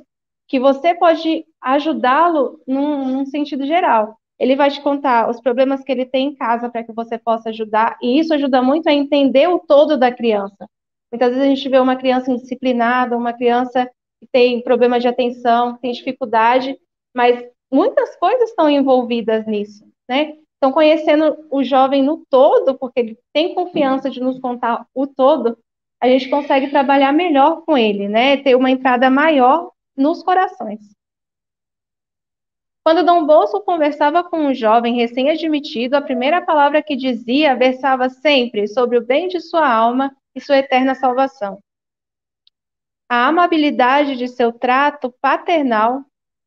que 0.46 0.60
você 0.60 0.94
pode 0.94 1.46
ajudá-lo 1.62 2.60
num, 2.66 3.08
num, 3.08 3.24
sentido 3.24 3.64
geral. 3.66 4.18
Ele 4.38 4.54
vai 4.54 4.70
te 4.70 4.82
contar 4.82 5.30
os 5.30 5.40
problemas 5.40 5.82
que 5.82 5.90
ele 5.90 6.04
tem 6.04 6.28
em 6.28 6.34
casa 6.34 6.68
para 6.68 6.84
que 6.84 6.92
você 6.92 7.16
possa 7.16 7.48
ajudar, 7.48 7.96
e 8.02 8.18
isso 8.18 8.34
ajuda 8.34 8.60
muito 8.60 8.88
a 8.88 8.92
entender 8.92 9.48
o 9.48 9.58
todo 9.58 9.96
da 9.96 10.12
criança. 10.12 10.68
Muitas 11.10 11.30
vezes 11.30 11.44
a 11.44 11.54
gente 11.54 11.68
vê 11.68 11.78
uma 11.78 11.96
criança 11.96 12.30
indisciplinada, 12.30 13.16
uma 13.16 13.32
criança 13.32 13.90
que 14.20 14.26
tem 14.30 14.62
problemas 14.62 15.00
de 15.00 15.08
atenção, 15.08 15.74
que 15.74 15.80
tem 15.80 15.92
dificuldade, 15.92 16.76
mas 17.14 17.42
muitas 17.72 18.14
coisas 18.16 18.50
estão 18.50 18.68
envolvidas 18.68 19.46
nisso, 19.46 19.84
né? 20.08 20.34
Então, 20.62 20.70
conhecendo 20.70 21.44
o 21.50 21.64
jovem 21.64 22.04
no 22.04 22.24
todo, 22.30 22.78
porque 22.78 23.00
ele 23.00 23.18
tem 23.32 23.52
confiança 23.52 24.08
de 24.08 24.20
nos 24.20 24.38
contar 24.38 24.86
o 24.94 25.08
todo, 25.08 25.58
a 26.00 26.06
gente 26.06 26.30
consegue 26.30 26.70
trabalhar 26.70 27.12
melhor 27.12 27.62
com 27.62 27.76
ele, 27.76 28.06
né? 28.06 28.36
Ter 28.36 28.54
uma 28.54 28.70
entrada 28.70 29.10
maior 29.10 29.72
nos 29.96 30.22
corações. 30.22 30.78
Quando 32.84 33.04
Dom 33.04 33.26
Bosco 33.26 33.60
conversava 33.62 34.22
com 34.22 34.36
um 34.38 34.54
jovem 34.54 34.94
recém-admitido, 34.94 35.96
a 35.96 36.00
primeira 36.00 36.40
palavra 36.40 36.80
que 36.80 36.94
dizia 36.94 37.56
versava 37.56 38.08
sempre 38.08 38.68
sobre 38.68 38.96
o 38.96 39.04
bem 39.04 39.26
de 39.26 39.40
sua 39.40 39.68
alma 39.68 40.16
e 40.32 40.40
sua 40.40 40.58
eterna 40.58 40.94
salvação. 40.94 41.58
A 43.08 43.26
amabilidade 43.26 44.14
de 44.14 44.28
seu 44.28 44.52
trato 44.52 45.12
paternal, 45.20 46.04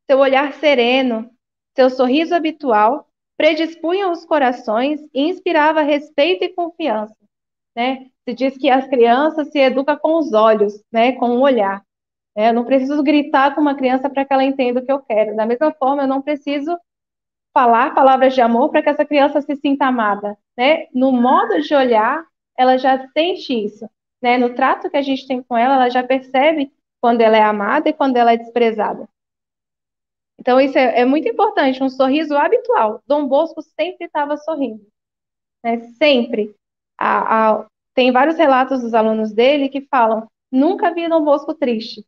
seu 0.09 0.19
olhar 0.19 0.53
sereno, 0.53 1.29
seu 1.75 1.89
sorriso 1.89 2.33
habitual 2.33 3.04
predispunham 3.37 4.11
os 4.11 4.25
corações 4.25 5.01
e 5.13 5.29
inspirava 5.29 5.81
respeito 5.81 6.43
e 6.43 6.53
confiança. 6.53 7.15
Né? 7.75 8.07
Se 8.27 8.33
diz 8.33 8.57
que 8.57 8.69
as 8.69 8.87
crianças 8.87 9.49
se 9.49 9.59
educam 9.59 9.97
com 9.97 10.17
os 10.17 10.33
olhos, 10.33 10.81
né? 10.91 11.13
com 11.13 11.31
o 11.31 11.41
olhar. 11.41 11.83
É, 12.35 12.49
eu 12.49 12.53
não 12.53 12.65
preciso 12.65 13.01
gritar 13.01 13.55
com 13.55 13.61
uma 13.61 13.75
criança 13.75 14.09
para 14.09 14.25
que 14.25 14.33
ela 14.33 14.43
entenda 14.43 14.79
o 14.79 14.85
que 14.85 14.91
eu 14.91 14.99
quero. 14.99 15.35
Da 15.35 15.45
mesma 15.45 15.71
forma, 15.73 16.03
eu 16.03 16.07
não 16.07 16.21
preciso 16.21 16.77
falar 17.53 17.95
palavras 17.95 18.33
de 18.33 18.41
amor 18.41 18.69
para 18.69 18.81
que 18.81 18.89
essa 18.89 19.05
criança 19.05 19.41
se 19.41 19.55
sinta 19.55 19.85
amada. 19.85 20.37
Né? 20.57 20.87
No 20.93 21.11
modo 21.11 21.61
de 21.61 21.73
olhar, 21.73 22.25
ela 22.57 22.77
já 22.77 23.07
sente 23.09 23.53
isso. 23.53 23.89
Né? 24.21 24.37
No 24.37 24.53
trato 24.53 24.89
que 24.89 24.97
a 24.97 25.01
gente 25.01 25.27
tem 25.27 25.41
com 25.41 25.57
ela, 25.57 25.75
ela 25.75 25.89
já 25.89 26.03
percebe 26.03 26.71
quando 27.01 27.21
ela 27.21 27.37
é 27.37 27.41
amada 27.41 27.89
e 27.89 27.93
quando 27.93 28.17
ela 28.17 28.33
é 28.33 28.37
desprezada. 28.37 29.07
Então, 30.39 30.59
isso 30.59 30.77
é, 30.77 31.01
é 31.01 31.05
muito 31.05 31.27
importante, 31.27 31.81
um 31.81 31.89
sorriso 31.89 32.35
habitual. 32.35 33.01
Dom 33.07 33.27
Bosco 33.27 33.61
sempre 33.61 34.05
estava 34.05 34.37
sorrindo. 34.37 34.85
Né? 35.63 35.79
Sempre. 35.97 36.55
A, 36.97 37.51
a, 37.51 37.65
tem 37.93 38.11
vários 38.11 38.37
relatos 38.37 38.81
dos 38.81 38.93
alunos 38.93 39.31
dele 39.33 39.69
que 39.69 39.81
falam: 39.81 40.27
nunca 40.51 40.93
vi 40.93 41.07
Dom 41.07 41.23
Bosco 41.23 41.53
triste. 41.53 42.05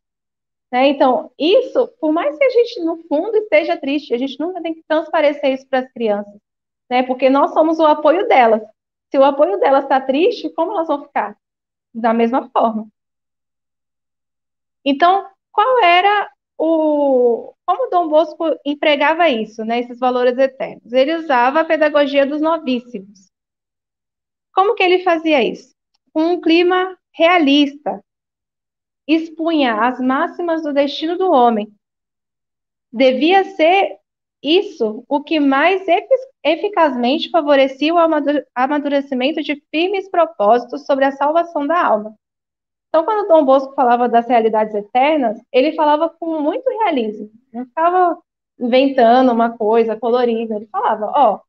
Né? 0.71 0.89
Então, 0.89 1.31
isso, 1.39 1.87
por 1.99 2.11
mais 2.11 2.37
que 2.37 2.43
a 2.43 2.49
gente, 2.49 2.81
no 2.81 2.97
fundo, 3.07 3.35
esteja 3.37 3.77
triste, 3.77 4.13
a 4.13 4.17
gente 4.17 4.39
nunca 4.39 4.61
tem 4.61 4.73
que 4.73 4.83
transparecer 4.87 5.53
isso 5.53 5.67
para 5.67 5.79
as 5.79 5.91
crianças. 5.91 6.35
Né? 6.89 7.03
Porque 7.03 7.29
nós 7.29 7.53
somos 7.53 7.79
o 7.79 7.85
apoio 7.85 8.27
delas. 8.27 8.61
Se 9.09 9.17
o 9.17 9.23
apoio 9.23 9.57
delas 9.59 9.83
está 9.83 10.01
triste, 10.01 10.49
como 10.49 10.73
elas 10.73 10.87
vão 10.87 11.05
ficar? 11.05 11.37
Da 11.93 12.13
mesma 12.13 12.49
forma. 12.49 12.87
Então, 14.83 15.27
qual 15.51 15.79
era 15.83 16.29
o, 16.57 17.53
como 17.65 17.89
Dom 17.89 18.07
Bosco 18.07 18.57
empregava 18.65 19.29
isso, 19.29 19.63
né, 19.63 19.79
esses 19.79 19.99
valores 19.99 20.37
eternos? 20.37 20.91
Ele 20.91 21.15
usava 21.15 21.61
a 21.61 21.65
pedagogia 21.65 22.25
dos 22.25 22.41
novíssimos. 22.41 23.31
Como 24.53 24.73
que 24.73 24.81
ele 24.81 25.03
fazia 25.03 25.43
isso? 25.43 25.75
Com 26.11 26.33
um 26.33 26.41
clima 26.41 26.97
realista, 27.11 28.03
expunha 29.07 29.87
as 29.87 29.99
máximas 29.99 30.63
do 30.63 30.73
destino 30.73 31.17
do 31.17 31.31
homem. 31.31 31.71
Devia 32.91 33.43
ser 33.55 33.99
isso 34.41 35.03
o 35.07 35.23
que 35.23 35.39
mais 35.39 35.85
eficazmente 36.43 37.29
favorecia 37.29 37.93
o 37.93 37.97
amadurecimento 38.55 39.41
de 39.41 39.61
firmes 39.69 40.09
propósitos 40.09 40.85
sobre 40.85 41.05
a 41.05 41.11
salvação 41.11 41.67
da 41.67 41.83
alma. 41.83 42.15
Então, 42.89 43.03
quando 43.03 43.27
Dom 43.27 43.45
Bosco 43.45 43.73
falava 43.75 44.07
das 44.07 44.27
realidades 44.27 44.73
eternas, 44.73 45.39
ele 45.51 45.73
falava 45.73 46.09
com 46.09 46.41
muito 46.41 46.67
realismo. 46.69 47.29
Não 47.53 47.65
ficava 47.65 48.17
inventando 48.59 49.31
uma 49.31 49.57
coisa 49.57 49.95
colorida. 49.95 50.55
Ele 50.55 50.67
falava: 50.67 51.11
ó, 51.15 51.35
oh, 51.35 51.41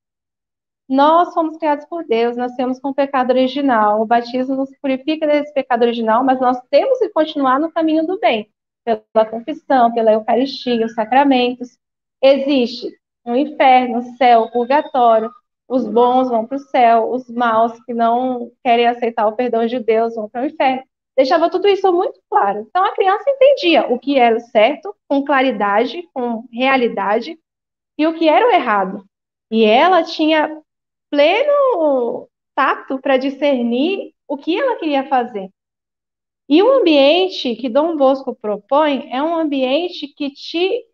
nós 0.89 1.33
fomos 1.35 1.57
criados 1.59 1.85
por 1.87 2.05
Deus, 2.05 2.37
nascemos 2.37 2.81
com 2.81 2.91
o 2.91 2.95
pecado 2.95 3.31
original. 3.31 4.01
O 4.03 4.07
batismo 4.07 4.57
nos 4.57 4.71
purifica 4.81 5.27
desse 5.27 5.53
pecado 5.53 5.83
original, 5.83 6.25
mas 6.25 6.41
nós 6.41 6.59
temos 6.71 6.99
que 6.99 7.09
continuar 7.11 7.61
no 7.61 7.71
caminho 7.71 8.07
do 8.07 8.19
bem, 8.19 8.51
pela 8.85 9.27
confissão, 9.27 9.93
pela 9.93 10.13
Eucaristia, 10.13 10.87
os 10.87 10.95
sacramentos. 10.95 11.79
Existe 12.23 12.89
um 13.25 13.37
inferno, 13.37 14.03
céu, 14.17 14.51
purgatório. 14.51 15.31
Os 15.69 15.87
bons 15.87 16.31
vão 16.31 16.47
para 16.47 16.57
o 16.57 16.61
céu, 16.61 17.11
os 17.11 17.29
maus 17.29 17.79
que 17.85 17.93
não 17.93 18.51
querem 18.65 18.87
aceitar 18.87 19.27
o 19.29 19.37
perdão 19.37 19.67
de 19.67 19.79
Deus 19.79 20.15
vão 20.15 20.29
para 20.29 20.43
o 20.43 20.47
inferno 20.47 20.83
deixava 21.19 21.51
tudo 21.51 21.67
isso 21.67 21.93
muito 21.93 22.21
claro. 22.31 22.61
Então 22.61 22.85
a 22.85 22.95
criança 22.95 23.29
entendia 23.29 23.93
o 23.93 23.99
que 23.99 24.17
era 24.17 24.39
certo, 24.39 24.95
com 25.09 25.25
claridade, 25.25 26.09
com 26.15 26.45
realidade, 26.53 27.37
e 27.99 28.07
o 28.07 28.17
que 28.17 28.29
era 28.29 28.47
o 28.47 28.51
errado. 28.53 29.05
E 29.51 29.65
ela 29.65 30.05
tinha 30.05 30.63
pleno 31.11 32.29
tato 32.55 33.01
para 33.01 33.17
discernir 33.17 34.15
o 34.29 34.37
que 34.37 34.57
ela 34.57 34.77
queria 34.77 35.09
fazer. 35.09 35.51
E 36.49 36.63
o 36.63 36.71
ambiente 36.71 37.57
que 37.57 37.69
Dom 37.69 37.97
Bosco 37.97 38.37
propõe 38.37 39.09
é 39.11 39.21
um 39.21 39.35
ambiente 39.35 40.07
que 40.07 40.31
te 40.31 40.85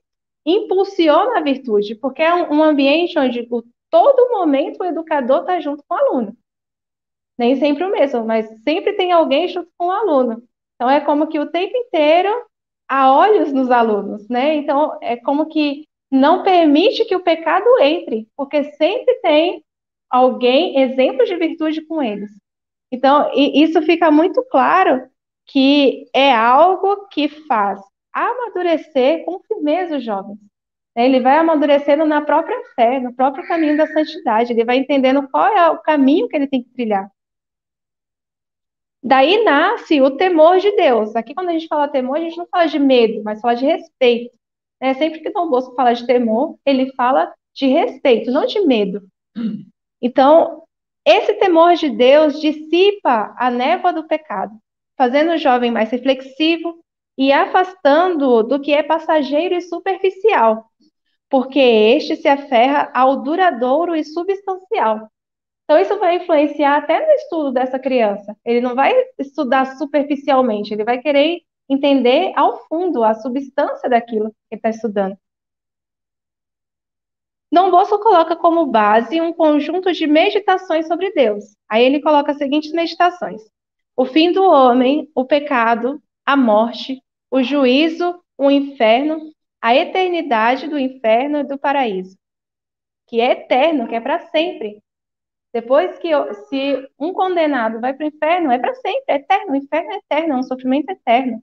impulsiona 0.46 1.38
a 1.38 1.42
virtude, 1.42 1.94
porque 1.96 2.22
é 2.22 2.34
um 2.34 2.62
ambiente 2.62 3.18
onde 3.18 3.46
o, 3.50 3.62
todo 3.90 4.30
momento 4.30 4.80
o 4.80 4.84
educador 4.84 5.40
está 5.40 5.60
junto 5.60 5.84
com 5.86 5.94
o 5.94 5.98
aluno 5.98 6.36
nem 7.38 7.56
sempre 7.56 7.84
o 7.84 7.90
mesmo, 7.90 8.24
mas 8.24 8.46
sempre 8.62 8.94
tem 8.94 9.12
alguém 9.12 9.48
junto 9.48 9.70
com 9.76 9.86
o 9.86 9.90
aluno. 9.90 10.42
Então, 10.74 10.90
é 10.90 11.00
como 11.00 11.28
que 11.28 11.38
o 11.38 11.50
tempo 11.50 11.76
inteiro 11.76 12.30
há 12.88 13.12
olhos 13.12 13.52
nos 13.52 13.70
alunos, 13.70 14.28
né? 14.28 14.54
Então, 14.56 14.98
é 15.00 15.16
como 15.16 15.46
que 15.46 15.84
não 16.10 16.42
permite 16.42 17.04
que 17.04 17.16
o 17.16 17.22
pecado 17.22 17.66
entre, 17.80 18.28
porque 18.36 18.64
sempre 18.72 19.14
tem 19.16 19.64
alguém, 20.10 20.80
exemplo 20.80 21.24
de 21.24 21.36
virtude 21.36 21.82
com 21.82 22.02
eles. 22.02 22.30
Então, 22.92 23.30
isso 23.34 23.82
fica 23.82 24.10
muito 24.10 24.44
claro 24.44 25.08
que 25.46 26.06
é 26.14 26.32
algo 26.32 27.08
que 27.08 27.28
faz 27.28 27.80
amadurecer 28.12 29.24
com 29.24 29.40
firmeza 29.40 29.96
os 29.96 30.04
jovens. 30.04 30.38
Ele 30.96 31.18
vai 31.20 31.38
amadurecendo 31.38 32.04
na 32.04 32.22
própria 32.22 32.56
fé, 32.76 33.00
no 33.00 33.12
próprio 33.12 33.46
caminho 33.48 33.76
da 33.76 33.86
santidade, 33.88 34.52
ele 34.52 34.64
vai 34.64 34.76
entendendo 34.76 35.28
qual 35.28 35.46
é 35.46 35.68
o 35.68 35.78
caminho 35.78 36.28
que 36.28 36.36
ele 36.36 36.46
tem 36.46 36.62
que 36.62 36.70
trilhar. 36.70 37.10
Daí 39.04 39.44
nasce 39.44 40.00
o 40.00 40.16
temor 40.16 40.58
de 40.58 40.74
Deus. 40.76 41.14
Aqui, 41.14 41.34
quando 41.34 41.50
a 41.50 41.52
gente 41.52 41.68
fala 41.68 41.86
temor, 41.86 42.16
a 42.16 42.20
gente 42.20 42.38
não 42.38 42.46
fala 42.46 42.64
de 42.64 42.78
medo, 42.78 43.22
mas 43.22 43.38
fala 43.38 43.54
de 43.54 43.66
respeito. 43.66 44.34
É, 44.80 44.94
sempre 44.94 45.20
que 45.20 45.30
Dom 45.30 45.50
Bosco 45.50 45.74
fala 45.74 45.92
de 45.92 46.06
temor, 46.06 46.56
ele 46.64 46.90
fala 46.94 47.30
de 47.54 47.66
respeito, 47.66 48.30
não 48.30 48.46
de 48.46 48.60
medo. 48.62 49.02
Então, 50.00 50.62
esse 51.04 51.34
temor 51.34 51.74
de 51.74 51.90
Deus 51.90 52.40
dissipa 52.40 53.34
a 53.38 53.50
névoa 53.50 53.92
do 53.92 54.06
pecado, 54.06 54.56
fazendo 54.96 55.32
o 55.32 55.38
jovem 55.38 55.70
mais 55.70 55.90
reflexivo 55.90 56.82
e 57.16 57.30
afastando 57.30 58.42
do 58.42 58.58
que 58.60 58.72
é 58.72 58.82
passageiro 58.82 59.54
e 59.54 59.60
superficial, 59.60 60.66
porque 61.28 61.58
este 61.58 62.16
se 62.16 62.28
aferra 62.28 62.90
ao 62.94 63.22
duradouro 63.22 63.94
e 63.94 64.02
substancial, 64.02 65.10
então, 65.64 65.78
isso 65.78 65.98
vai 65.98 66.16
influenciar 66.16 66.76
até 66.76 67.06
no 67.06 67.12
estudo 67.12 67.52
dessa 67.52 67.78
criança. 67.78 68.36
Ele 68.44 68.60
não 68.60 68.74
vai 68.74 68.92
estudar 69.18 69.76
superficialmente, 69.78 70.74
ele 70.74 70.84
vai 70.84 71.00
querer 71.00 71.40
entender 71.68 72.32
ao 72.36 72.66
fundo 72.68 73.02
a 73.02 73.14
substância 73.14 73.88
daquilo 73.88 74.30
que 74.50 74.56
está 74.56 74.68
estudando. 74.68 75.16
Dom 77.50 77.70
Bosco 77.70 77.98
coloca 78.00 78.36
como 78.36 78.66
base 78.66 79.20
um 79.20 79.32
conjunto 79.32 79.92
de 79.92 80.06
meditações 80.06 80.86
sobre 80.86 81.12
Deus. 81.12 81.56
Aí 81.68 81.82
ele 81.84 82.02
coloca 82.02 82.32
as 82.32 82.38
seguintes 82.38 82.72
meditações: 82.72 83.40
o 83.96 84.04
fim 84.04 84.32
do 84.32 84.44
homem, 84.44 85.10
o 85.14 85.24
pecado, 85.24 86.02
a 86.26 86.36
morte, 86.36 87.00
o 87.30 87.42
juízo, 87.42 88.20
o 88.36 88.50
inferno, 88.50 89.32
a 89.62 89.74
eternidade 89.74 90.68
do 90.68 90.78
inferno 90.78 91.38
e 91.38 91.44
do 91.44 91.56
paraíso, 91.56 92.18
que 93.06 93.20
é 93.20 93.30
eterno, 93.30 93.88
que 93.88 93.94
é 93.94 94.00
para 94.00 94.18
sempre. 94.28 94.83
Depois 95.54 95.96
que 96.00 96.10
eu, 96.10 96.34
se 96.34 96.88
um 96.98 97.12
condenado 97.12 97.80
vai 97.80 97.94
para 97.94 98.04
o 98.04 98.08
inferno, 98.08 98.50
é 98.50 98.58
para 98.58 98.74
sempre, 98.74 99.04
é 99.06 99.14
eterno, 99.14 99.52
o 99.52 99.56
inferno 99.56 99.92
é 99.92 99.96
eterno, 99.98 100.34
é 100.34 100.36
um 100.38 100.42
sofrimento 100.42 100.90
eterno. 100.90 101.40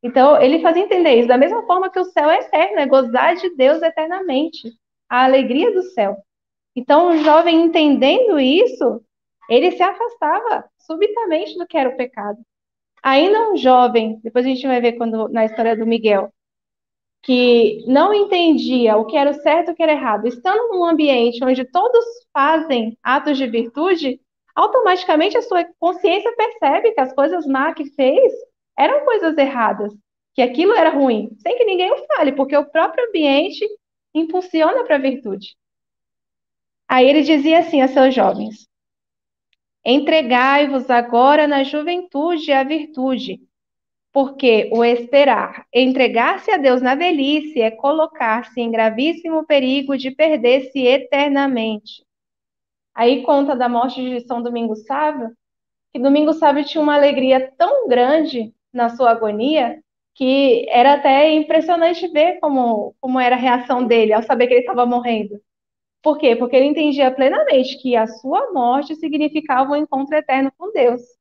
Então, 0.00 0.40
ele 0.40 0.62
fazia 0.62 0.84
entender 0.84 1.16
isso, 1.16 1.26
da 1.26 1.36
mesma 1.36 1.66
forma 1.66 1.90
que 1.90 1.98
o 1.98 2.04
céu 2.04 2.30
é 2.30 2.38
eterno, 2.38 2.78
é 2.78 2.86
gozar 2.86 3.34
de 3.34 3.50
Deus 3.56 3.82
eternamente, 3.82 4.72
a 5.08 5.24
alegria 5.24 5.72
do 5.72 5.82
céu. 5.82 6.16
Então, 6.76 7.08
o 7.08 7.18
jovem 7.18 7.60
entendendo 7.62 8.38
isso, 8.38 9.02
ele 9.50 9.72
se 9.72 9.82
afastava 9.82 10.64
subitamente 10.78 11.58
do 11.58 11.66
que 11.66 11.76
era 11.76 11.88
o 11.88 11.96
pecado. 11.96 12.38
Ainda 13.02 13.50
um 13.50 13.56
jovem, 13.56 14.20
depois 14.22 14.46
a 14.46 14.48
gente 14.48 14.64
vai 14.68 14.80
ver 14.80 14.92
quando 14.92 15.28
na 15.30 15.44
história 15.44 15.76
do 15.76 15.84
Miguel, 15.84 16.32
que 17.22 17.84
não 17.86 18.14
entendia 18.14 18.96
o 18.96 19.04
que 19.04 19.16
era 19.16 19.30
o 19.30 19.34
certo 19.34 19.68
e 19.68 19.72
o 19.72 19.74
que 19.74 19.82
era 19.82 19.92
errado, 19.92 20.26
estando 20.26 20.68
num 20.72 20.84
ambiente 20.84 21.44
onde 21.44 21.64
todos 21.64 22.04
fazem 22.32 22.96
atos 23.02 23.36
de 23.36 23.46
virtude, 23.46 24.20
automaticamente 24.54 25.36
a 25.36 25.42
sua 25.42 25.64
consciência 25.78 26.34
percebe 26.36 26.92
que 26.92 27.00
as 27.00 27.12
coisas 27.12 27.46
má 27.46 27.74
que 27.74 27.90
fez 27.92 28.32
eram 28.76 29.04
coisas 29.04 29.36
erradas, 29.36 29.92
que 30.34 30.42
aquilo 30.42 30.72
era 30.72 30.90
ruim, 30.90 31.30
sem 31.38 31.56
que 31.56 31.64
ninguém 31.64 31.92
o 31.92 32.06
fale, 32.06 32.32
porque 32.32 32.56
o 32.56 32.64
próprio 32.64 33.08
ambiente 33.08 33.66
impulsiona 34.14 34.84
para 34.84 34.96
a 34.96 35.00
virtude. 35.00 35.56
Aí 36.88 37.08
ele 37.08 37.22
dizia 37.22 37.58
assim 37.58 37.82
a 37.82 37.88
seus 37.88 38.14
jovens: 38.14 38.68
Entregai-vos 39.84 40.88
agora 40.90 41.46
na 41.46 41.62
juventude 41.64 42.52
a 42.52 42.62
virtude, 42.62 43.40
porque 44.18 44.68
o 44.72 44.84
esperar, 44.84 45.64
entregar-se 45.72 46.50
a 46.50 46.56
Deus 46.56 46.82
na 46.82 46.96
velhice, 46.96 47.62
é 47.62 47.70
colocar-se 47.70 48.60
em 48.60 48.68
gravíssimo 48.68 49.46
perigo 49.46 49.96
de 49.96 50.10
perder-se 50.10 50.80
eternamente. 50.80 52.04
Aí 52.92 53.22
conta 53.22 53.54
da 53.54 53.68
morte 53.68 54.02
de 54.02 54.26
São 54.26 54.42
Domingos 54.42 54.84
Sávio, 54.86 55.30
que 55.92 56.00
Domingos 56.00 56.40
Sávio 56.40 56.64
tinha 56.64 56.82
uma 56.82 56.96
alegria 56.96 57.52
tão 57.56 57.86
grande 57.86 58.52
na 58.72 58.88
sua 58.88 59.12
agonia 59.12 59.80
que 60.16 60.66
era 60.68 60.94
até 60.94 61.30
impressionante 61.30 62.08
ver 62.08 62.40
como, 62.40 62.96
como 63.00 63.20
era 63.20 63.36
a 63.36 63.38
reação 63.38 63.86
dele 63.86 64.12
ao 64.12 64.24
saber 64.24 64.48
que 64.48 64.54
ele 64.54 64.60
estava 64.62 64.84
morrendo. 64.84 65.40
Por 66.02 66.18
quê? 66.18 66.34
Porque 66.34 66.56
ele 66.56 66.66
entendia 66.66 67.08
plenamente 67.12 67.80
que 67.80 67.94
a 67.94 68.08
sua 68.08 68.52
morte 68.52 68.96
significava 68.96 69.74
um 69.74 69.76
encontro 69.76 70.16
eterno 70.16 70.52
com 70.58 70.72
Deus. 70.72 71.17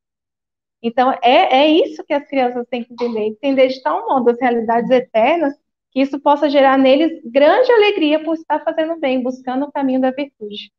Então, 0.82 1.11
é, 1.23 1.63
é 1.63 1.69
isso 1.69 2.03
que 2.03 2.13
as 2.13 2.28
crianças 2.28 2.65
têm 2.69 2.84
que 2.84 2.93
entender, 2.93 3.21
entender 3.21 3.67
de 3.67 3.82
tal 3.82 4.07
modo 4.07 4.30
as 4.30 4.39
realidades 4.39 4.89
eternas, 4.89 5.53
que 5.91 6.01
isso 6.01 6.19
possa 6.19 6.49
gerar 6.49 6.78
neles 6.78 7.21
grande 7.25 7.71
alegria 7.71 8.23
por 8.23 8.36
estar 8.36 8.63
fazendo 8.63 8.99
bem, 8.99 9.21
buscando 9.23 9.65
o 9.65 9.71
caminho 9.71 10.01
da 10.01 10.11
virtude. 10.11 10.71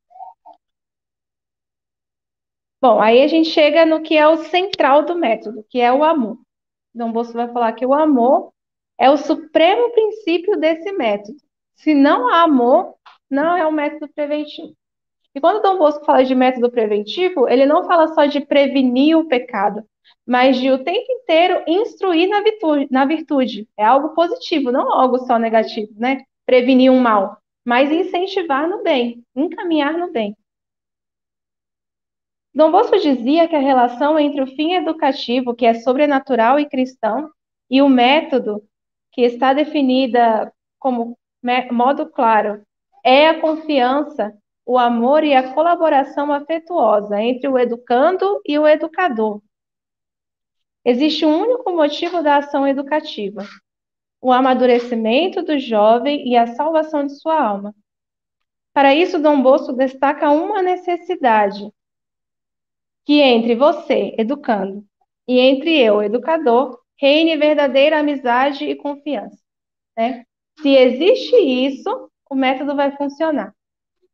Bom, 2.81 3.01
aí 3.01 3.23
a 3.23 3.27
gente 3.27 3.49
chega 3.51 3.85
no 3.85 4.03
que 4.03 4.17
é 4.17 4.29
o 4.29 4.37
central 4.45 5.05
do 5.05 5.17
método, 5.17 5.65
que 5.69 5.81
é 5.81 5.93
o 5.93 6.05
amor. 6.05 6.39
Dom 6.95 7.11
Bosco 7.11 7.35
vai 7.35 7.53
falar 7.53 7.73
que 7.73 7.85
o 7.85 7.93
amor 7.93 8.53
é 8.97 9.11
o 9.11 9.17
supremo 9.17 9.91
princípio 9.91 10.57
desse 10.57 10.93
método. 10.93 11.39
Se 11.75 11.95
não 11.95 12.29
há 12.29 12.43
amor, 12.43 12.95
não 13.29 13.57
é 13.57 13.67
um 13.67 13.73
método 13.73 14.09
preventivo. 14.15 14.78
E 15.35 15.41
quando 15.41 15.63
Dom 15.63 15.79
Bosco 15.79 16.05
fala 16.05 16.25
de 16.25 16.35
método 16.35 16.71
preventivo, 16.71 17.49
ele 17.49 17.67
não 17.67 17.85
fala 17.85 18.09
só 18.09 18.27
de 18.27 18.41
prevenir 18.41 19.17
o 19.17 19.27
pecado, 19.27 19.85
mas 20.27 20.57
de 20.57 20.71
o 20.71 20.83
tempo 20.83 21.11
inteiro 21.11 21.63
instruir 21.67 22.29
na 22.29 22.41
virtude. 22.41 22.89
Na 22.91 23.05
virtude. 23.05 23.69
É 23.77 23.85
algo 23.85 24.15
positivo, 24.15 24.73
não 24.73 24.93
algo 24.93 25.19
só 25.19 25.39
negativo, 25.39 25.93
né? 25.97 26.25
Prevenir 26.47 26.91
um 26.91 27.01
mal, 27.01 27.39
mas 27.65 27.93
incentivar 27.93 28.69
no 28.69 28.83
bem, 28.83 29.23
encaminhar 29.37 29.97
no 29.97 30.11
bem. 30.11 30.37
Dom 32.55 32.73
Bosco 32.73 32.99
dizia 32.99 33.47
que 33.47 33.55
a 33.55 33.61
relação 33.61 34.19
entre 34.19 34.43
o 34.43 34.47
fim 34.47 34.73
educativo, 34.73 35.55
que 35.55 35.65
é 35.65 35.75
sobrenatural 35.75 36.59
e 36.59 36.69
cristão, 36.69 37.31
e 37.71 37.81
o 37.81 37.89
método, 37.89 38.65
que 39.13 39.23
está 39.23 39.53
definida 39.53 40.53
como 40.79 41.17
modo 41.71 42.07
claro, 42.07 42.63
é 43.05 43.29
a 43.29 43.41
confiança, 43.41 44.37
o 44.69 44.77
amor 44.77 45.25
e 45.25 45.35
a 45.35 45.55
colaboração 45.55 46.31
afetuosa 46.31 47.19
entre 47.23 47.49
o 47.49 47.59
educando 47.59 48.39
e 48.45 48.59
o 48.59 48.69
educador. 48.69 49.41
Existe 50.85 51.25
um 51.25 51.41
único 51.41 51.73
motivo 51.73 52.23
da 52.23 52.37
ação 52.37 52.69
educativa: 52.69 53.47
o 54.21 54.31
amadurecimento 54.31 55.43
do 55.43 55.59
jovem 55.59 56.29
e 56.29 56.37
a 56.37 56.49
salvação 56.49 57.07
de 57.07 57.19
sua 57.19 57.43
alma. 57.43 57.75
Para 58.75 58.95
isso, 58.95 59.19
Dom 59.19 59.41
Bosco 59.41 59.73
destaca 59.73 60.31
uma 60.31 60.61
necessidade, 60.61 61.73
que 63.07 63.23
entre 63.23 63.55
você, 63.55 64.15
educando, 64.19 64.85
e 65.27 65.41
entre 65.41 65.81
eu, 65.81 66.03
educador, 66.03 66.79
reine 66.99 67.39
verdadeira 67.39 68.01
amizade 68.01 68.67
e 68.67 68.77
confiança. 68.77 69.39
Né? 69.97 70.27
Se 70.61 70.69
existe 70.69 71.37
isso, 71.37 72.11
o 72.29 72.35
método 72.35 72.77
vai 72.77 72.95
funcionar. 72.99 73.57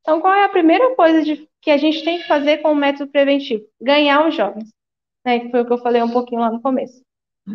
Então, 0.04 0.20
qual 0.20 0.34
é 0.34 0.44
a 0.44 0.50
primeira 0.50 0.94
coisa 0.94 1.22
de, 1.22 1.48
que 1.62 1.70
a 1.70 1.78
gente 1.78 2.04
tem 2.04 2.18
que 2.18 2.28
fazer 2.28 2.58
com 2.58 2.72
o 2.72 2.76
método 2.76 3.10
preventivo? 3.10 3.64
Ganhar 3.80 4.28
os 4.28 4.34
jovens. 4.34 4.68
Né? 5.24 5.40
Que 5.40 5.50
foi 5.50 5.62
o 5.62 5.66
que 5.66 5.72
eu 5.72 5.78
falei 5.78 6.02
um 6.02 6.10
pouquinho 6.10 6.42
lá 6.42 6.50
no 6.50 6.60
começo. 6.60 7.02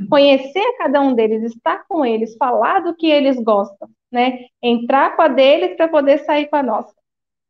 Conhecer 0.10 0.78
cada 0.78 1.00
um 1.00 1.14
deles, 1.14 1.44
estar 1.44 1.86
com 1.88 2.04
eles, 2.04 2.36
falar 2.38 2.80
do 2.80 2.96
que 2.96 3.08
eles 3.08 3.40
gostam, 3.42 3.90
né? 4.12 4.46
Entrar 4.62 5.16
com 5.16 5.24
a 5.24 5.28
deles 5.28 5.76
para 5.76 5.88
poder 5.88 6.20
sair 6.20 6.48
com 6.48 6.56
a 6.56 6.64
nossa. 6.64 6.94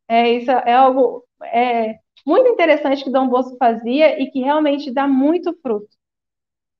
É, 0.08 0.30
isso 0.30 0.50
é 0.50 0.72
algo 0.72 1.24
é, 1.44 1.98
muito 2.26 2.48
interessante 2.48 3.04
que 3.04 3.10
Dom 3.10 3.28
Bosco 3.28 3.56
fazia 3.58 4.20
e 4.20 4.30
que 4.30 4.40
realmente 4.40 4.90
dá 4.90 5.06
muito 5.06 5.54
fruto. 5.60 5.88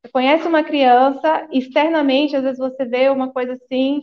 Você 0.02 0.10
conhece 0.12 0.48
uma 0.48 0.64
criança, 0.64 1.46
externamente, 1.52 2.34
às 2.34 2.42
vezes 2.42 2.58
você 2.58 2.84
vê 2.86 3.10
uma 3.10 3.30
coisa 3.30 3.52
assim, 3.52 4.02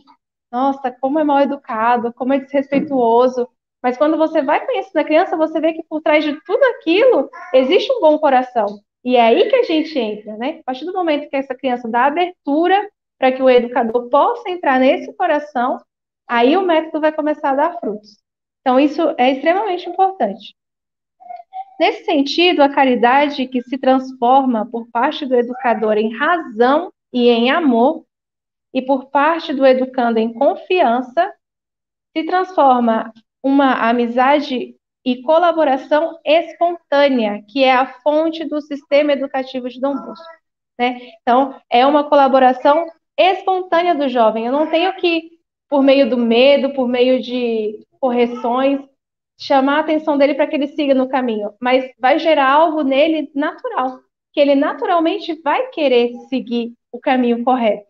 nossa, 0.50 0.92
como 0.92 1.18
é 1.18 1.24
mal 1.24 1.40
educado, 1.40 2.12
como 2.14 2.32
é 2.32 2.38
desrespeituoso. 2.38 3.48
Mas 3.82 3.96
quando 3.96 4.16
você 4.16 4.42
vai 4.42 4.64
conhecendo 4.66 4.98
a 4.98 5.04
criança, 5.04 5.36
você 5.36 5.60
vê 5.60 5.72
que 5.72 5.84
por 5.88 6.00
trás 6.00 6.24
de 6.24 6.38
tudo 6.44 6.62
aquilo 6.64 7.30
existe 7.54 7.92
um 7.92 8.00
bom 8.00 8.18
coração. 8.18 8.66
E 9.04 9.16
é 9.16 9.22
aí 9.22 9.48
que 9.48 9.56
a 9.56 9.62
gente 9.62 9.96
entra, 9.98 10.36
né? 10.36 10.58
A 10.60 10.62
partir 10.64 10.84
do 10.84 10.92
momento 10.92 11.28
que 11.28 11.36
essa 11.36 11.54
criança 11.54 11.88
dá 11.88 12.06
abertura 12.06 12.88
para 13.18 13.32
que 13.32 13.42
o 13.42 13.48
educador 13.48 14.08
possa 14.08 14.50
entrar 14.50 14.78
nesse 14.78 15.12
coração, 15.16 15.78
aí 16.26 16.56
o 16.56 16.62
método 16.62 17.00
vai 17.00 17.12
começar 17.12 17.50
a 17.50 17.54
dar 17.54 17.80
frutos. 17.80 18.18
Então, 18.60 18.78
isso 18.78 19.14
é 19.16 19.32
extremamente 19.32 19.88
importante. 19.88 20.54
Nesse 21.78 22.04
sentido, 22.04 22.60
a 22.60 22.68
caridade 22.68 23.46
que 23.46 23.62
se 23.62 23.78
transforma 23.78 24.66
por 24.66 24.88
parte 24.90 25.24
do 25.24 25.36
educador 25.36 25.96
em 25.96 26.14
razão 26.16 26.92
e 27.12 27.28
em 27.28 27.50
amor, 27.50 28.04
e 28.74 28.82
por 28.82 29.06
parte 29.10 29.54
do 29.54 29.64
educando 29.64 30.18
em 30.18 30.32
confiança, 30.32 31.32
se 32.16 32.24
transforma 32.24 33.12
uma 33.48 33.88
amizade 33.88 34.76
e 35.04 35.22
colaboração 35.22 36.18
espontânea, 36.22 37.42
que 37.48 37.64
é 37.64 37.72
a 37.72 37.86
fonte 38.02 38.44
do 38.44 38.60
sistema 38.60 39.12
educativo 39.12 39.70
de 39.70 39.80
Dom 39.80 39.94
Bosco. 39.94 40.26
Né? 40.78 41.12
Então, 41.22 41.58
é 41.70 41.86
uma 41.86 42.04
colaboração 42.04 42.86
espontânea 43.16 43.94
do 43.94 44.06
jovem. 44.06 44.44
Eu 44.44 44.52
não 44.52 44.70
tenho 44.70 44.94
que, 44.96 45.30
por 45.66 45.82
meio 45.82 46.10
do 46.10 46.18
medo, 46.18 46.74
por 46.74 46.86
meio 46.86 47.22
de 47.22 47.86
correções, 47.98 48.80
chamar 49.40 49.78
a 49.78 49.80
atenção 49.80 50.18
dele 50.18 50.34
para 50.34 50.46
que 50.46 50.56
ele 50.56 50.68
siga 50.68 50.94
no 50.94 51.08
caminho, 51.08 51.54
mas 51.58 51.90
vai 51.98 52.18
gerar 52.18 52.50
algo 52.50 52.82
nele 52.82 53.30
natural, 53.34 54.00
que 54.32 54.40
ele 54.40 54.54
naturalmente 54.54 55.40
vai 55.42 55.68
querer 55.68 56.12
seguir 56.28 56.74
o 56.92 56.98
caminho 56.98 57.42
correto. 57.42 57.86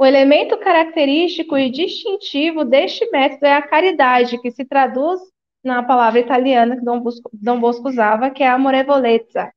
O 0.00 0.06
elemento 0.06 0.56
característico 0.58 1.58
e 1.58 1.68
distintivo 1.68 2.64
deste 2.64 3.10
método 3.10 3.46
é 3.46 3.54
a 3.54 3.62
caridade, 3.62 4.40
que 4.40 4.48
se 4.48 4.64
traduz 4.64 5.20
na 5.64 5.82
palavra 5.82 6.20
italiana 6.20 6.76
que 6.76 6.84
Dom 6.84 7.00
Bosco, 7.00 7.28
Dom 7.32 7.58
Bosco 7.58 7.88
usava, 7.88 8.30
que 8.30 8.44
é 8.44 8.48
amorevolezza, 8.48 9.52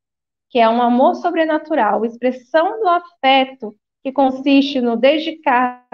que 0.50 0.58
é 0.58 0.68
um 0.68 0.82
amor 0.82 1.14
sobrenatural, 1.14 2.04
expressão 2.04 2.80
do 2.80 2.88
afeto 2.88 3.76
que 4.04 4.12
consiste 4.12 4.82
no 4.82 4.98
dedicar 4.98 5.86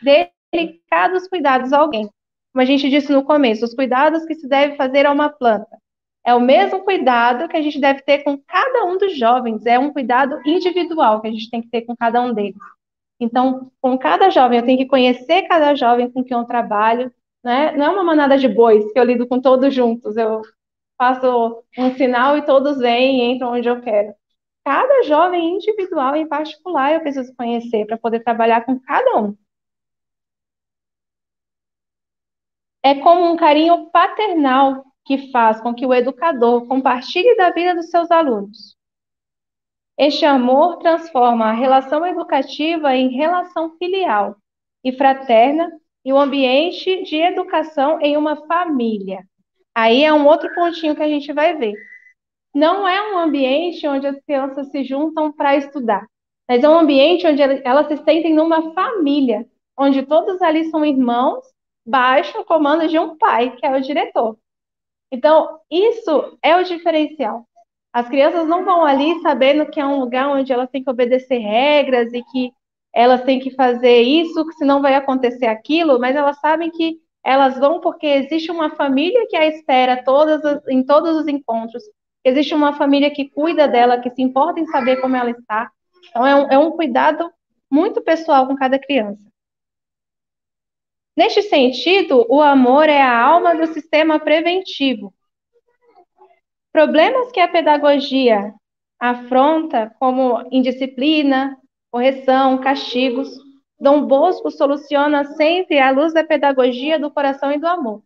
delicados 0.00 1.26
cuidados 1.26 1.72
a 1.72 1.78
alguém, 1.78 2.08
como 2.52 2.62
a 2.62 2.64
gente 2.64 2.88
disse 2.88 3.10
no 3.12 3.24
começo, 3.24 3.64
os 3.64 3.74
cuidados 3.74 4.24
que 4.24 4.36
se 4.36 4.48
deve 4.48 4.76
fazer 4.76 5.04
a 5.04 5.10
uma 5.10 5.30
planta. 5.30 5.76
É 6.24 6.32
o 6.32 6.40
mesmo 6.40 6.84
cuidado 6.84 7.48
que 7.48 7.56
a 7.56 7.62
gente 7.62 7.80
deve 7.80 8.02
ter 8.02 8.22
com 8.22 8.38
cada 8.38 8.84
um 8.84 8.98
dos 8.98 9.18
jovens, 9.18 9.66
é 9.66 9.80
um 9.80 9.92
cuidado 9.92 10.40
individual 10.46 11.20
que 11.20 11.26
a 11.26 11.32
gente 11.32 11.50
tem 11.50 11.60
que 11.60 11.68
ter 11.68 11.82
com 11.82 11.96
cada 11.96 12.22
um 12.22 12.32
deles. 12.32 12.56
Então, 13.18 13.70
com 13.80 13.98
cada 13.98 14.30
jovem, 14.30 14.58
eu 14.58 14.64
tenho 14.64 14.78
que 14.78 14.86
conhecer 14.86 15.42
cada 15.48 15.74
jovem 15.74 16.10
com 16.10 16.22
quem 16.22 16.36
eu 16.36 16.44
trabalho, 16.44 17.12
né? 17.42 17.72
Não 17.76 17.86
é 17.86 17.90
uma 17.90 18.04
manada 18.04 18.36
de 18.38 18.48
bois 18.48 18.92
que 18.92 18.98
eu 18.98 19.04
lido 19.04 19.26
com 19.26 19.40
todos 19.40 19.74
juntos. 19.74 20.16
Eu 20.16 20.42
faço 20.98 21.62
um 21.78 21.94
sinal 21.96 22.36
e 22.36 22.44
todos 22.44 22.78
vêm 22.78 23.20
e 23.20 23.34
entram 23.34 23.52
onde 23.52 23.68
eu 23.68 23.80
quero. 23.80 24.14
Cada 24.64 25.04
jovem 25.04 25.54
individual 25.56 26.16
em 26.16 26.28
particular 26.28 26.92
eu 26.94 27.00
preciso 27.00 27.34
conhecer 27.36 27.86
para 27.86 27.98
poder 27.98 28.20
trabalhar 28.20 28.64
com 28.66 28.78
cada 28.80 29.18
um. 29.18 29.36
É 32.82 32.94
como 32.96 33.24
um 33.32 33.36
carinho 33.36 33.90
paternal 33.90 34.84
que 35.04 35.30
faz 35.30 35.60
com 35.60 35.74
que 35.74 35.86
o 35.86 35.94
educador 35.94 36.66
compartilhe 36.66 37.36
da 37.36 37.50
vida 37.50 37.74
dos 37.74 37.90
seus 37.90 38.10
alunos. 38.10 38.75
Este 39.98 40.26
amor 40.26 40.76
transforma 40.78 41.46
a 41.46 41.52
relação 41.52 42.06
educativa 42.06 42.94
em 42.94 43.08
relação 43.08 43.76
filial 43.78 44.36
e 44.84 44.92
fraterna 44.92 45.70
e 46.04 46.12
o 46.12 46.18
ambiente 46.18 47.02
de 47.02 47.16
educação 47.16 47.98
em 48.00 48.16
uma 48.16 48.36
família. 48.46 49.24
Aí 49.74 50.04
é 50.04 50.12
um 50.12 50.26
outro 50.26 50.54
pontinho 50.54 50.94
que 50.94 51.02
a 51.02 51.08
gente 51.08 51.32
vai 51.32 51.56
ver. 51.56 51.74
Não 52.54 52.86
é 52.86 53.12
um 53.12 53.18
ambiente 53.18 53.86
onde 53.88 54.06
as 54.06 54.18
crianças 54.20 54.70
se 54.70 54.84
juntam 54.84 55.32
para 55.32 55.56
estudar, 55.56 56.06
mas 56.48 56.62
é 56.62 56.68
um 56.68 56.78
ambiente 56.78 57.26
onde 57.26 57.42
elas 57.42 57.88
se 57.88 57.96
sentem 57.98 58.34
numa 58.34 58.72
família, 58.72 59.46
onde 59.78 60.02
todos 60.04 60.40
ali 60.42 60.70
são 60.70 60.84
irmãos, 60.84 61.44
baixo 61.86 62.38
o 62.38 62.44
comando 62.44 62.86
de 62.88 62.98
um 62.98 63.16
pai, 63.16 63.56
que 63.56 63.66
é 63.66 63.76
o 63.76 63.80
diretor. 63.80 64.38
Então, 65.10 65.60
isso 65.70 66.38
é 66.42 66.56
o 66.56 66.64
diferencial. 66.64 67.46
As 67.96 68.10
crianças 68.10 68.46
não 68.46 68.62
vão 68.62 68.84
ali 68.84 69.18
sabendo 69.22 69.70
que 69.70 69.80
é 69.80 69.86
um 69.86 69.98
lugar 69.98 70.28
onde 70.28 70.52
elas 70.52 70.68
têm 70.68 70.84
que 70.84 70.90
obedecer 70.90 71.38
regras 71.38 72.12
e 72.12 72.22
que 72.24 72.52
elas 72.92 73.22
têm 73.22 73.40
que 73.40 73.50
fazer 73.52 74.02
isso, 74.02 74.46
que 74.46 74.52
senão 74.52 74.82
vai 74.82 74.94
acontecer 74.94 75.46
aquilo, 75.46 75.98
mas 75.98 76.14
elas 76.14 76.38
sabem 76.38 76.70
que 76.70 76.98
elas 77.24 77.58
vão 77.58 77.80
porque 77.80 78.06
existe 78.06 78.50
uma 78.50 78.68
família 78.76 79.26
que 79.30 79.34
a 79.34 79.46
espera 79.46 80.04
todas, 80.04 80.42
em 80.68 80.84
todos 80.84 81.16
os 81.16 81.26
encontros, 81.26 81.82
existe 82.22 82.54
uma 82.54 82.74
família 82.74 83.10
que 83.10 83.30
cuida 83.30 83.66
dela, 83.66 83.98
que 83.98 84.10
se 84.10 84.20
importa 84.20 84.60
em 84.60 84.66
saber 84.66 85.00
como 85.00 85.16
ela 85.16 85.30
está. 85.30 85.70
Então, 86.10 86.26
é 86.26 86.36
um, 86.36 86.50
é 86.50 86.58
um 86.58 86.72
cuidado 86.72 87.32
muito 87.70 88.02
pessoal 88.02 88.46
com 88.46 88.54
cada 88.54 88.78
criança. 88.78 89.26
Neste 91.16 91.40
sentido, 91.44 92.26
o 92.28 92.42
amor 92.42 92.90
é 92.90 93.00
a 93.00 93.18
alma 93.18 93.54
do 93.54 93.66
sistema 93.68 94.20
preventivo. 94.20 95.14
Problemas 96.76 97.32
que 97.32 97.40
a 97.40 97.48
pedagogia 97.48 98.52
afronta, 99.00 99.96
como 99.98 100.46
indisciplina, 100.52 101.56
correção, 101.90 102.58
castigos, 102.58 103.34
Dom 103.80 104.06
Bosco 104.06 104.50
soluciona 104.50 105.24
sempre 105.24 105.78
à 105.78 105.90
luz 105.90 106.12
da 106.12 106.22
pedagogia 106.22 106.98
do 106.98 107.10
coração 107.10 107.50
e 107.50 107.58
do 107.58 107.66
amor. 107.66 108.02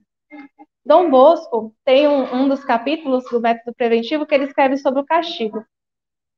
Dom 0.86 1.10
Bosco 1.10 1.74
tem 1.84 2.06
um, 2.06 2.32
um, 2.32 2.48
dos 2.48 2.62
capítulos 2.62 3.24
do 3.24 3.40
método 3.40 3.74
preventivo 3.74 4.24
que 4.24 4.36
ele 4.36 4.44
escreve 4.44 4.76
sobre 4.76 5.00
o 5.00 5.04
castigo. 5.04 5.66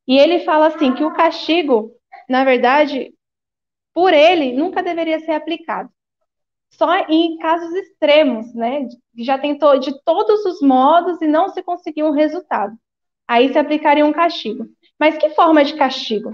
E 0.08 0.18
ele 0.18 0.40
fala 0.40 0.68
assim 0.68 0.94
que 0.94 1.04
o 1.04 1.12
castigo, 1.12 1.92
na 2.26 2.46
verdade, 2.46 3.12
por 3.92 4.14
ele, 4.14 4.54
nunca 4.54 4.82
deveria 4.82 5.20
ser 5.20 5.32
aplicado. 5.32 5.90
Só 6.72 7.06
em 7.08 7.36
casos 7.36 7.72
extremos, 7.74 8.52
né? 8.54 8.88
Já 9.18 9.38
tentou 9.38 9.78
de 9.78 9.92
todos 10.04 10.44
os 10.44 10.60
modos 10.60 11.20
e 11.20 11.26
não 11.26 11.48
se 11.48 11.62
conseguiu 11.62 12.06
um 12.06 12.12
resultado. 12.12 12.74
Aí 13.28 13.52
se 13.52 13.58
aplicaria 13.58 14.04
um 14.04 14.12
castigo. 14.12 14.66
Mas 14.98 15.16
que 15.18 15.30
forma 15.30 15.64
de 15.64 15.74
castigo? 15.74 16.32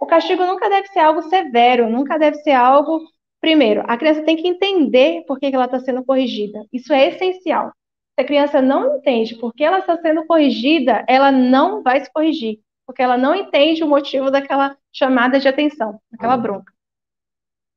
O 0.00 0.06
castigo 0.06 0.44
nunca 0.44 0.68
deve 0.68 0.88
ser 0.88 1.00
algo 1.00 1.22
severo, 1.22 1.88
nunca 1.88 2.18
deve 2.18 2.36
ser 2.38 2.52
algo. 2.52 3.00
Primeiro, 3.40 3.82
a 3.86 3.96
criança 3.96 4.22
tem 4.22 4.36
que 4.36 4.48
entender 4.48 5.24
por 5.26 5.38
que 5.38 5.46
ela 5.46 5.66
está 5.66 5.78
sendo 5.78 6.04
corrigida. 6.04 6.64
Isso 6.72 6.92
é 6.92 7.08
essencial. 7.08 7.70
Se 8.14 8.22
a 8.22 8.24
criança 8.24 8.62
não 8.62 8.96
entende 8.96 9.36
por 9.36 9.52
que 9.52 9.64
ela 9.64 9.80
está 9.80 9.96
sendo 9.98 10.26
corrigida, 10.26 11.04
ela 11.08 11.32
não 11.32 11.82
vai 11.82 12.02
se 12.02 12.12
corrigir, 12.12 12.60
porque 12.86 13.02
ela 13.02 13.18
não 13.18 13.34
entende 13.34 13.82
o 13.82 13.88
motivo 13.88 14.30
daquela 14.30 14.76
chamada 14.92 15.38
de 15.38 15.48
atenção, 15.48 15.98
daquela 16.10 16.36
bronca. 16.36 16.73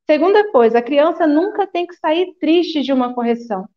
Segunda 0.09 0.51
coisa, 0.51 0.79
a 0.79 0.81
criança 0.81 1.27
nunca 1.27 1.67
tem 1.67 1.85
que 1.85 1.95
sair 1.95 2.33
triste 2.39 2.81
de 2.81 2.93
uma 2.93 3.13
correção. 3.13 3.67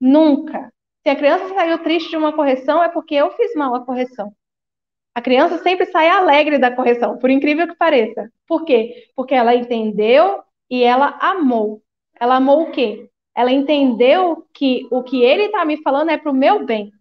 Nunca. 0.00 0.72
Se 1.02 1.10
a 1.10 1.16
criança 1.16 1.54
saiu 1.54 1.78
triste 1.78 2.10
de 2.10 2.16
uma 2.16 2.32
correção, 2.32 2.82
é 2.82 2.88
porque 2.88 3.14
eu 3.14 3.30
fiz 3.32 3.54
mal 3.54 3.74
a 3.74 3.84
correção. 3.84 4.34
A 5.14 5.22
criança 5.22 5.58
sempre 5.58 5.86
sai 5.86 6.08
alegre 6.08 6.58
da 6.58 6.74
correção, 6.74 7.18
por 7.18 7.30
incrível 7.30 7.68
que 7.68 7.76
pareça. 7.76 8.28
Por 8.48 8.64
quê? 8.64 9.08
Porque 9.14 9.32
ela 9.32 9.54
entendeu 9.54 10.42
e 10.68 10.82
ela 10.82 11.16
amou. 11.20 11.82
Ela 12.18 12.36
amou 12.36 12.62
o 12.62 12.70
quê? 12.72 13.08
Ela 13.32 13.52
entendeu 13.52 14.44
que 14.52 14.88
o 14.90 15.04
que 15.04 15.22
ele 15.22 15.44
está 15.44 15.64
me 15.64 15.80
falando 15.82 16.10
é 16.10 16.18
para 16.18 16.32
o 16.32 16.34
meu 16.34 16.64
bem. 16.64 16.92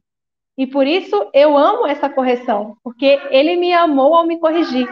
E 0.55 0.67
por 0.67 0.85
isso 0.85 1.29
eu 1.33 1.57
amo 1.57 1.87
essa 1.87 2.07
correção, 2.07 2.77
porque 2.83 3.19
ele 3.31 3.55
me 3.55 3.73
amou 3.73 4.13
ao 4.13 4.27
me 4.27 4.39
corrigir. 4.39 4.87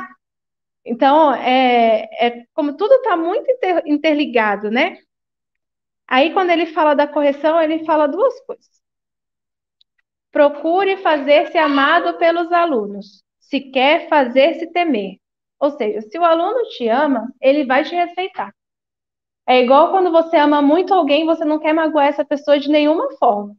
Então, 0.86 1.34
é, 1.34 2.10
é 2.20 2.46
como 2.54 2.76
tudo 2.76 2.94
está 2.96 3.16
muito 3.16 3.50
inter, 3.52 3.84
interligado, 3.86 4.72
né? 4.72 4.98
Aí, 6.08 6.34
quando 6.34 6.50
ele 6.52 6.66
fala 6.68 6.94
da 6.94 7.08
correção, 7.08 7.60
ele 7.62 7.86
fala 7.86 8.08
duas 8.08 8.40
coisas. 8.46 8.82
Procure 10.32 10.98
fazer-se 10.98 11.58
amado 11.58 12.18
pelos 12.18 12.52
alunos, 12.52 13.24
se 13.40 13.60
quer 13.60 14.08
fazer-se 14.10 14.72
temer. 14.72 15.18
Ou 15.60 15.72
seja, 15.72 16.02
se 16.02 16.18
o 16.18 16.24
aluno 16.24 16.64
te 16.70 16.88
ama, 16.88 17.32
ele 17.42 17.66
vai 17.66 17.84
te 17.84 17.94
respeitar. 17.96 18.54
É 19.48 19.62
igual 19.62 19.92
quando 19.92 20.12
você 20.12 20.38
ama 20.38 20.62
muito 20.62 20.94
alguém, 20.94 21.26
você 21.26 21.44
não 21.46 21.60
quer 21.60 21.74
magoar 21.74 22.08
essa 22.08 22.26
pessoa 22.26 22.60
de 22.60 22.70
nenhuma 22.70 23.12
forma. 23.18 23.56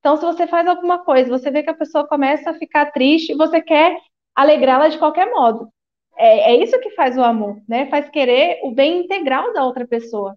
Então, 0.00 0.16
se 0.16 0.24
você 0.24 0.46
faz 0.46 0.66
alguma 0.66 1.04
coisa, 1.04 1.30
você 1.30 1.50
vê 1.50 1.62
que 1.62 1.70
a 1.70 1.74
pessoa 1.74 2.06
começa 2.06 2.50
a 2.50 2.54
ficar 2.54 2.92
triste, 2.92 3.34
você 3.34 3.60
quer 3.62 3.98
alegrá-la 4.34 4.88
de 4.88 4.98
qualquer 4.98 5.30
modo. 5.30 5.68
É, 6.16 6.52
é, 6.52 6.56
isso 6.62 6.78
que 6.80 6.90
faz 6.90 7.16
o 7.16 7.22
amor, 7.22 7.60
né? 7.68 7.86
Faz 7.86 8.08
querer 8.08 8.60
o 8.62 8.70
bem 8.72 9.00
integral 9.00 9.52
da 9.52 9.64
outra 9.64 9.86
pessoa. 9.86 10.36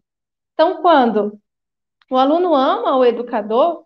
Então, 0.53 0.82
quando 0.82 1.39
o 2.09 2.17
aluno 2.17 2.53
ama 2.55 2.97
o 2.97 3.05
educador, 3.05 3.86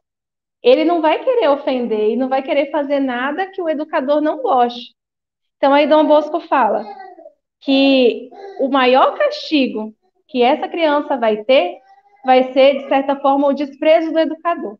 ele 0.61 0.85
não 0.85 1.01
vai 1.01 1.23
querer 1.23 1.49
ofender 1.49 2.11
e 2.11 2.15
não 2.15 2.29
vai 2.29 2.43
querer 2.43 2.69
fazer 2.71 2.99
nada 2.99 3.47
que 3.47 3.61
o 3.61 3.69
educador 3.69 4.21
não 4.21 4.41
goste. 4.41 4.93
Então, 5.57 5.73
aí 5.73 5.87
Dom 5.87 6.05
Bosco 6.05 6.39
fala 6.41 6.85
que 7.61 8.29
o 8.59 8.69
maior 8.69 9.17
castigo 9.17 9.93
que 10.27 10.41
essa 10.43 10.67
criança 10.67 11.17
vai 11.17 11.43
ter 11.43 11.79
vai 12.25 12.51
ser, 12.53 12.83
de 12.83 12.89
certa 12.89 13.15
forma, 13.15 13.47
o 13.47 13.53
desprezo 13.53 14.11
do 14.11 14.19
educador. 14.19 14.77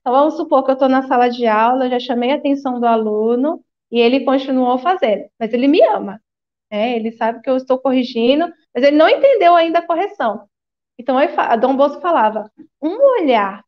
Então, 0.00 0.12
vamos 0.12 0.34
supor 0.34 0.64
que 0.64 0.70
eu 0.70 0.74
estou 0.74 0.88
na 0.88 1.02
sala 1.02 1.28
de 1.28 1.46
aula, 1.46 1.88
já 1.88 1.98
chamei 2.00 2.32
a 2.32 2.36
atenção 2.36 2.80
do 2.80 2.86
aluno 2.86 3.64
e 3.90 4.00
ele 4.00 4.24
continuou 4.24 4.78
fazendo, 4.78 5.28
mas 5.38 5.52
ele 5.52 5.68
me 5.68 5.82
ama. 5.82 6.20
Né? 6.70 6.96
Ele 6.96 7.12
sabe 7.12 7.40
que 7.42 7.50
eu 7.50 7.56
estou 7.56 7.78
corrigindo, 7.78 8.52
mas 8.74 8.84
ele 8.84 8.96
não 8.96 9.08
entendeu 9.08 9.56
ainda 9.56 9.80
a 9.80 9.86
correção. 9.86 10.48
Então, 10.98 11.16
a 11.18 11.56
Dom 11.56 11.76
Bosco 11.76 12.00
falava: 12.00 12.50
um 12.82 12.96
olhar 13.20 13.64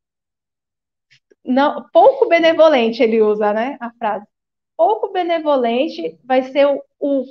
não, 1.44 1.88
pouco 1.92 2.28
benevolente 2.28 3.02
ele 3.02 3.20
usa, 3.20 3.52
né, 3.52 3.76
a 3.80 3.90
frase. 3.92 4.26
Pouco 4.76 5.12
benevolente 5.12 6.18
vai 6.24 6.42
ser 6.44 6.66
o, 6.66 6.82
o, 7.00 7.24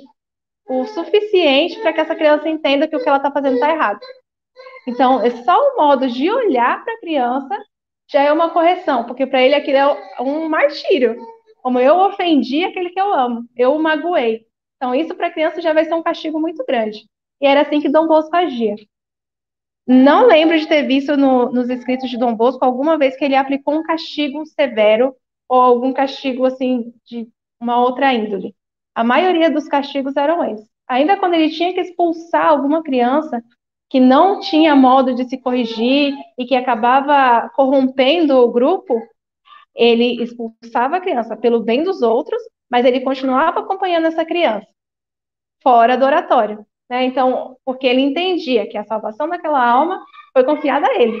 o 0.68 0.84
suficiente 0.86 1.80
para 1.80 1.92
que 1.92 2.00
essa 2.00 2.14
criança 2.14 2.48
entenda 2.48 2.86
que 2.86 2.96
o 2.96 3.02
que 3.02 3.08
ela 3.08 3.18
está 3.18 3.30
fazendo 3.30 3.54
está 3.54 3.70
errado. 3.70 4.00
Então, 4.86 5.22
é 5.22 5.30
só 5.44 5.58
o 5.58 5.76
modo 5.76 6.08
de 6.08 6.30
olhar 6.30 6.84
para 6.84 6.94
a 6.94 7.00
criança 7.00 7.56
já 8.10 8.22
é 8.22 8.32
uma 8.32 8.50
correção, 8.50 9.04
porque 9.04 9.26
para 9.26 9.42
ele 9.42 9.54
aquilo 9.54 9.78
é 9.78 10.22
um 10.22 10.48
martírio. 10.48 11.16
Como 11.62 11.78
eu 11.80 11.96
ofendi 11.96 12.64
aquele 12.64 12.90
que 12.90 13.00
eu 13.00 13.12
amo, 13.12 13.48
eu 13.56 13.74
o 13.74 13.82
magoei. 13.82 14.46
Então, 14.82 14.96
isso 14.96 15.14
para 15.14 15.28
a 15.28 15.30
criança 15.30 15.62
já 15.62 15.72
vai 15.72 15.84
ser 15.84 15.94
um 15.94 16.02
castigo 16.02 16.40
muito 16.40 16.64
grande. 16.66 17.06
E 17.40 17.46
era 17.46 17.60
assim 17.60 17.80
que 17.80 17.88
Dom 17.88 18.08
Bosco 18.08 18.34
agia. 18.34 18.74
Não 19.86 20.26
lembro 20.26 20.58
de 20.58 20.66
ter 20.66 20.82
visto 20.88 21.16
no, 21.16 21.52
nos 21.52 21.70
escritos 21.70 22.10
de 22.10 22.18
Dom 22.18 22.34
Bosco 22.34 22.64
alguma 22.64 22.98
vez 22.98 23.16
que 23.16 23.24
ele 23.24 23.36
aplicou 23.36 23.76
um 23.76 23.84
castigo 23.84 24.44
severo 24.44 25.14
ou 25.48 25.60
algum 25.60 25.92
castigo 25.92 26.44
assim 26.44 26.92
de 27.06 27.28
uma 27.60 27.80
outra 27.80 28.12
índole. 28.12 28.56
A 28.92 29.04
maioria 29.04 29.48
dos 29.48 29.68
castigos 29.68 30.16
eram 30.16 30.44
esses. 30.50 30.68
Ainda 30.88 31.16
quando 31.16 31.34
ele 31.34 31.50
tinha 31.50 31.72
que 31.72 31.80
expulsar 31.80 32.46
alguma 32.46 32.82
criança 32.82 33.40
que 33.88 34.00
não 34.00 34.40
tinha 34.40 34.74
modo 34.74 35.14
de 35.14 35.28
se 35.28 35.38
corrigir 35.38 36.12
e 36.36 36.44
que 36.44 36.56
acabava 36.56 37.48
corrompendo 37.50 38.36
o 38.36 38.50
grupo, 38.50 39.00
ele 39.76 40.20
expulsava 40.20 40.96
a 40.96 41.00
criança 41.00 41.36
pelo 41.36 41.60
bem 41.60 41.84
dos 41.84 42.02
outros, 42.02 42.42
mas 42.72 42.86
ele 42.86 43.02
continuava 43.02 43.60
acompanhando 43.60 44.06
essa 44.06 44.24
criança 44.24 44.66
fora 45.62 45.94
do 45.94 46.06
oratório. 46.06 46.66
Né? 46.88 47.04
Então, 47.04 47.58
porque 47.66 47.86
ele 47.86 48.00
entendia 48.00 48.66
que 48.66 48.78
a 48.78 48.84
salvação 48.84 49.28
daquela 49.28 49.62
alma 49.62 50.02
foi 50.32 50.42
confiada 50.42 50.88
a 50.88 50.94
ele. 50.94 51.20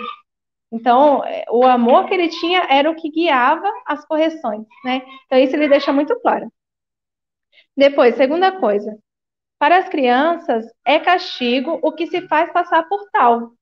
Então, 0.72 1.22
é, 1.22 1.44
o 1.50 1.66
amor 1.66 2.06
que 2.06 2.14
ele 2.14 2.28
tinha 2.28 2.66
era 2.70 2.90
o 2.90 2.94
que 2.94 3.10
guiava 3.10 3.70
as 3.86 4.02
correções, 4.06 4.66
né? 4.82 5.02
Então, 5.26 5.38
isso 5.38 5.54
ele 5.54 5.68
deixa 5.68 5.92
muito 5.92 6.18
claro. 6.20 6.50
Depois, 7.76 8.16
segunda 8.16 8.50
coisa. 8.58 8.98
Para 9.58 9.76
as 9.76 9.88
crianças, 9.90 10.64
é 10.86 10.98
castigo 10.98 11.78
o 11.82 11.92
que 11.92 12.06
se 12.06 12.26
faz 12.28 12.50
passar 12.50 12.88
por 12.88 13.10
tal. 13.12 13.52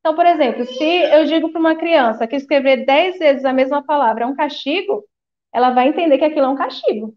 Então, 0.00 0.14
por 0.14 0.24
exemplo, 0.24 0.64
se 0.64 0.84
eu 0.84 1.26
digo 1.26 1.52
para 1.52 1.60
uma 1.60 1.76
criança 1.76 2.26
que 2.26 2.36
escrever 2.36 2.86
dez 2.86 3.18
vezes 3.18 3.44
a 3.44 3.52
mesma 3.52 3.84
palavra 3.84 4.24
é 4.24 4.26
um 4.26 4.34
castigo, 4.34 5.04
ela 5.52 5.70
vai 5.70 5.88
entender 5.88 6.16
que 6.18 6.24
aquilo 6.24 6.46
é 6.46 6.48
um 6.48 6.56
castigo. 6.56 7.14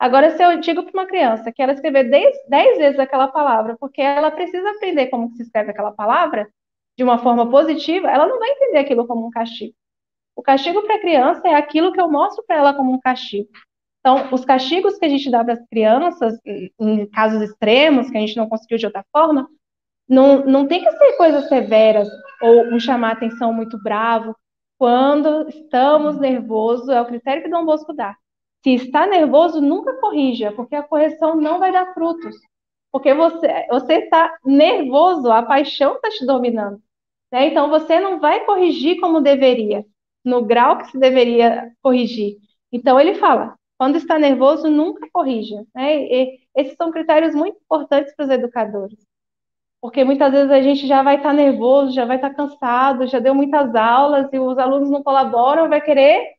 Agora, 0.00 0.34
se 0.34 0.42
eu 0.42 0.58
digo 0.60 0.82
para 0.82 1.02
uma 1.02 1.06
criança 1.06 1.52
que 1.52 1.62
ela 1.62 1.74
escrever 1.74 2.08
dez, 2.08 2.34
dez 2.48 2.78
vezes 2.78 2.98
aquela 2.98 3.28
palavra, 3.28 3.76
porque 3.78 4.00
ela 4.00 4.30
precisa 4.30 4.70
aprender 4.70 5.08
como 5.08 5.30
se 5.36 5.42
escreve 5.42 5.72
aquela 5.72 5.92
palavra 5.92 6.48
de 6.96 7.04
uma 7.04 7.18
forma 7.18 7.50
positiva, 7.50 8.10
ela 8.10 8.26
não 8.26 8.38
vai 8.38 8.48
entender 8.48 8.78
aquilo 8.78 9.06
como 9.06 9.26
um 9.26 9.30
castigo. 9.30 9.74
O 10.34 10.42
castigo 10.42 10.82
para 10.82 10.96
a 10.96 11.00
criança 11.00 11.46
é 11.46 11.54
aquilo 11.54 11.92
que 11.92 12.00
eu 12.00 12.10
mostro 12.10 12.42
para 12.46 12.56
ela 12.56 12.74
como 12.74 12.92
um 12.94 12.98
castigo. 12.98 13.50
Então, 14.00 14.32
os 14.32 14.42
castigos 14.42 14.96
que 14.98 15.04
a 15.04 15.08
gente 15.08 15.30
dá 15.30 15.44
para 15.44 15.52
as 15.52 15.68
crianças, 15.68 16.38
em 16.78 17.06
casos 17.10 17.42
extremos, 17.42 18.10
que 18.10 18.16
a 18.16 18.20
gente 18.20 18.38
não 18.38 18.48
conseguiu 18.48 18.78
de 18.78 18.86
outra 18.86 19.04
forma, 19.12 19.46
não, 20.08 20.46
não 20.46 20.66
tem 20.66 20.82
que 20.82 20.90
ser 20.92 21.12
coisas 21.18 21.46
severas 21.46 22.08
ou 22.40 22.64
um 22.74 22.80
chamar 22.80 23.12
atenção 23.12 23.52
muito 23.52 23.78
bravo. 23.82 24.34
Quando 24.78 25.46
estamos 25.50 26.18
nervosos, 26.18 26.88
é 26.88 26.98
o 27.00 27.06
critério 27.06 27.42
que 27.42 27.50
Dom 27.50 27.66
Bosco 27.66 27.92
dá. 27.92 28.16
Se 28.62 28.74
está 28.74 29.06
nervoso, 29.06 29.60
nunca 29.60 29.94
corrija, 30.00 30.52
porque 30.52 30.74
a 30.74 30.82
correção 30.82 31.36
não 31.36 31.58
vai 31.58 31.72
dar 31.72 31.94
frutos. 31.94 32.36
Porque 32.92 33.14
você, 33.14 33.66
você 33.70 33.94
está 33.94 34.36
nervoso, 34.44 35.30
a 35.30 35.42
paixão 35.42 35.94
está 35.94 36.10
te 36.10 36.26
dominando. 36.26 36.82
Né? 37.32 37.46
Então, 37.46 37.70
você 37.70 38.00
não 38.00 38.18
vai 38.20 38.44
corrigir 38.44 39.00
como 39.00 39.20
deveria, 39.20 39.84
no 40.24 40.44
grau 40.44 40.78
que 40.78 40.90
se 40.90 40.98
deveria 40.98 41.72
corrigir. 41.82 42.36
Então, 42.72 43.00
ele 43.00 43.14
fala: 43.14 43.56
quando 43.78 43.96
está 43.96 44.18
nervoso, 44.18 44.68
nunca 44.68 45.08
corrija. 45.12 45.64
Né? 45.74 46.02
E 46.02 46.40
esses 46.54 46.74
são 46.76 46.90
critérios 46.90 47.34
muito 47.34 47.56
importantes 47.58 48.14
para 48.14 48.24
os 48.24 48.30
educadores. 48.30 48.98
Porque 49.80 50.04
muitas 50.04 50.30
vezes 50.32 50.50
a 50.50 50.60
gente 50.60 50.86
já 50.86 51.02
vai 51.02 51.16
estar 51.16 51.32
nervoso, 51.32 51.94
já 51.94 52.04
vai 52.04 52.16
estar 52.16 52.34
cansado, 52.34 53.06
já 53.06 53.18
deu 53.18 53.34
muitas 53.34 53.74
aulas 53.74 54.30
e 54.32 54.38
os 54.38 54.58
alunos 54.58 54.90
não 54.90 55.02
colaboram, 55.02 55.68
vai 55.70 55.80
querer, 55.80 56.34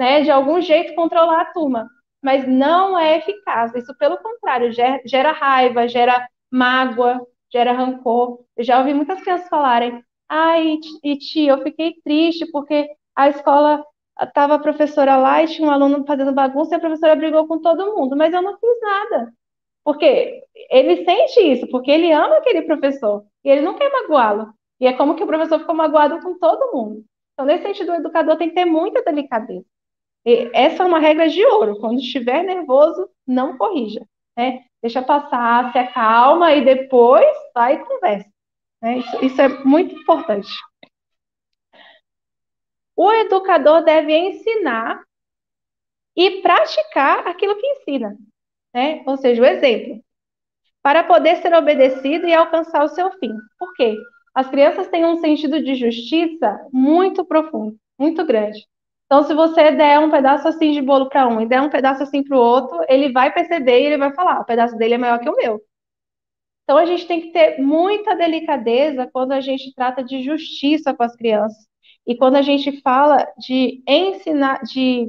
né, 0.00 0.22
de 0.22 0.30
algum 0.30 0.62
jeito 0.62 0.94
controlar 0.94 1.42
a 1.42 1.52
turma. 1.52 1.86
Mas 2.22 2.48
não 2.48 2.98
é 2.98 3.18
eficaz. 3.18 3.74
Isso, 3.74 3.94
pelo 3.98 4.16
contrário, 4.16 4.72
gera, 4.72 5.32
raiva, 5.32 5.86
gera 5.86 6.26
mágoa, 6.50 7.20
gera 7.52 7.72
rancor. 7.72 8.40
Eu 8.56 8.64
já 8.64 8.78
ouvi 8.78 8.94
muitas 8.94 9.20
crianças 9.20 9.48
falarem: 9.48 10.02
ai, 10.26 10.78
e 11.04 11.18
tia, 11.18 11.52
eu 11.52 11.62
fiquei 11.62 11.94
triste 12.02 12.50
porque 12.50 12.88
a 13.14 13.28
escola 13.28 13.84
estava 14.22 14.54
a 14.54 14.58
professora 14.58 15.16
lá 15.16 15.42
e 15.42 15.48
tinha 15.48 15.68
um 15.68 15.70
aluno 15.70 16.04
fazendo 16.06 16.32
bagunça 16.32 16.74
e 16.74 16.76
a 16.76 16.80
professora 16.80 17.14
brigou 17.16 17.46
com 17.46 17.60
todo 17.60 17.94
mundo, 17.94 18.16
mas 18.16 18.32
eu 18.32 18.40
não 18.42 18.58
fiz 18.58 18.80
nada. 18.80 19.32
Porque 19.84 20.42
ele 20.70 21.04
sente 21.04 21.40
isso, 21.40 21.66
porque 21.68 21.90
ele 21.90 22.12
ama 22.12 22.38
aquele 22.38 22.62
professor 22.62 23.24
e 23.44 23.50
ele 23.50 23.62
não 23.62 23.76
quer 23.76 23.90
magoá-lo. 23.92 24.52
E 24.80 24.86
é 24.86 24.94
como 24.94 25.14
que 25.14 25.24
o 25.24 25.26
professor 25.26 25.58
ficou 25.60 25.74
magoado 25.74 26.20
com 26.22 26.38
todo 26.38 26.72
mundo. 26.74 27.04
Então, 27.34 27.46
nesse 27.46 27.64
sentido, 27.64 27.92
o 27.92 27.96
educador 27.96 28.36
tem 28.36 28.48
que 28.48 28.54
ter 28.54 28.64
muita 28.64 29.02
delicadeza. 29.02 29.64
Essa 30.24 30.82
é 30.82 30.86
uma 30.86 30.98
regra 30.98 31.28
de 31.28 31.44
ouro. 31.46 31.78
Quando 31.80 31.98
estiver 31.98 32.42
nervoso, 32.42 33.08
não 33.26 33.56
corrija. 33.56 34.00
Né? 34.36 34.64
Deixa 34.82 35.02
passar, 35.02 35.72
se 35.72 35.78
acalma 35.78 36.52
e 36.52 36.64
depois 36.64 37.26
vai 37.54 37.74
e 37.74 37.84
conversa. 37.84 38.30
Né? 38.82 38.98
Isso, 38.98 39.24
isso 39.24 39.40
é 39.40 39.48
muito 39.64 39.94
importante. 39.94 40.50
O 42.96 43.10
educador 43.12 43.82
deve 43.82 44.14
ensinar 44.14 45.02
e 46.14 46.42
praticar 46.42 47.26
aquilo 47.26 47.56
que 47.56 47.66
ensina, 47.66 48.14
né? 48.74 49.02
Ou 49.06 49.16
seja, 49.16 49.40
o 49.40 49.46
exemplo, 49.46 50.02
para 50.82 51.04
poder 51.04 51.36
ser 51.36 51.54
obedecido 51.54 52.26
e 52.26 52.34
alcançar 52.34 52.84
o 52.84 52.88
seu 52.88 53.10
fim. 53.12 53.32
Por 53.58 53.74
quê? 53.74 53.96
As 54.34 54.48
crianças 54.50 54.88
têm 54.88 55.04
um 55.04 55.18
sentido 55.18 55.62
de 55.62 55.74
justiça 55.74 56.58
muito 56.72 57.24
profundo, 57.24 57.76
muito 57.98 58.24
grande. 58.24 58.66
Então, 59.10 59.24
se 59.24 59.34
você 59.34 59.72
der 59.72 59.98
um 59.98 60.08
pedaço 60.08 60.46
assim 60.46 60.70
de 60.70 60.80
bolo 60.80 61.08
para 61.08 61.26
um 61.26 61.40
e 61.40 61.46
der 61.46 61.60
um 61.60 61.68
pedaço 61.68 62.00
assim 62.00 62.22
para 62.22 62.36
o 62.36 62.40
outro, 62.40 62.80
ele 62.88 63.10
vai 63.10 63.32
perceber 63.32 63.80
e 63.80 63.86
ele 63.86 63.98
vai 63.98 64.14
falar: 64.14 64.38
o 64.38 64.44
pedaço 64.44 64.76
dele 64.76 64.94
é 64.94 64.98
maior 64.98 65.18
que 65.18 65.28
o 65.28 65.34
meu. 65.34 65.60
Então, 66.62 66.78
a 66.78 66.86
gente 66.86 67.08
tem 67.08 67.20
que 67.20 67.32
ter 67.32 67.60
muita 67.60 68.14
delicadeza 68.14 69.10
quando 69.12 69.32
a 69.32 69.40
gente 69.40 69.74
trata 69.74 70.04
de 70.04 70.22
justiça 70.22 70.94
com 70.94 71.02
as 71.02 71.16
crianças. 71.16 71.66
E 72.06 72.16
quando 72.16 72.36
a 72.36 72.42
gente 72.42 72.80
fala 72.82 73.26
de 73.36 73.82
ensinar, 73.84 74.62
de 74.62 75.08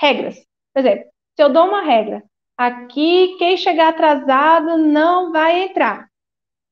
regras, 0.00 0.36
por 0.72 0.80
exemplo, 0.80 1.04
se 1.36 1.42
eu 1.42 1.52
dou 1.52 1.66
uma 1.68 1.82
regra, 1.82 2.24
aqui 2.56 3.36
quem 3.38 3.58
chegar 3.58 3.88
atrasado 3.88 4.78
não 4.78 5.30
vai 5.30 5.64
entrar. 5.64 6.08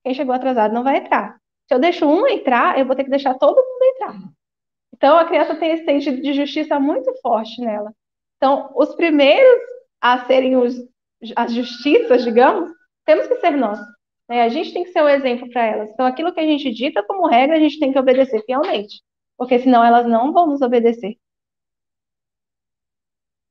Quem 0.03 0.15
chegou 0.15 0.35
atrasado 0.35 0.73
não 0.73 0.83
vai 0.83 0.97
entrar. 0.97 1.39
Se 1.69 1.75
eu 1.75 1.79
deixo 1.79 2.07
um 2.07 2.27
entrar, 2.27 2.79
eu 2.79 2.87
vou 2.87 2.97
ter 2.97 3.05
que 3.05 3.11
deixar 3.11 3.35
todo 3.35 3.57
mundo 3.57 3.85
entrar. 3.85 4.40
Então 5.01 5.17
a 5.17 5.25
criança 5.25 5.55
tem 5.57 5.73
esse 5.73 5.85
sentido 5.85 6.21
de 6.21 6.35
justiça 6.35 6.79
muito 6.79 7.13
forte 7.23 7.61
nela. 7.61 7.93
Então, 8.37 8.71
os 8.77 8.95
primeiros 8.95 9.61
a 10.01 10.27
serem 10.27 10.57
os, 10.57 10.75
as 11.37 11.53
justiças, 11.53 12.23
digamos, 12.23 12.71
temos 13.05 13.27
que 13.27 13.37
ser 13.37 13.51
nós. 13.51 13.79
Né? 14.29 14.43
A 14.43 14.49
gente 14.49 14.73
tem 14.73 14.85
que 14.85 14.93
ser 14.93 15.03
o 15.03 15.09
exemplo 15.09 15.49
para 15.51 15.65
elas. 15.65 15.91
Então, 15.91 16.07
aquilo 16.07 16.33
que 16.33 16.41
a 16.41 16.47
gente 16.47 16.71
dita 16.71 17.03
como 17.03 17.27
regra, 17.27 17.57
a 17.57 17.61
gente 17.61 17.79
tem 17.79 17.93
que 17.93 17.99
obedecer 17.99 18.43
fielmente 18.45 19.03
porque 19.41 19.59
senão 19.59 19.83
elas 19.83 20.07
não 20.07 20.35
vão 20.35 20.47
nos 20.49 20.61
obedecer. 20.61 21.17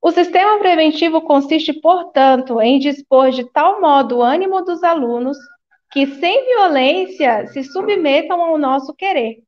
O 0.00 0.12
sistema 0.12 0.60
preventivo 0.60 1.20
consiste, 1.20 1.72
portanto, 1.72 2.60
em 2.60 2.78
dispor 2.78 3.32
de 3.32 3.44
tal 3.50 3.80
modo 3.80 4.18
o 4.18 4.22
ânimo 4.22 4.64
dos 4.64 4.84
alunos 4.84 5.36
que, 5.90 6.06
sem 6.06 6.46
violência, 6.46 7.48
se 7.48 7.64
submetam 7.64 8.40
ao 8.40 8.56
nosso 8.56 8.94
querer. 8.94 9.42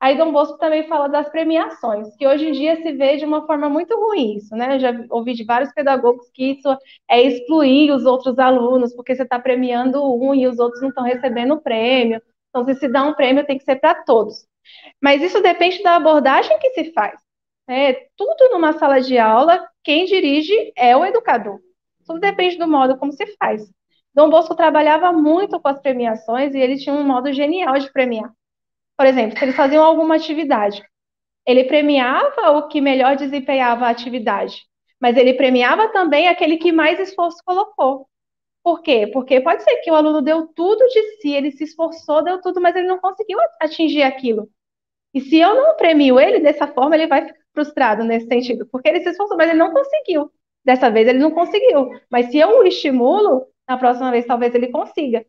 Aí 0.00 0.16
Dom 0.16 0.30
Bosco 0.32 0.58
também 0.58 0.86
fala 0.86 1.08
das 1.08 1.28
premiações, 1.28 2.14
que 2.16 2.26
hoje 2.26 2.48
em 2.48 2.52
dia 2.52 2.76
se 2.76 2.92
vê 2.92 3.16
de 3.16 3.24
uma 3.24 3.46
forma 3.46 3.68
muito 3.68 3.96
ruim 3.98 4.36
isso, 4.36 4.54
né? 4.54 4.76
Eu 4.76 4.80
já 4.80 4.92
ouvi 5.10 5.34
de 5.34 5.44
vários 5.44 5.72
pedagogos 5.72 6.30
que 6.32 6.52
isso 6.52 6.68
é 7.10 7.20
excluir 7.20 7.90
os 7.90 8.04
outros 8.06 8.38
alunos, 8.38 8.94
porque 8.94 9.14
você 9.16 9.24
está 9.24 9.40
premiando 9.40 10.00
um 10.04 10.32
e 10.34 10.46
os 10.46 10.58
outros 10.60 10.80
não 10.80 10.90
estão 10.90 11.02
recebendo 11.04 11.54
o 11.54 11.60
prêmio. 11.60 12.22
Então, 12.50 12.64
se 12.64 12.74
se 12.76 12.88
dá 12.88 13.02
um 13.04 13.14
prêmio, 13.14 13.44
tem 13.44 13.58
que 13.58 13.64
ser 13.64 13.76
para 13.76 13.94
todos. 14.04 14.46
Mas 15.02 15.22
isso 15.22 15.42
depende 15.42 15.82
da 15.82 15.96
abordagem 15.96 16.58
que 16.60 16.70
se 16.70 16.92
faz. 16.92 17.20
É, 17.68 17.92
tudo 18.16 18.50
numa 18.50 18.72
sala 18.74 19.00
de 19.00 19.18
aula, 19.18 19.68
quem 19.84 20.04
dirige 20.06 20.72
é 20.76 20.96
o 20.96 21.04
educador. 21.04 21.60
Tudo 22.06 22.20
depende 22.20 22.56
do 22.56 22.68
modo 22.68 22.96
como 22.98 23.12
se 23.12 23.26
faz. 23.36 23.62
Dom 24.14 24.30
Bosco 24.30 24.54
trabalhava 24.54 25.12
muito 25.12 25.60
com 25.60 25.68
as 25.68 25.80
premiações 25.80 26.54
e 26.54 26.58
ele 26.58 26.78
tinha 26.78 26.94
um 26.94 27.04
modo 27.06 27.32
genial 27.32 27.78
de 27.78 27.92
premiar. 27.92 28.32
Por 28.98 29.06
exemplo, 29.06 29.38
se 29.38 29.44
eles 29.44 29.56
faziam 29.56 29.84
alguma 29.84 30.16
atividade, 30.16 30.84
ele 31.46 31.64
premiava 31.64 32.50
o 32.52 32.68
que 32.68 32.80
melhor 32.80 33.16
desempenhava 33.16 33.86
a 33.86 33.90
atividade, 33.90 34.64
mas 35.00 35.16
ele 35.16 35.34
premiava 35.34 35.88
também 35.92 36.28
aquele 36.28 36.58
que 36.58 36.72
mais 36.72 36.98
esforço 37.00 37.38
colocou. 37.44 38.08
Por 38.62 38.82
quê? 38.82 39.06
Porque 39.06 39.40
pode 39.40 39.62
ser 39.62 39.76
que 39.78 39.90
o 39.90 39.94
aluno 39.94 40.20
deu 40.22 40.48
tudo 40.48 40.84
de 40.88 41.02
si, 41.18 41.32
ele 41.32 41.52
se 41.52 41.64
esforçou, 41.64 42.22
deu 42.24 42.40
tudo, 42.42 42.60
mas 42.60 42.76
ele 42.76 42.88
não 42.88 42.98
conseguiu 42.98 43.38
atingir 43.60 44.02
aquilo. 44.02 44.50
E 45.14 45.20
se 45.20 45.38
eu 45.38 45.54
não 45.54 45.76
premio 45.76 46.20
ele 46.20 46.40
dessa 46.40 46.66
forma, 46.66 46.96
ele 46.96 47.06
vai 47.06 47.26
ficar 47.26 47.38
frustrado 47.54 48.04
nesse 48.04 48.26
sentido, 48.26 48.66
porque 48.70 48.88
ele 48.88 49.00
se 49.00 49.10
esforçou, 49.10 49.36
mas 49.36 49.48
ele 49.48 49.58
não 49.58 49.72
conseguiu. 49.72 50.30
Dessa 50.64 50.90
vez 50.90 51.08
ele 51.08 51.18
não 51.18 51.30
conseguiu. 51.30 51.90
Mas 52.10 52.26
se 52.30 52.38
eu 52.38 52.50
o 52.58 52.64
estimulo, 52.64 53.46
na 53.68 53.78
próxima 53.78 54.10
vez 54.10 54.26
talvez 54.26 54.54
ele 54.54 54.68
consiga. 54.68 55.24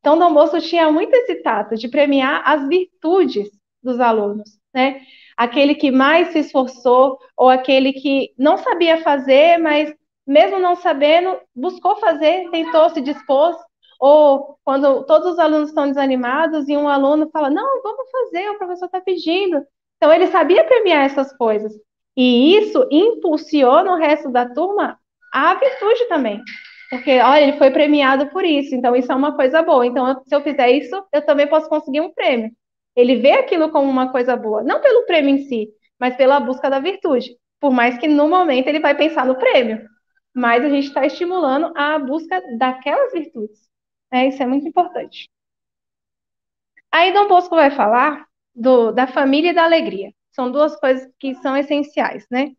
Então, 0.00 0.18
Dom 0.18 0.32
Bosco 0.32 0.60
tinha 0.60 0.90
muito 0.90 1.14
esse 1.14 1.36
tato 1.36 1.76
de 1.76 1.88
premiar 1.88 2.42
as 2.44 2.66
virtudes 2.66 3.48
dos 3.82 4.00
alunos, 4.00 4.58
né? 4.74 5.02
Aquele 5.36 5.74
que 5.74 5.90
mais 5.90 6.28
se 6.28 6.38
esforçou, 6.40 7.18
ou 7.36 7.48
aquele 7.48 7.92
que 7.92 8.32
não 8.36 8.56
sabia 8.58 9.02
fazer, 9.02 9.58
mas 9.58 9.94
mesmo 10.26 10.58
não 10.58 10.76
sabendo, 10.76 11.38
buscou 11.54 11.96
fazer, 11.96 12.50
tentou, 12.50 12.88
se 12.90 13.00
dispôs, 13.00 13.56
ou 13.98 14.58
quando 14.64 15.04
todos 15.04 15.32
os 15.32 15.38
alunos 15.38 15.68
estão 15.68 15.86
desanimados 15.86 16.68
e 16.68 16.76
um 16.76 16.88
aluno 16.88 17.28
fala, 17.30 17.50
não, 17.50 17.82
vamos 17.82 18.10
fazer, 18.10 18.48
o 18.48 18.58
professor 18.58 18.86
está 18.86 19.00
pedindo. 19.00 19.62
Então, 19.96 20.12
ele 20.12 20.28
sabia 20.28 20.64
premiar 20.64 21.04
essas 21.04 21.36
coisas. 21.36 21.72
E 22.16 22.56
isso 22.56 22.86
impulsiona 22.90 23.92
o 23.92 23.96
resto 23.96 24.30
da 24.30 24.48
turma 24.48 24.98
à 25.32 25.54
virtude 25.54 26.06
também. 26.06 26.42
Porque, 26.90 27.20
olha, 27.20 27.42
ele 27.42 27.56
foi 27.56 27.70
premiado 27.70 28.28
por 28.30 28.44
isso, 28.44 28.74
então 28.74 28.96
isso 28.96 29.12
é 29.12 29.14
uma 29.14 29.36
coisa 29.36 29.62
boa. 29.62 29.86
Então, 29.86 30.20
se 30.26 30.34
eu 30.34 30.42
fizer 30.42 30.70
isso, 30.70 31.02
eu 31.12 31.24
também 31.24 31.46
posso 31.46 31.68
conseguir 31.68 32.00
um 32.00 32.12
prêmio. 32.12 32.50
Ele 32.96 33.16
vê 33.16 33.32
aquilo 33.32 33.70
como 33.70 33.88
uma 33.88 34.10
coisa 34.10 34.36
boa, 34.36 34.64
não 34.64 34.80
pelo 34.80 35.06
prêmio 35.06 35.36
em 35.36 35.44
si, 35.46 35.68
mas 35.98 36.16
pela 36.16 36.40
busca 36.40 36.68
da 36.68 36.80
virtude. 36.80 37.36
Por 37.60 37.70
mais 37.70 37.96
que 37.96 38.08
no 38.08 38.28
momento 38.28 38.66
ele 38.66 38.80
vai 38.80 38.96
pensar 38.96 39.24
no 39.24 39.36
prêmio, 39.36 39.86
mas 40.34 40.64
a 40.64 40.68
gente 40.68 40.88
está 40.88 41.06
estimulando 41.06 41.72
a 41.76 41.96
busca 41.98 42.42
daquelas 42.58 43.12
virtudes. 43.12 43.70
É, 44.12 44.26
isso 44.26 44.42
é 44.42 44.46
muito 44.46 44.66
importante. 44.66 45.30
Aí 46.90 47.12
Dom 47.12 47.28
Bosco 47.28 47.54
vai 47.54 47.70
falar 47.70 48.26
do, 48.52 48.90
da 48.90 49.06
família 49.06 49.50
e 49.50 49.54
da 49.54 49.62
alegria. 49.62 50.12
São 50.32 50.50
duas 50.50 50.74
coisas 50.80 51.08
que 51.20 51.36
são 51.36 51.56
essenciais, 51.56 52.26
né? 52.28 52.50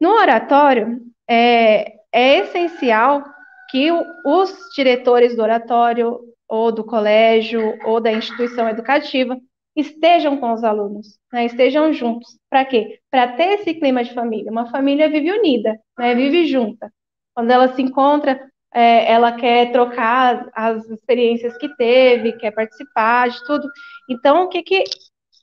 No 0.00 0.10
oratório, 0.10 1.00
é, 1.28 1.94
é 2.12 2.38
essencial 2.38 3.24
que 3.70 3.90
os 4.24 4.54
diretores 4.74 5.36
do 5.36 5.42
oratório, 5.42 6.18
ou 6.48 6.70
do 6.70 6.84
colégio, 6.84 7.76
ou 7.84 8.00
da 8.00 8.12
instituição 8.12 8.68
educativa, 8.68 9.36
estejam 9.74 10.38
com 10.38 10.52
os 10.52 10.64
alunos, 10.64 11.18
né? 11.32 11.44
estejam 11.44 11.92
juntos. 11.92 12.38
Para 12.48 12.64
quê? 12.64 13.00
Para 13.10 13.32
ter 13.32 13.60
esse 13.60 13.74
clima 13.74 14.02
de 14.02 14.14
família. 14.14 14.50
Uma 14.50 14.70
família 14.70 15.08
vive 15.10 15.30
unida, 15.30 15.78
né? 15.98 16.14
vive 16.14 16.46
junta. 16.46 16.90
Quando 17.34 17.50
ela 17.50 17.74
se 17.74 17.82
encontra, 17.82 18.40
é, 18.72 19.10
ela 19.12 19.32
quer 19.32 19.72
trocar 19.72 20.48
as 20.54 20.88
experiências 20.88 21.56
que 21.58 21.68
teve, 21.76 22.32
quer 22.32 22.52
participar 22.52 23.28
de 23.28 23.44
tudo. 23.44 23.68
Então, 24.08 24.44
o 24.44 24.48
que, 24.48 24.62
que 24.62 24.84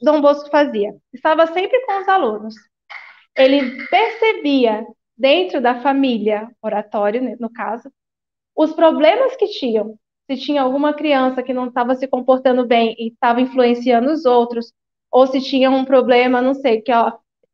Dom 0.02 0.20
Bosco 0.20 0.50
fazia? 0.50 0.96
Estava 1.14 1.46
sempre 1.48 1.80
com 1.86 2.02
os 2.02 2.08
alunos. 2.08 2.56
Ele 3.36 3.86
percebia 3.88 4.86
dentro 5.18 5.62
da 5.62 5.82
família, 5.82 6.48
oratório, 6.62 7.22
né, 7.22 7.36
no 7.40 7.52
caso, 7.52 7.92
os 8.56 8.74
problemas 8.74 9.36
que 9.36 9.48
tinham. 9.48 9.98
Se 10.30 10.38
tinha 10.38 10.62
alguma 10.62 10.94
criança 10.94 11.44
que 11.44 11.54
não 11.54 11.68
estava 11.68 11.96
se 11.96 12.08
comportando 12.08 12.66
bem 12.66 12.96
e 12.98 13.10
estava 13.10 13.42
influenciando 13.42 14.12
os 14.12 14.26
outros, 14.26 14.74
ou 15.12 15.28
se 15.28 15.42
tinha 15.42 15.70
um 15.70 15.86
problema, 15.86 16.42
não 16.42 16.54
sei, 16.54 16.82
que 16.82 16.92
ó, 16.92 17.12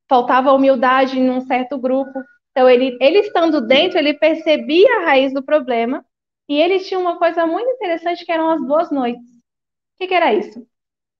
faltava 0.08 0.54
humildade 0.54 1.20
em 1.20 1.30
um 1.30 1.41
certo 1.41 1.78
grupo. 1.78 2.20
Então, 2.52 2.70
ele, 2.70 2.97
ele 3.02 3.20
estando 3.20 3.62
dentro, 3.62 3.97
ele 3.97 4.14
percebia 4.14 4.97
a 4.97 5.06
raiz 5.06 5.34
do 5.34 5.43
problema 5.43 6.04
e 6.47 6.60
ele 6.60 6.80
tinha 6.80 7.00
uma 7.00 7.18
coisa 7.18 7.45
muito 7.45 7.70
interessante 7.70 8.26
que 8.26 8.32
eram 8.32 8.50
as 8.50 8.62
boas 8.66 8.91
noites. 8.91 9.24
O 9.24 9.97
que, 10.00 10.08
que 10.08 10.14
era 10.14 10.34
isso? 10.34 10.66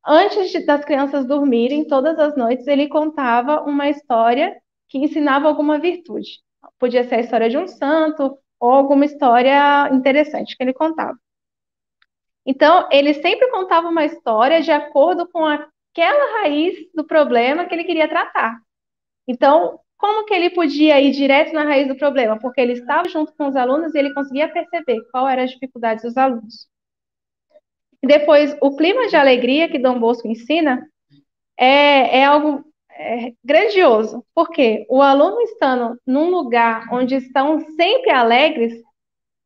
Antes 0.06 0.52
de, 0.52 0.66
das 0.66 0.84
crianças 0.86 1.28
dormirem, 1.28 1.86
todas 1.86 2.18
as 2.18 2.36
noites, 2.36 2.68
ele 2.68 2.88
contava 2.88 3.62
uma 3.62 3.90
história 3.90 4.56
que 4.88 4.98
ensinava 4.98 5.48
alguma 5.48 5.78
virtude. 5.78 6.40
Podia 6.80 7.04
ser 7.04 7.16
a 7.16 7.20
história 7.20 7.50
de 7.50 7.58
um 7.58 7.68
santo 7.68 8.38
ou 8.60 8.72
alguma 8.72 9.05
história 9.05 9.89
interessante 9.91 10.55
que 10.55 10.64
ele 10.64 10.74
contava. 10.74 11.18
Então, 12.45 12.88
ele 12.91 13.14
sempre 13.14 13.49
contava 13.51 13.88
uma 13.88 14.05
história 14.05 14.62
de 14.62 14.72
acordo 14.72 15.28
com 15.28 15.45
aquela 15.45 16.41
raiz 16.41 16.76
do 16.95 17.05
problema 17.05 17.66
que 17.66 17.76
ele 17.76 17.84
queria 17.84 18.07
tratar. 18.07 18.60
Então, 19.28 19.80
como 19.97 20.26
que 20.26 20.34
ele 20.34 20.49
podia 20.49 20.99
ir 20.99 21.12
direto 21.12 21.53
na 21.53 21.64
raiz 21.64 21.88
do 21.88 21.95
problema? 21.95 22.39
Porque 22.39 22.60
ele 22.60 22.74
estava 22.74 23.07
junto 23.07 23.34
com 23.36 23.47
os 23.47 23.55
alunos 23.55 23.93
e 23.93 23.99
ele 23.99 24.14
conseguia 24.14 24.47
perceber 24.47 25.01
qual 25.12 25.28
eram 25.28 25.43
as 25.43 25.51
dificuldades 25.51 26.03
dos 26.03 26.18
alunos. 26.18 26.68
E 28.01 28.07
depois, 28.07 28.57
o 28.62 28.76
clima 28.76 29.07
de 29.07 29.16
alegria 29.16 29.70
que 29.70 29.78
Dom 29.78 29.99
Bosco 29.99 30.28
ensina 30.28 30.88
é, 31.57 32.20
é 32.20 32.26
algo 32.26 32.64
é, 33.00 33.34
grandioso, 33.43 34.26
porque 34.36 34.86
o 34.89 35.02
aluno 35.02 35.39
estando 35.41 35.97
num 36.06 36.30
lugar 36.30 36.86
onde 36.91 37.16
estão 37.16 37.60
sempre 37.76 38.12
alegres, 38.12 38.74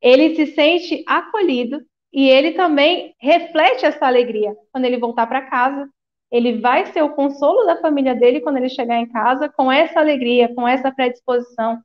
ele 0.01 0.35
se 0.35 0.47
sente 0.53 1.03
acolhido 1.07 1.79
e 2.11 2.27
ele 2.27 2.53
também 2.53 3.15
reflete 3.19 3.85
essa 3.85 4.07
alegria 4.07 4.55
quando 4.71 4.85
ele 4.85 4.97
voltar 4.97 5.27
para 5.27 5.49
casa. 5.49 5.87
Ele 6.31 6.59
vai 6.59 6.87
ser 6.87 7.03
o 7.03 7.13
consolo 7.13 7.63
da 7.65 7.79
família 7.79 8.15
dele 8.15 8.41
quando 8.41 8.57
ele 8.57 8.69
chegar 8.69 8.97
em 8.97 9.07
casa, 9.07 9.47
com 9.49 9.71
essa 9.71 9.99
alegria, 9.99 10.53
com 10.53 10.67
essa 10.67 10.91
predisposição. 10.91 11.79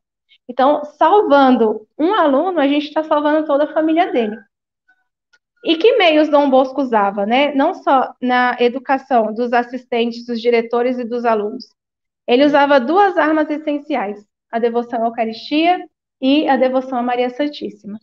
Então, 0.48 0.82
salvando 0.84 1.86
um 1.98 2.14
aluno, 2.14 2.58
a 2.58 2.66
gente 2.66 2.86
está 2.88 3.04
salvando 3.04 3.46
toda 3.46 3.64
a 3.64 3.74
família 3.74 4.10
dele. 4.10 4.36
E 5.64 5.76
que 5.76 5.96
meios 5.96 6.28
Dom 6.28 6.48
Bosco 6.48 6.80
usava, 6.80 7.26
né? 7.26 7.54
Não 7.54 7.74
só 7.74 8.14
na 8.20 8.56
educação 8.60 9.32
dos 9.34 9.52
assistentes, 9.52 10.24
dos 10.26 10.40
diretores 10.40 10.98
e 10.98 11.04
dos 11.04 11.24
alunos. 11.24 11.66
Ele 12.26 12.44
usava 12.44 12.78
duas 12.78 13.16
armas 13.16 13.50
essenciais: 13.50 14.24
a 14.50 14.58
devoção 14.58 15.02
à 15.02 15.06
Eucaristia 15.06 15.78
e 16.20 16.48
a 16.48 16.56
devoção 16.56 16.98
a 16.98 17.02
Maria 17.02 17.30
Santíssima 17.30 17.98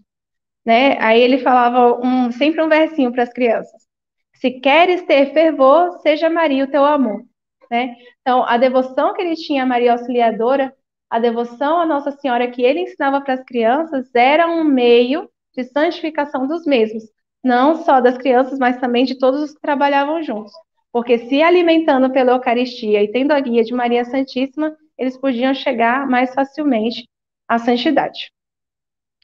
né? 0.65 0.97
Aí 0.99 1.21
ele 1.21 1.37
falava 1.39 1.99
um, 2.03 2.31
sempre 2.31 2.61
um 2.61 2.67
versinho 2.67 3.11
para 3.11 3.23
as 3.23 3.31
crianças. 3.31 3.85
Se 4.33 4.51
queres 4.59 5.03
ter 5.03 5.31
fervor, 5.33 5.99
seja 5.99 6.29
Maria 6.29 6.65
o 6.65 6.71
teu 6.71 6.83
amor, 6.83 7.23
né? 7.69 7.95
Então, 8.21 8.43
a 8.43 8.57
devoção 8.57 9.13
que 9.13 9.21
ele 9.21 9.35
tinha 9.35 9.63
a 9.63 9.65
Maria 9.65 9.93
Auxiliadora, 9.93 10.75
a 11.09 11.19
devoção 11.19 11.79
a 11.79 11.85
Nossa 11.85 12.11
Senhora 12.11 12.49
que 12.49 12.63
ele 12.63 12.81
ensinava 12.81 13.21
para 13.21 13.35
as 13.35 13.43
crianças 13.43 14.09
era 14.15 14.47
um 14.47 14.63
meio 14.63 15.29
de 15.55 15.63
santificação 15.63 16.47
dos 16.47 16.65
mesmos, 16.65 17.03
não 17.45 17.75
só 17.83 18.01
das 18.01 18.17
crianças, 18.17 18.57
mas 18.57 18.79
também 18.79 19.05
de 19.05 19.19
todos 19.19 19.39
os 19.39 19.53
que 19.53 19.61
trabalhavam 19.61 20.23
juntos. 20.23 20.51
Porque 20.91 21.19
se 21.19 21.43
alimentando 21.43 22.11
pela 22.11 22.31
Eucaristia 22.31 23.03
e 23.03 23.11
tendo 23.11 23.31
a 23.33 23.39
guia 23.39 23.63
de 23.63 23.71
Maria 23.71 24.03
Santíssima, 24.03 24.75
eles 24.97 25.15
podiam 25.15 25.53
chegar 25.53 26.07
mais 26.07 26.33
facilmente 26.33 27.07
à 27.47 27.59
santidade. 27.59 28.31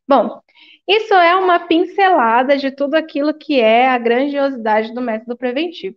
Bom, 0.07 0.39
isso 0.87 1.13
é 1.15 1.35
uma 1.35 1.59
pincelada 1.67 2.57
de 2.57 2.69
tudo 2.69 2.93
aquilo 2.93 3.33
que 3.33 3.59
é 3.59 3.87
a 3.87 3.97
grandiosidade 3.97 4.93
do 4.93 5.01
método 5.01 5.35
preventivo. 5.35 5.95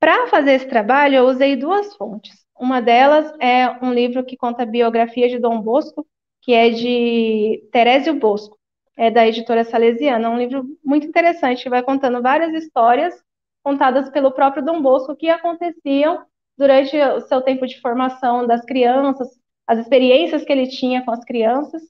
Para 0.00 0.26
fazer 0.26 0.54
esse 0.54 0.66
trabalho, 0.66 1.14
eu 1.16 1.26
usei 1.26 1.54
duas 1.54 1.94
fontes. 1.94 2.34
Uma 2.58 2.80
delas 2.80 3.32
é 3.40 3.68
um 3.84 3.92
livro 3.92 4.24
que 4.24 4.36
conta 4.36 4.64
a 4.64 4.66
biografia 4.66 5.28
de 5.28 5.38
Dom 5.38 5.60
Bosco, 5.60 6.04
que 6.42 6.52
é 6.52 6.70
de 6.70 7.68
Terésio 7.70 8.14
Bosco, 8.14 8.55
é 8.96 9.10
da 9.10 9.26
editora 9.26 9.64
Salesiana. 9.64 10.30
Um 10.30 10.38
livro 10.38 10.64
muito 10.84 11.06
interessante, 11.06 11.62
que 11.62 11.70
vai 11.70 11.82
contando 11.82 12.22
várias 12.22 12.54
histórias 12.54 13.14
contadas 13.62 14.08
pelo 14.10 14.32
próprio 14.32 14.64
Dom 14.64 14.80
Bosco 14.80 15.16
que 15.16 15.28
aconteciam 15.28 16.24
durante 16.56 16.96
o 16.96 17.20
seu 17.22 17.42
tempo 17.42 17.66
de 17.66 17.80
formação 17.80 18.46
das 18.46 18.64
crianças, 18.64 19.28
as 19.66 19.78
experiências 19.78 20.44
que 20.44 20.52
ele 20.52 20.68
tinha 20.68 21.04
com 21.04 21.10
as 21.10 21.24
crianças. 21.24 21.82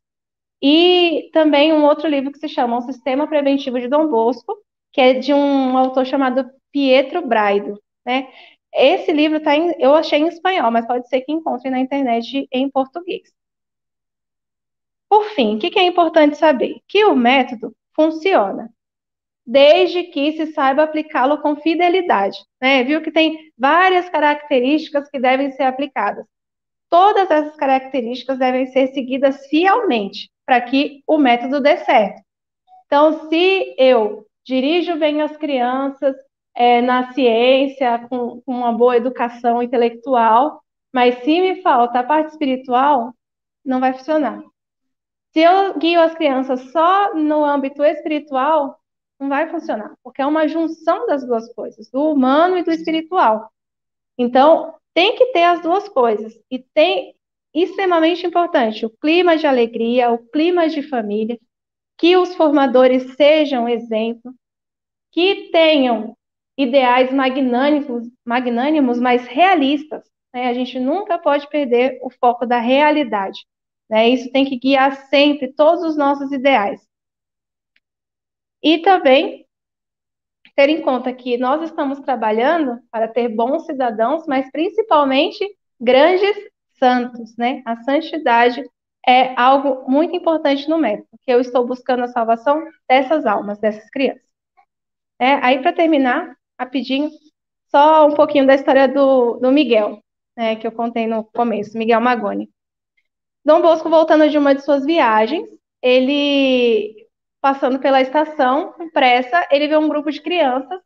E 0.62 1.30
também 1.32 1.72
um 1.72 1.84
outro 1.84 2.08
livro 2.08 2.32
que 2.32 2.38
se 2.38 2.48
chama 2.48 2.78
O 2.78 2.82
Sistema 2.82 3.26
Preventivo 3.28 3.78
de 3.78 3.88
Dom 3.88 4.08
Bosco, 4.08 4.56
que 4.92 5.00
é 5.00 5.14
de 5.14 5.32
um 5.34 5.76
autor 5.76 6.06
chamado 6.06 6.50
Pietro 6.72 7.26
Braido, 7.26 7.80
né? 8.04 8.28
Esse 8.72 9.12
livro 9.12 9.40
tá 9.40 9.54
em, 9.56 9.74
eu 9.78 9.94
achei 9.94 10.18
em 10.18 10.28
espanhol, 10.28 10.70
mas 10.70 10.86
pode 10.86 11.08
ser 11.08 11.22
que 11.22 11.32
encontre 11.32 11.70
na 11.70 11.78
internet 11.80 12.46
em 12.52 12.70
português. 12.70 13.35
Por 15.08 15.24
fim, 15.30 15.56
o 15.56 15.58
que, 15.58 15.78
é 15.78 15.86
importante 15.86 16.36
saber? 16.36 16.80
Que 16.88 17.04
o 17.04 17.14
método 17.14 17.74
funciona, 17.94 18.70
desde 19.46 20.04
que 20.04 20.32
se 20.32 20.52
saiba 20.52 20.82
aplicá-lo 20.82 21.38
com 21.38 21.56
fidelidade. 21.56 22.38
Né? 22.60 22.82
Viu 22.82 23.00
que 23.02 23.12
tem 23.12 23.52
várias 23.56 24.08
características 24.08 25.08
que 25.08 25.20
devem 25.20 25.52
ser 25.52 25.64
aplicadas. 25.64 26.26
Todas 26.90 27.30
essas 27.30 27.56
características 27.56 28.38
devem 28.38 28.66
ser 28.66 28.88
seguidas 28.88 29.46
fielmente 29.46 30.30
para 30.44 30.60
que 30.60 31.02
o 31.06 31.18
método 31.18 31.60
dê 31.60 31.76
certo. 31.78 32.22
Então, 32.86 33.28
se 33.28 33.74
eu 33.78 34.26
dirijo 34.44 34.96
bem 34.96 35.20
as 35.20 35.36
crianças 35.36 36.14
é, 36.54 36.80
na 36.80 37.12
ciência, 37.12 38.06
com, 38.08 38.40
com 38.42 38.52
uma 38.52 38.72
boa 38.72 38.96
educação 38.96 39.62
intelectual, 39.62 40.62
mas 40.92 41.22
se 41.24 41.40
me 41.40 41.62
falta 41.62 41.98
a 41.98 42.04
parte 42.04 42.30
espiritual, 42.30 43.12
não 43.64 43.80
vai 43.80 43.92
funcionar. 43.92 44.40
Se 45.36 45.42
eu 45.42 45.78
guio 45.78 46.00
as 46.00 46.14
crianças 46.14 46.72
só 46.72 47.12
no 47.14 47.44
âmbito 47.44 47.84
espiritual, 47.84 48.80
não 49.20 49.28
vai 49.28 49.46
funcionar, 49.50 49.94
porque 50.02 50.22
é 50.22 50.26
uma 50.26 50.48
junção 50.48 51.06
das 51.06 51.26
duas 51.26 51.52
coisas, 51.52 51.90
do 51.90 52.10
humano 52.10 52.56
e 52.56 52.62
do 52.62 52.70
espiritual. 52.70 53.52
Então, 54.16 54.74
tem 54.94 55.14
que 55.14 55.26
ter 55.32 55.42
as 55.42 55.60
duas 55.60 55.90
coisas. 55.90 56.32
E 56.50 56.58
tem 56.58 57.14
extremamente 57.52 58.26
importante, 58.26 58.86
o 58.86 58.90
clima 58.90 59.36
de 59.36 59.46
alegria, 59.46 60.10
o 60.10 60.16
clima 60.16 60.70
de 60.70 60.82
família, 60.82 61.38
que 61.98 62.16
os 62.16 62.34
formadores 62.34 63.14
sejam 63.14 63.68
exemplo, 63.68 64.34
que 65.12 65.50
tenham 65.52 66.16
ideais 66.56 67.12
magnânimos, 67.12 68.08
magnânimos 68.24 68.98
mas 68.98 69.26
realistas. 69.26 70.02
Né? 70.32 70.48
A 70.48 70.54
gente 70.54 70.80
nunca 70.80 71.18
pode 71.18 71.46
perder 71.50 71.98
o 72.00 72.08
foco 72.08 72.46
da 72.46 72.58
realidade. 72.58 73.44
Né? 73.88 74.08
Isso 74.08 74.30
tem 74.32 74.44
que 74.44 74.58
guiar 74.58 75.08
sempre 75.08 75.52
todos 75.52 75.84
os 75.84 75.96
nossos 75.96 76.32
ideais. 76.32 76.80
E 78.62 78.78
também 78.78 79.46
ter 80.56 80.70
em 80.70 80.80
conta 80.80 81.12
que 81.12 81.36
nós 81.36 81.62
estamos 81.62 82.00
trabalhando 82.00 82.80
para 82.90 83.06
ter 83.06 83.28
bons 83.28 83.66
cidadãos, 83.66 84.26
mas 84.26 84.50
principalmente 84.50 85.46
grandes 85.80 86.34
santos, 86.78 87.36
né? 87.36 87.62
A 87.64 87.76
santidade 87.82 88.64
é 89.06 89.38
algo 89.40 89.88
muito 89.88 90.16
importante 90.16 90.68
no 90.68 90.78
método, 90.78 91.08
porque 91.10 91.32
eu 91.32 91.40
estou 91.40 91.66
buscando 91.66 92.04
a 92.04 92.08
salvação 92.08 92.64
dessas 92.88 93.26
almas, 93.26 93.58
dessas 93.58 93.88
crianças. 93.90 94.26
É, 95.18 95.34
aí, 95.34 95.60
para 95.60 95.72
terminar, 95.72 96.36
rapidinho, 96.58 97.10
só 97.68 98.06
um 98.06 98.14
pouquinho 98.14 98.46
da 98.46 98.54
história 98.54 98.88
do, 98.88 99.38
do 99.38 99.52
Miguel, 99.52 100.00
né, 100.36 100.56
que 100.56 100.66
eu 100.66 100.72
contei 100.72 101.06
no 101.06 101.24
começo, 101.24 101.78
Miguel 101.78 102.00
Magoni. 102.00 102.50
Dom 103.46 103.62
Bosco, 103.62 103.88
voltando 103.88 104.28
de 104.28 104.36
uma 104.36 104.56
de 104.56 104.64
suas 104.64 104.84
viagens, 104.84 105.48
ele, 105.80 107.06
passando 107.40 107.78
pela 107.78 108.00
estação, 108.00 108.72
com 108.72 108.90
pressa, 108.90 109.46
ele 109.52 109.68
vê 109.68 109.76
um 109.76 109.88
grupo 109.88 110.10
de 110.10 110.20
crianças, 110.20 110.80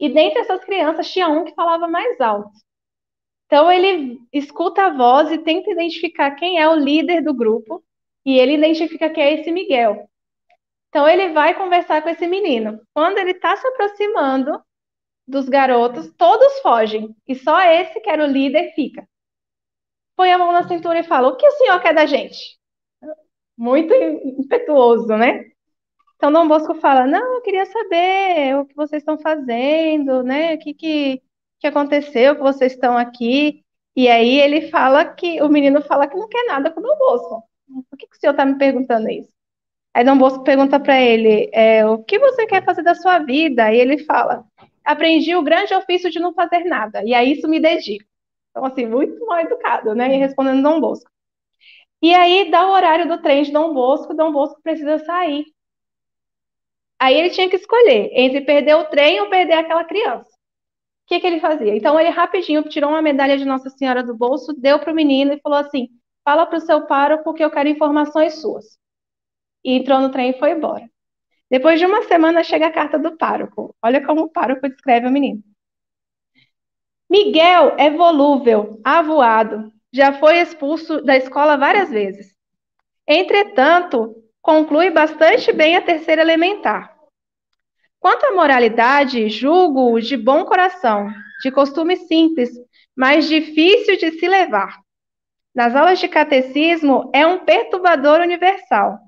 e 0.00 0.08
dentre 0.08 0.40
essas 0.40 0.64
crianças 0.64 1.12
tinha 1.12 1.28
um 1.28 1.44
que 1.44 1.54
falava 1.54 1.86
mais 1.86 2.18
alto. 2.18 2.50
Então 3.44 3.70
ele 3.70 4.18
escuta 4.32 4.86
a 4.86 4.96
voz 4.96 5.30
e 5.30 5.36
tenta 5.36 5.70
identificar 5.70 6.30
quem 6.30 6.58
é 6.58 6.66
o 6.66 6.76
líder 6.76 7.22
do 7.22 7.34
grupo, 7.34 7.84
e 8.24 8.38
ele 8.38 8.54
identifica 8.54 9.10
que 9.10 9.20
é 9.20 9.34
esse 9.34 9.52
Miguel. 9.52 10.08
Então 10.88 11.06
ele 11.06 11.34
vai 11.34 11.52
conversar 11.52 12.00
com 12.00 12.08
esse 12.08 12.26
menino. 12.26 12.80
Quando 12.94 13.18
ele 13.18 13.32
está 13.32 13.54
se 13.54 13.66
aproximando, 13.66 14.58
dos 15.28 15.46
garotos, 15.46 16.10
todos 16.16 16.58
fogem, 16.60 17.14
e 17.28 17.34
só 17.34 17.60
esse, 17.60 18.00
que 18.00 18.08
era 18.08 18.24
o 18.24 18.32
líder, 18.32 18.72
fica. 18.74 19.06
Põe 20.16 20.32
a 20.32 20.38
mão 20.38 20.52
na 20.52 20.66
cintura 20.68 21.00
e 21.00 21.04
fala: 21.04 21.28
O 21.28 21.36
que 21.36 21.46
o 21.46 21.52
senhor 21.52 21.80
quer 21.80 21.94
da 21.94 22.06
gente? 22.06 22.58
Muito 23.56 23.94
impetuoso, 23.94 25.08
né? 25.16 25.44
Então, 26.16 26.32
Dom 26.32 26.46
Bosco 26.48 26.74
fala: 26.76 27.06
Não, 27.06 27.36
eu 27.36 27.42
queria 27.42 27.66
saber 27.66 28.56
o 28.56 28.66
que 28.66 28.76
vocês 28.76 29.02
estão 29.02 29.18
fazendo, 29.18 30.22
né? 30.22 30.54
O 30.54 30.58
que, 30.58 30.74
que, 30.74 31.22
que 31.60 31.66
aconteceu, 31.66 32.36
que 32.36 32.42
vocês 32.42 32.72
estão 32.72 32.96
aqui. 32.96 33.64
E 33.96 34.08
aí 34.08 34.40
ele 34.40 34.70
fala 34.70 35.04
que 35.04 35.42
o 35.42 35.48
menino 35.48 35.82
fala 35.82 36.06
que 36.06 36.16
não 36.16 36.28
quer 36.28 36.46
nada 36.46 36.70
com 36.70 36.80
o 36.80 36.82
Dom 36.82 36.96
Bosco. 36.98 37.42
Por 37.90 37.98
que, 37.98 38.06
que 38.06 38.16
o 38.16 38.20
senhor 38.20 38.32
está 38.32 38.44
me 38.44 38.56
perguntando 38.56 39.10
isso? 39.10 39.32
Aí 39.94 40.04
Dom 40.04 40.16
Bosco 40.18 40.44
pergunta 40.44 40.78
para 40.80 41.00
ele: 41.00 41.50
é, 41.52 41.86
O 41.86 41.98
que 42.04 42.18
você 42.18 42.46
quer 42.46 42.64
fazer 42.64 42.82
da 42.82 42.94
sua 42.94 43.18
vida? 43.18 43.72
E 43.72 43.78
ele 43.80 43.98
fala: 44.04 44.44
Aprendi 44.84 45.34
o 45.34 45.42
grande 45.42 45.74
ofício 45.74 46.10
de 46.10 46.20
não 46.20 46.32
fazer 46.34 46.64
nada, 46.64 47.02
e 47.04 47.14
a 47.14 47.24
isso 47.24 47.48
me 47.48 47.60
dedico. 47.60 48.11
Então, 48.52 48.64
assim, 48.66 48.86
muito 48.86 49.26
mal 49.26 49.40
educado, 49.40 49.94
né? 49.94 50.14
E 50.14 50.18
respondendo 50.18 50.62
Dom 50.62 50.80
Bosco. 50.80 51.10
E 52.02 52.14
aí 52.14 52.50
dá 52.50 52.66
o 52.68 52.72
horário 52.72 53.08
do 53.08 53.20
trem 53.22 53.42
de 53.44 53.52
Dom 53.52 53.72
Bosco, 53.74 54.14
Dom 54.14 54.32
Bosco 54.32 54.60
precisa 54.62 54.98
sair. 55.00 55.46
Aí 56.98 57.14
ele 57.18 57.30
tinha 57.30 57.48
que 57.50 57.56
escolher 57.56 58.10
entre 58.12 58.40
perder 58.42 58.76
o 58.76 58.84
trem 58.84 59.20
ou 59.20 59.28
perder 59.28 59.54
aquela 59.54 59.84
criança. 59.84 60.30
O 60.30 61.08
que, 61.08 61.20
que 61.20 61.26
ele 61.26 61.40
fazia? 61.40 61.76
Então 61.76 61.98
ele 61.98 62.10
rapidinho 62.10 62.62
tirou 62.64 62.90
uma 62.90 63.02
medalha 63.02 63.38
de 63.38 63.44
Nossa 63.44 63.70
Senhora 63.70 64.02
do 64.02 64.16
bolso, 64.16 64.54
deu 64.54 64.78
para 64.78 64.92
o 64.92 64.94
menino 64.94 65.32
e 65.32 65.40
falou 65.40 65.58
assim: 65.58 65.88
fala 66.24 66.46
para 66.46 66.58
o 66.58 66.60
seu 66.60 66.86
pároco 66.86 67.34
que 67.34 67.44
eu 67.44 67.50
quero 67.50 67.68
informações 67.68 68.40
suas. 68.40 68.78
E 69.64 69.74
entrou 69.78 70.00
no 70.00 70.10
trem 70.10 70.30
e 70.30 70.38
foi 70.38 70.52
embora. 70.52 70.88
Depois 71.50 71.80
de 71.80 71.86
uma 71.86 72.02
semana 72.04 72.44
chega 72.44 72.68
a 72.68 72.72
carta 72.72 72.98
do 72.98 73.16
pároco. 73.16 73.74
Olha 73.82 74.04
como 74.04 74.22
o 74.22 74.30
pároco 74.30 74.68
descreve 74.68 75.06
o 75.08 75.12
menino. 75.12 75.42
Miguel 77.12 77.74
é 77.76 77.90
volúvel, 77.90 78.80
avoado, 78.82 79.70
já 79.92 80.14
foi 80.14 80.38
expulso 80.38 81.02
da 81.02 81.14
escola 81.14 81.58
várias 81.58 81.90
vezes. 81.90 82.34
Entretanto, 83.06 84.16
conclui 84.40 84.88
bastante 84.88 85.52
bem 85.52 85.76
a 85.76 85.82
terceira 85.82 86.22
elementar. 86.22 86.96
Quanto 88.00 88.24
à 88.24 88.32
moralidade, 88.32 89.28
julgo-o 89.28 90.00
de 90.00 90.16
bom 90.16 90.46
coração, 90.46 91.12
de 91.42 91.50
costume 91.50 91.98
simples, 91.98 92.48
mas 92.96 93.28
difícil 93.28 93.98
de 93.98 94.12
se 94.12 94.26
levar. 94.26 94.80
Nas 95.54 95.76
aulas 95.76 95.98
de 95.98 96.08
catecismo, 96.08 97.10
é 97.14 97.26
um 97.26 97.44
perturbador 97.44 98.20
universal. 98.20 98.98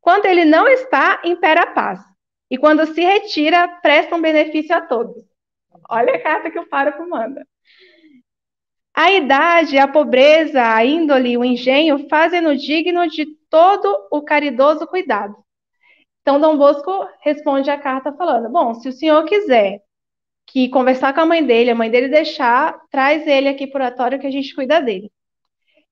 Quando 0.00 0.24
ele 0.24 0.46
não 0.46 0.66
está, 0.66 1.20
impera 1.22 1.64
a 1.64 1.72
paz. 1.74 2.00
E 2.50 2.56
quando 2.56 2.86
se 2.86 3.02
retira, 3.02 3.68
presta 3.82 4.16
um 4.16 4.22
benefício 4.22 4.74
a 4.74 4.80
todos. 4.80 5.35
Olha 5.88 6.14
a 6.14 6.22
carta 6.22 6.50
que 6.50 6.58
o 6.58 6.68
pároco 6.68 7.08
manda. 7.08 7.46
A 8.94 9.12
idade, 9.12 9.78
a 9.78 9.86
pobreza, 9.86 10.62
a 10.62 10.84
índole, 10.84 11.36
o 11.36 11.44
engenho 11.44 12.08
fazem-no 12.08 12.56
digno 12.56 13.06
de 13.08 13.26
todo 13.50 14.08
o 14.10 14.22
caridoso 14.22 14.86
cuidado. 14.86 15.36
Então, 16.22 16.40
Dom 16.40 16.56
Bosco 16.56 17.06
responde 17.20 17.70
a 17.70 17.78
carta 17.78 18.12
falando: 18.12 18.50
Bom, 18.50 18.74
se 18.74 18.88
o 18.88 18.92
senhor 18.92 19.24
quiser 19.26 19.82
que 20.46 20.68
conversar 20.68 21.12
com 21.14 21.20
a 21.20 21.26
mãe 21.26 21.44
dele, 21.44 21.70
a 21.70 21.74
mãe 21.74 21.90
dele 21.90 22.08
deixar, 22.08 22.80
traz 22.90 23.26
ele 23.26 23.48
aqui 23.48 23.66
para 23.66 23.82
o 23.82 23.84
oratório 23.84 24.18
que 24.18 24.26
a 24.26 24.30
gente 24.30 24.54
cuida 24.54 24.80
dele. 24.80 25.10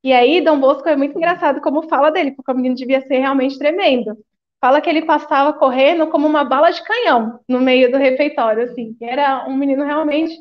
E 0.03 0.13
aí, 0.13 0.41
Dom 0.41 0.59
Bosco 0.61 0.89
é 0.89 0.97
muito 0.97 1.17
engraçado 1.17 1.61
como 1.61 1.89
fala 1.89 2.11
dele, 2.11 2.33
porque 2.33 2.51
o 2.51 2.55
menino 2.55 2.75
devia 2.75 3.01
ser 3.03 3.19
realmente 3.19 3.59
tremendo. 3.59 4.17
Fala 4.65 4.81
que 4.81 4.89
ele 4.89 5.05
passava 5.05 5.53
correndo 5.53 6.07
como 6.07 6.27
uma 6.27 6.43
bala 6.43 6.71
de 6.71 6.83
canhão 6.83 7.39
no 7.47 7.61
meio 7.61 7.93
do 7.93 7.99
refeitório, 7.99 8.63
assim, 8.63 8.97
era 8.99 9.47
um 9.47 9.55
menino 9.55 9.85
realmente 9.85 10.35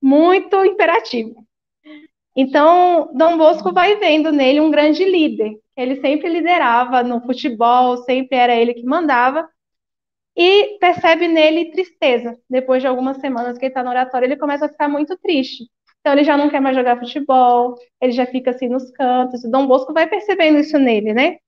muito 0.00 0.64
imperativo. 0.64 1.44
Então, 2.36 3.10
Dom 3.12 3.36
Bosco 3.36 3.72
vai 3.72 3.96
vendo 3.96 4.30
nele 4.30 4.60
um 4.60 4.70
grande 4.70 5.04
líder. 5.04 5.58
Ele 5.76 6.00
sempre 6.00 6.28
liderava 6.28 7.02
no 7.02 7.20
futebol, 7.22 7.96
sempre 7.96 8.38
era 8.38 8.54
ele 8.54 8.74
que 8.74 8.84
mandava. 8.84 9.44
E 10.36 10.78
percebe 10.78 11.26
nele 11.26 11.72
tristeza. 11.72 12.38
Depois 12.48 12.80
de 12.80 12.86
algumas 12.86 13.16
semanas 13.16 13.58
que 13.58 13.64
ele 13.64 13.70
está 13.72 13.82
no 13.82 13.90
oratório, 13.90 14.26
ele 14.26 14.36
começa 14.36 14.66
a 14.66 14.68
ficar 14.68 14.88
muito 14.88 15.18
triste. 15.18 15.64
Então, 15.98 16.12
ele 16.12 16.22
já 16.22 16.36
não 16.36 16.48
quer 16.48 16.60
mais 16.60 16.76
jogar 16.76 17.00
futebol, 17.00 17.74
ele 18.00 18.12
já 18.12 18.24
fica 18.24 18.52
assim 18.52 18.68
nos 18.68 18.88
cantos. 18.92 19.42
E 19.42 19.50
Dom 19.50 19.66
Bosco 19.66 19.92
vai 19.92 20.06
percebendo 20.06 20.60
isso 20.60 20.78
nele, 20.78 21.12
né? 21.12 21.38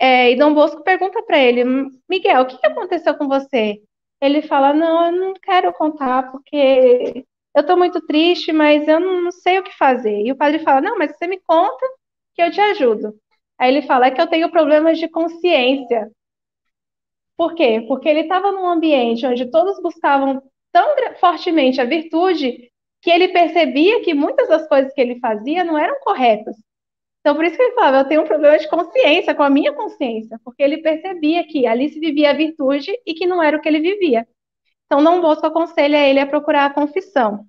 É, 0.00 0.32
e 0.32 0.36
Dom 0.36 0.54
Bosco 0.54 0.82
pergunta 0.82 1.22
para 1.22 1.38
ele: 1.38 1.62
Miguel, 2.08 2.42
o 2.42 2.46
que 2.46 2.66
aconteceu 2.66 3.14
com 3.16 3.28
você? 3.28 3.82
Ele 4.20 4.40
fala: 4.42 4.72
Não, 4.72 5.06
eu 5.06 5.12
não 5.12 5.34
quero 5.34 5.72
contar, 5.74 6.32
porque 6.32 7.24
eu 7.54 7.60
estou 7.60 7.76
muito 7.76 8.00
triste, 8.06 8.50
mas 8.52 8.88
eu 8.88 8.98
não 8.98 9.30
sei 9.30 9.58
o 9.58 9.62
que 9.62 9.76
fazer. 9.76 10.22
E 10.22 10.32
o 10.32 10.36
padre 10.36 10.60
fala: 10.60 10.80
Não, 10.80 10.98
mas 10.98 11.16
você 11.16 11.26
me 11.26 11.38
conta 11.40 11.86
que 12.34 12.42
eu 12.42 12.50
te 12.50 12.60
ajudo. 12.60 13.14
Aí 13.58 13.70
ele 13.70 13.82
fala: 13.86 14.06
É 14.06 14.10
que 14.10 14.20
eu 14.20 14.26
tenho 14.26 14.50
problemas 14.50 14.98
de 14.98 15.08
consciência. 15.08 16.10
Por 17.36 17.54
quê? 17.54 17.84
Porque 17.88 18.08
ele 18.08 18.20
estava 18.20 18.52
num 18.52 18.66
ambiente 18.66 19.26
onde 19.26 19.50
todos 19.50 19.80
buscavam 19.82 20.42
tão 20.72 20.96
fortemente 21.18 21.80
a 21.80 21.84
virtude 21.84 22.70
que 23.02 23.10
ele 23.10 23.28
percebia 23.28 24.02
que 24.02 24.14
muitas 24.14 24.48
das 24.48 24.68
coisas 24.68 24.92
que 24.94 25.00
ele 25.00 25.18
fazia 25.20 25.64
não 25.64 25.78
eram 25.78 25.98
corretas. 26.00 26.56
Então, 27.20 27.34
por 27.34 27.44
isso 27.44 27.56
que 27.56 27.62
ele 27.62 27.74
falava, 27.74 27.98
eu 27.98 28.08
tenho 28.08 28.22
um 28.22 28.26
problema 28.26 28.58
de 28.58 28.68
consciência, 28.68 29.34
com 29.34 29.42
a 29.42 29.50
minha 29.50 29.72
consciência, 29.74 30.40
porque 30.42 30.62
ele 30.62 30.78
percebia 30.78 31.46
que 31.46 31.66
ali 31.66 31.90
se 31.90 32.00
vivia 32.00 32.30
a 32.30 32.34
virtude 32.34 32.92
e 33.06 33.12
que 33.14 33.26
não 33.26 33.42
era 33.42 33.56
o 33.56 33.60
que 33.60 33.68
ele 33.68 33.80
vivia. 33.80 34.26
Então, 34.86 35.04
Dom 35.04 35.20
Bosco 35.20 35.46
aconselha 35.46 35.98
ele 36.08 36.18
a 36.18 36.26
procurar 36.26 36.66
a 36.66 36.74
confissão. 36.74 37.46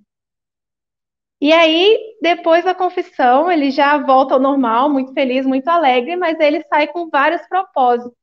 E 1.39 1.51
aí, 1.51 1.97
depois 2.21 2.63
da 2.63 2.75
confissão, 2.75 3.51
ele 3.51 3.71
já 3.71 3.97
volta 3.97 4.35
ao 4.35 4.39
normal, 4.39 4.89
muito 4.89 5.13
feliz, 5.13 5.45
muito 5.45 5.67
alegre, 5.69 6.15
mas 6.15 6.39
ele 6.39 6.61
sai 6.65 6.87
com 6.87 7.09
vários 7.09 7.41
propósitos. 7.47 8.15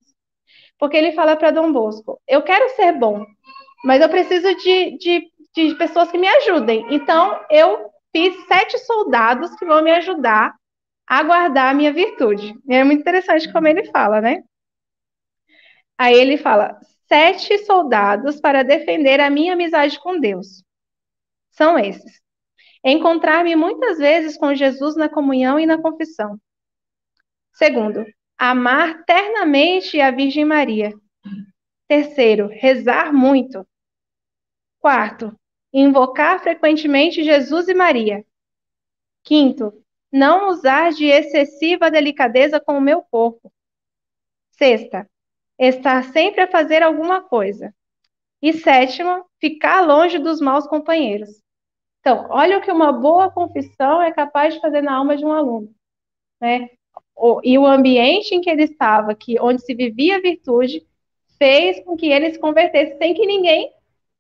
Porque 0.79 0.97
ele 0.97 1.13
fala 1.13 1.37
para 1.37 1.51
Dom 1.51 1.73
Bosco: 1.73 2.21
Eu 2.29 2.43
quero 2.43 2.69
ser 2.77 2.93
bom, 2.93 3.27
mas 3.85 4.01
eu 4.01 4.09
preciso 4.09 4.55
de, 4.57 4.99
de, 4.99 5.33
de 5.55 5.75
pessoas 5.77 6.11
que 6.11 6.19
me 6.19 6.29
ajudem. 6.29 6.87
Então, 6.95 7.41
eu 7.51 7.91
fiz 8.15 8.37
sete 8.47 8.79
soldados 8.79 9.55
que 9.57 9.67
vão 9.67 9.83
me 9.83 9.91
ajudar 9.93 10.55
a 11.09 11.23
guardar 11.23 11.71
a 11.71 11.75
minha 11.75 11.93
virtude. 11.93 12.55
E 12.69 12.75
é 12.75 12.85
muito 12.85 13.01
interessante 13.01 13.51
como 13.51 13.67
ele 13.67 13.91
fala, 13.91 14.21
né? 14.21 14.45
Aí 15.97 16.15
ele 16.15 16.37
fala: 16.37 16.79
sete 17.09 17.59
soldados 17.65 18.41
para 18.41 18.63
defender 18.63 19.19
a 19.19 19.31
minha 19.31 19.55
amizade 19.55 19.99
com 19.99 20.21
Deus. 20.21 20.63
São 21.51 21.79
esses. 21.79 22.21
Encontrar-me 22.85 23.57
muitas 23.57 23.99
vezes 23.99 24.37
com 24.37 24.55
Jesus 24.55 24.97
na 24.97 25.09
comunhão 25.09 25.59
e 25.59 25.67
na 25.67 25.81
confissão. 25.81 26.39
Segundo, 27.53 28.07
amar 28.37 29.05
ternamente 29.05 30.01
a 30.01 30.11
Virgem 30.11 30.45
Maria. 30.45 30.93
Terceiro, 31.89 32.49
rezar 32.53 33.13
muito. 33.13 33.67
Quarto, 34.79 35.35
invocar 35.73 36.41
frequentemente 36.41 37.25
Jesus 37.25 37.67
e 37.67 37.75
Maria. 37.75 38.25
Quinto, 39.25 39.73
não 40.13 40.49
usar 40.49 40.91
de 40.93 41.07
excessiva 41.07 41.91
delicadeza 41.91 42.61
com 42.61 42.79
o 42.79 42.81
meu 42.81 43.03
corpo. 43.03 43.53
Sexta, 44.53 45.09
estar 45.59 46.05
sempre 46.05 46.43
a 46.43 46.51
fazer 46.51 46.83
alguma 46.83 47.23
coisa. 47.23 47.75
E 48.41 48.53
sétima, 48.53 49.25
ficar 49.41 49.81
longe 49.81 50.19
dos 50.19 50.41
maus 50.41 50.67
companheiros. 50.67 51.43
Então, 52.01 52.27
olha 52.31 52.59
o 52.59 52.61
que 52.61 52.71
uma 52.71 52.93
boa 52.93 53.31
confissão 53.31 54.01
é 54.01 54.13
capaz 54.13 54.55
de 54.55 54.61
fazer 54.61 54.81
na 54.81 54.95
alma 54.95 55.17
de 55.17 55.25
um 55.25 55.33
aluno, 55.33 55.75
né? 56.41 56.71
E 57.43 57.59
o 57.59 57.67
ambiente 57.67 58.35
em 58.35 58.41
que 58.41 58.49
ele 58.49 58.63
estava, 58.63 59.15
que 59.15 59.41
onde 59.41 59.61
se 59.63 59.75
vivia 59.75 60.17
a 60.17 60.21
virtude, 60.21 60.87
fez 61.37 61.83
com 61.85 61.97
que 61.97 62.07
ele 62.07 62.31
se 62.31 62.39
convertesse 62.39 62.97
sem 62.97 63.15
que 63.15 63.27
ninguém 63.27 63.73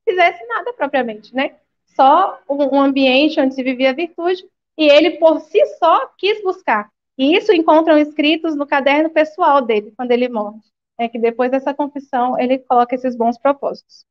fizesse 0.04 0.44
nada 0.46 0.72
propriamente, 0.72 1.34
né? 1.34 1.56
Só 1.86 2.40
um 2.48 2.80
ambiente 2.80 3.40
onde 3.40 3.54
se 3.54 3.62
vivia 3.62 3.90
a 3.90 3.94
virtude 3.94 4.44
e 4.78 4.88
ele 4.88 5.18
por 5.18 5.40
si 5.40 5.64
só 5.78 6.08
quis 6.16 6.42
buscar. 6.42 6.88
E 7.18 7.36
isso 7.36 7.52
encontram 7.52 7.98
escritos 7.98 8.54
no 8.56 8.66
caderno 8.66 9.10
pessoal 9.10 9.60
dele 9.60 9.92
quando 9.96 10.12
ele 10.12 10.28
morre 10.28 10.60
é 10.98 11.08
que 11.08 11.18
depois 11.18 11.50
dessa 11.50 11.72
confissão 11.72 12.38
ele 12.38 12.58
coloca 12.58 12.94
esses 12.94 13.16
bons 13.16 13.38
propósitos. 13.38 14.04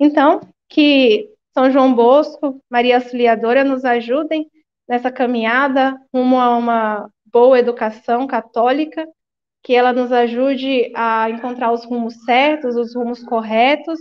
Então, 0.00 0.40
que 0.68 1.30
São 1.52 1.70
João 1.70 1.94
Bosco, 1.94 2.58
Maria 2.70 2.96
Auxiliadora 2.96 3.62
nos 3.62 3.84
ajudem 3.84 4.50
nessa 4.88 5.12
caminhada 5.12 6.00
rumo 6.12 6.40
a 6.40 6.56
uma 6.56 7.10
boa 7.26 7.58
educação 7.58 8.26
católica, 8.26 9.06
que 9.62 9.74
ela 9.74 9.92
nos 9.92 10.10
ajude 10.12 10.90
a 10.94 11.28
encontrar 11.30 11.72
os 11.72 11.84
rumos 11.84 12.24
certos, 12.24 12.76
os 12.76 12.94
rumos 12.94 13.22
corretos, 13.22 13.98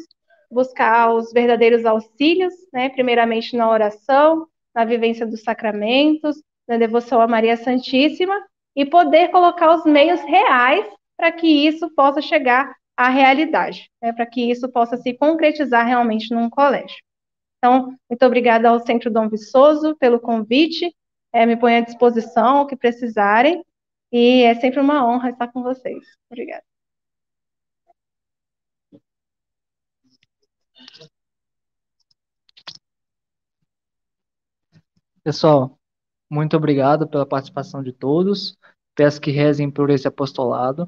buscar 0.50 1.14
os 1.14 1.32
verdadeiros 1.32 1.86
auxílios, 1.86 2.54
né, 2.72 2.90
primeiramente 2.90 3.56
na 3.56 3.70
oração, 3.70 4.48
na 4.74 4.86
vivência 4.86 5.26
dos 5.26 5.42
sacramentos, 5.42 6.42
na 6.68 6.78
devoção 6.78 7.22
a 7.22 7.28
Maria 7.28 7.58
Santíssima, 7.58 8.36
e 8.76 8.86
poder 8.86 9.30
colocar 9.30 9.74
os 9.76 9.86
meios 9.86 10.22
reais 10.22 10.86
para 11.16 11.32
que 11.32 11.48
isso 11.48 11.90
possa 11.94 12.22
chegar 12.22 12.74
à 12.98 13.10
realidade, 13.10 13.90
né, 14.02 14.12
para 14.14 14.26
que 14.26 14.50
isso 14.50 14.70
possa 14.70 14.98
se 14.98 15.14
concretizar 15.14 15.86
realmente 15.86 16.34
num 16.34 16.50
colégio. 16.50 16.98
Então, 17.58 17.96
muito 18.10 18.26
obrigada 18.26 18.70
ao 18.70 18.80
Centro 18.80 19.12
Dom 19.12 19.30
Viçoso 19.30 19.96
pelo 19.98 20.20
convite, 20.20 20.94
é, 21.32 21.46
me 21.46 21.56
ponho 21.56 21.78
à 21.78 21.82
disposição, 21.82 22.62
o 22.62 22.68
que 22.68 22.76
precisarem, 22.76 23.64
e 24.12 24.44
é 24.44 24.54
sempre 24.56 24.80
uma 24.80 25.08
honra 25.08 25.30
estar 25.30 25.48
com 25.48 25.64
vocês. 25.64 26.04
Obrigada. 26.30 26.64
Pessoal, 35.24 35.80
muito 36.30 36.58
obrigado 36.58 37.08
pela 37.08 37.26
participação 37.26 37.82
de 37.82 37.94
todos. 37.94 38.58
Peço 38.94 39.22
que 39.22 39.32
rezem 39.32 39.72
por 39.72 39.90
esse 39.90 40.06
apostolado. 40.06 40.88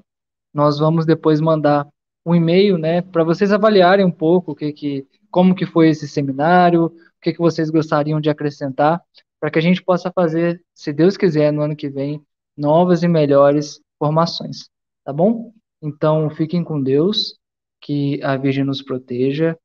Nós 0.54 0.78
vamos 0.78 1.06
depois 1.06 1.40
mandar 1.40 1.88
um 2.26 2.36
e-mail, 2.36 2.78
né, 2.78 3.02
para 3.02 3.24
vocês 3.24 3.54
avaliarem 3.54 4.06
um 4.06 4.12
pouco 4.12 4.52
o 4.52 4.56
que 4.56 4.74
que, 4.74 5.08
como 5.30 5.56
que 5.56 5.66
foi 5.66 5.90
esse 5.90 6.08
seminário, 6.08 6.86
o 6.86 6.92
que 7.22 7.32
que 7.32 7.40
vocês 7.40 7.70
gostariam 7.70 8.20
de 8.20 8.30
acrescentar, 8.30 9.02
para 9.40 9.52
que 9.52 9.60
a 9.60 9.62
gente 9.62 9.84
possa 9.84 10.12
fazer, 10.12 10.62
se 10.74 10.92
Deus 10.92 11.16
quiser, 11.16 11.54
no 11.54 11.62
ano 11.62 11.76
que 11.76 11.88
vem, 11.88 12.22
novas 12.58 13.04
e 13.04 13.08
melhores 13.08 13.80
formações, 14.00 14.70
tá 15.04 15.14
bom? 15.14 15.54
Então, 15.82 16.30
fiquem 16.32 16.64
com 16.64 16.82
Deus, 16.82 17.38
que 17.80 18.22
a 18.24 18.36
Virgem 18.36 18.64
nos 18.64 18.82
proteja 18.82 19.58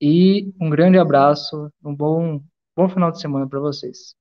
e 0.00 0.52
um 0.60 0.70
grande 0.70 0.98
abraço, 0.98 1.68
um 1.84 1.94
bom, 1.94 2.40
bom 2.76 2.88
final 2.88 3.10
de 3.12 3.20
semana 3.20 3.48
para 3.48 3.60
vocês. 3.60 4.14